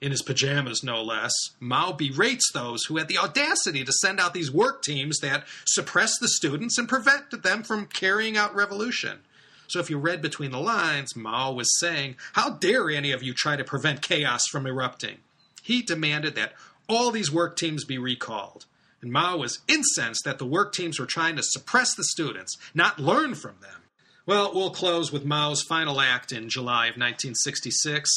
in 0.00 0.10
his 0.12 0.22
pajamas, 0.22 0.84
no 0.84 1.02
less, 1.02 1.32
Mao 1.58 1.92
berates 1.92 2.52
those 2.52 2.84
who 2.84 2.96
had 2.98 3.08
the 3.08 3.18
audacity 3.18 3.84
to 3.84 3.92
send 3.92 4.20
out 4.20 4.32
these 4.32 4.52
work 4.52 4.82
teams 4.82 5.18
that 5.20 5.44
suppressed 5.64 6.18
the 6.20 6.28
students 6.28 6.78
and 6.78 6.88
prevented 6.88 7.42
them 7.42 7.62
from 7.62 7.86
carrying 7.86 8.36
out 8.36 8.54
revolution. 8.54 9.20
So 9.66 9.80
if 9.80 9.90
you 9.90 9.98
read 9.98 10.22
between 10.22 10.50
the 10.50 10.60
lines, 10.60 11.16
Mao 11.16 11.52
was 11.52 11.78
saying, 11.78 12.16
How 12.32 12.50
dare 12.50 12.90
any 12.90 13.12
of 13.12 13.22
you 13.22 13.34
try 13.34 13.56
to 13.56 13.64
prevent 13.64 14.00
chaos 14.00 14.46
from 14.46 14.66
erupting? 14.66 15.18
He 15.62 15.82
demanded 15.82 16.34
that 16.36 16.54
all 16.88 17.10
these 17.10 17.32
work 17.32 17.56
teams 17.56 17.84
be 17.84 17.98
recalled. 17.98 18.64
And 19.02 19.12
Mao 19.12 19.36
was 19.36 19.60
incensed 19.68 20.24
that 20.24 20.38
the 20.38 20.46
work 20.46 20.72
teams 20.72 20.98
were 20.98 21.06
trying 21.06 21.36
to 21.36 21.42
suppress 21.42 21.94
the 21.94 22.04
students, 22.04 22.56
not 22.74 22.98
learn 22.98 23.34
from 23.34 23.56
them. 23.60 23.82
Well, 24.26 24.52
we'll 24.54 24.70
close 24.70 25.12
with 25.12 25.24
Mao's 25.24 25.62
final 25.62 26.00
act 26.00 26.32
in 26.32 26.48
July 26.48 26.86
of 26.86 26.96
1966 26.96 28.10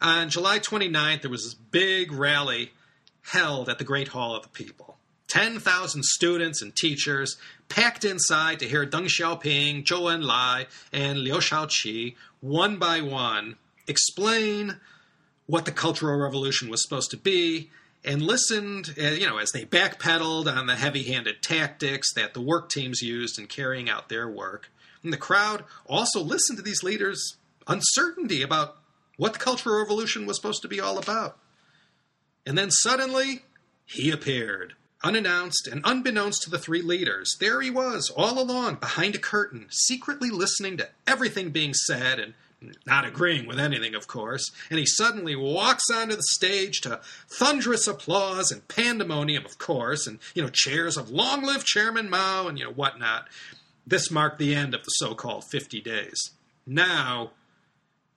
on 0.00 0.30
July 0.30 0.58
29th, 0.58 1.22
there 1.22 1.30
was 1.30 1.44
this 1.44 1.54
big 1.54 2.12
rally 2.12 2.72
held 3.22 3.68
at 3.68 3.78
the 3.78 3.84
Great 3.84 4.08
Hall 4.08 4.36
of 4.36 4.42
the 4.42 4.48
People. 4.48 4.96
10,000 5.28 6.04
students 6.04 6.62
and 6.62 6.74
teachers 6.74 7.36
packed 7.68 8.04
inside 8.04 8.60
to 8.60 8.68
hear 8.68 8.86
Deng 8.86 9.06
Xiaoping, 9.06 9.84
Zhou 9.84 10.02
Enlai, 10.02 10.66
and 10.92 11.18
Liu 11.18 11.34
Shaoqi, 11.34 12.14
one 12.40 12.76
by 12.76 13.00
one, 13.00 13.56
explain 13.88 14.76
what 15.46 15.64
the 15.64 15.72
Cultural 15.72 16.18
Revolution 16.18 16.68
was 16.68 16.82
supposed 16.82 17.10
to 17.10 17.16
be 17.16 17.70
and 18.04 18.22
listened, 18.22 18.94
uh, 19.00 19.08
you 19.08 19.26
know, 19.26 19.38
as 19.38 19.50
they 19.50 19.64
backpedaled 19.64 20.46
on 20.46 20.66
the 20.66 20.76
heavy 20.76 21.02
handed 21.02 21.42
tactics 21.42 22.12
that 22.14 22.34
the 22.34 22.40
work 22.40 22.70
teams 22.70 23.02
used 23.02 23.38
in 23.38 23.46
carrying 23.46 23.90
out 23.90 24.08
their 24.08 24.28
work. 24.28 24.70
And 25.02 25.12
the 25.12 25.18
crowd 25.18 25.64
also 25.86 26.20
listened 26.20 26.58
to 26.58 26.62
these 26.62 26.84
leaders' 26.84 27.36
uncertainty 27.66 28.42
about 28.42 28.76
what 29.16 29.32
the 29.32 29.38
Cultural 29.38 29.78
Revolution 29.78 30.26
was 30.26 30.36
supposed 30.36 30.62
to 30.62 30.68
be 30.68 30.80
all 30.80 30.98
about. 30.98 31.38
And 32.44 32.56
then 32.56 32.70
suddenly, 32.70 33.42
he 33.84 34.10
appeared, 34.10 34.74
unannounced 35.02 35.66
and 35.66 35.80
unbeknownst 35.84 36.42
to 36.42 36.50
the 36.50 36.58
three 36.58 36.82
leaders. 36.82 37.36
There 37.40 37.60
he 37.60 37.70
was, 37.70 38.10
all 38.10 38.40
along, 38.40 38.76
behind 38.76 39.14
a 39.14 39.18
curtain, 39.18 39.66
secretly 39.70 40.30
listening 40.30 40.76
to 40.76 40.88
everything 41.06 41.50
being 41.50 41.74
said 41.74 42.18
and 42.18 42.34
not 42.86 43.04
agreeing 43.04 43.46
with 43.46 43.58
anything, 43.58 43.94
of 43.94 44.06
course, 44.06 44.50
and 44.70 44.78
he 44.78 44.86
suddenly 44.86 45.36
walks 45.36 45.84
onto 45.92 46.16
the 46.16 46.22
stage 46.22 46.80
to 46.80 47.00
thunderous 47.28 47.86
applause 47.86 48.50
and 48.50 48.66
pandemonium, 48.68 49.44
of 49.44 49.58
course, 49.58 50.06
and 50.06 50.18
you 50.34 50.42
know 50.42 50.48
cheers 50.50 50.96
of 50.96 51.10
"Long 51.10 51.42
live 51.42 51.64
Chairman 51.64 52.08
Mao" 52.08 52.48
and 52.48 52.58
you 52.58 52.64
know 52.64 52.72
whatnot. 52.72 53.28
This 53.86 54.10
marked 54.10 54.38
the 54.38 54.54
end 54.54 54.74
of 54.74 54.82
the 54.82 54.90
so-called 54.90 55.44
50 55.44 55.80
days. 55.80 56.30
Now 56.66 57.32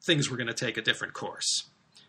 things 0.03 0.29
were 0.29 0.37
going 0.37 0.47
to 0.47 0.53
take 0.53 0.77
a 0.77 0.81
different 0.81 1.13
course. 1.13 1.65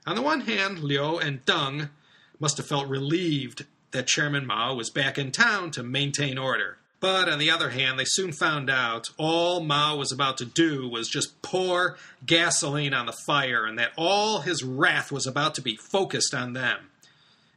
On 0.07 0.17
the 0.17 0.23
one 0.23 0.43
hand, 0.43 0.81
Liu 0.81 1.19
and 1.19 1.45
Deng 1.45 1.91
must 2.39 2.57
have 2.57 2.67
felt 2.67 2.89
relieved 2.89 3.67
that 3.91 4.07
Chairman 4.07 4.47
Mao 4.47 4.75
was 4.75 4.91
back 4.91 5.19
in 5.19 5.31
town 5.31 5.71
to 5.73 5.83
maintain 5.83 6.39
order. 6.39 6.79
But 7.01 7.29
on 7.29 7.39
the 7.39 7.51
other 7.51 7.71
hand, 7.71 7.99
they 7.99 8.05
soon 8.05 8.33
found 8.33 8.69
out 8.69 9.09
all 9.17 9.61
Mao 9.61 9.97
was 9.97 10.13
about 10.13 10.37
to 10.39 10.45
do 10.45 10.87
was 10.89 11.09
just 11.09 11.41
pour 11.43 11.97
gasoline 12.25 12.93
on 12.93 13.07
the 13.07 13.17
fire 13.27 13.65
and 13.65 13.79
that 13.79 13.93
all 13.97 14.41
his 14.41 14.63
wrath 14.63 15.11
was 15.11 15.27
about 15.27 15.55
to 15.55 15.63
be 15.63 15.77
focused 15.77 16.35
on 16.35 16.53
them. 16.53 16.91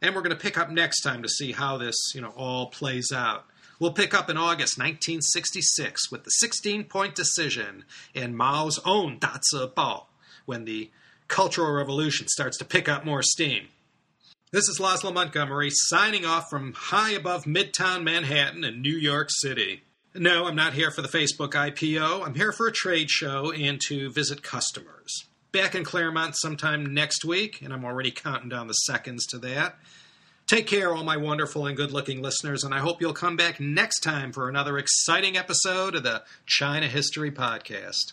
And 0.00 0.14
we're 0.14 0.22
going 0.22 0.36
to 0.36 0.42
pick 0.42 0.58
up 0.58 0.70
next 0.70 1.02
time 1.02 1.22
to 1.22 1.28
see 1.28 1.52
how 1.52 1.76
this, 1.76 1.96
you 2.14 2.20
know, 2.20 2.32
all 2.36 2.66
plays 2.66 3.12
out. 3.12 3.44
We'll 3.78 3.92
pick 3.92 4.14
up 4.14 4.30
in 4.30 4.36
August 4.36 4.78
1966 4.78 6.10
with 6.10 6.24
the 6.24 6.32
16-point 6.42 7.14
decision 7.14 7.84
in 8.14 8.36
Mao's 8.36 8.78
own 8.84 9.18
Dazi 9.18 9.72
Bao 9.74 10.04
when 10.46 10.64
the 10.64 10.90
Cultural 11.28 11.72
Revolution 11.72 12.28
starts 12.28 12.58
to 12.58 12.64
pick 12.64 12.88
up 12.88 13.04
more 13.04 13.22
steam. 13.22 13.68
This 14.52 14.68
is 14.68 14.78
Laszlo 14.78 15.12
Montgomery 15.12 15.70
signing 15.72 16.24
off 16.24 16.48
from 16.48 16.74
high 16.74 17.10
above 17.10 17.44
Midtown 17.44 18.04
Manhattan 18.04 18.62
in 18.62 18.82
New 18.82 18.96
York 18.96 19.28
City. 19.30 19.82
No, 20.14 20.46
I'm 20.46 20.54
not 20.54 20.74
here 20.74 20.92
for 20.92 21.02
the 21.02 21.08
Facebook 21.08 21.54
IPO. 21.54 22.24
I'm 22.24 22.36
here 22.36 22.52
for 22.52 22.68
a 22.68 22.72
trade 22.72 23.10
show 23.10 23.50
and 23.50 23.80
to 23.88 24.10
visit 24.12 24.44
customers. 24.44 25.24
Back 25.50 25.74
in 25.74 25.82
Claremont 25.82 26.36
sometime 26.36 26.94
next 26.94 27.24
week, 27.24 27.62
and 27.62 27.72
I'm 27.72 27.84
already 27.84 28.12
counting 28.12 28.48
down 28.48 28.68
the 28.68 28.74
seconds 28.74 29.26
to 29.26 29.38
that. 29.38 29.76
Take 30.46 30.68
care, 30.68 30.94
all 30.94 31.02
my 31.02 31.16
wonderful 31.16 31.66
and 31.66 31.76
good 31.76 31.90
looking 31.90 32.22
listeners, 32.22 32.62
and 32.62 32.72
I 32.72 32.78
hope 32.78 33.00
you'll 33.00 33.12
come 33.12 33.36
back 33.36 33.58
next 33.58 34.00
time 34.00 34.30
for 34.30 34.48
another 34.48 34.78
exciting 34.78 35.36
episode 35.36 35.96
of 35.96 36.04
the 36.04 36.22
China 36.46 36.86
History 36.86 37.32
Podcast. 37.32 38.12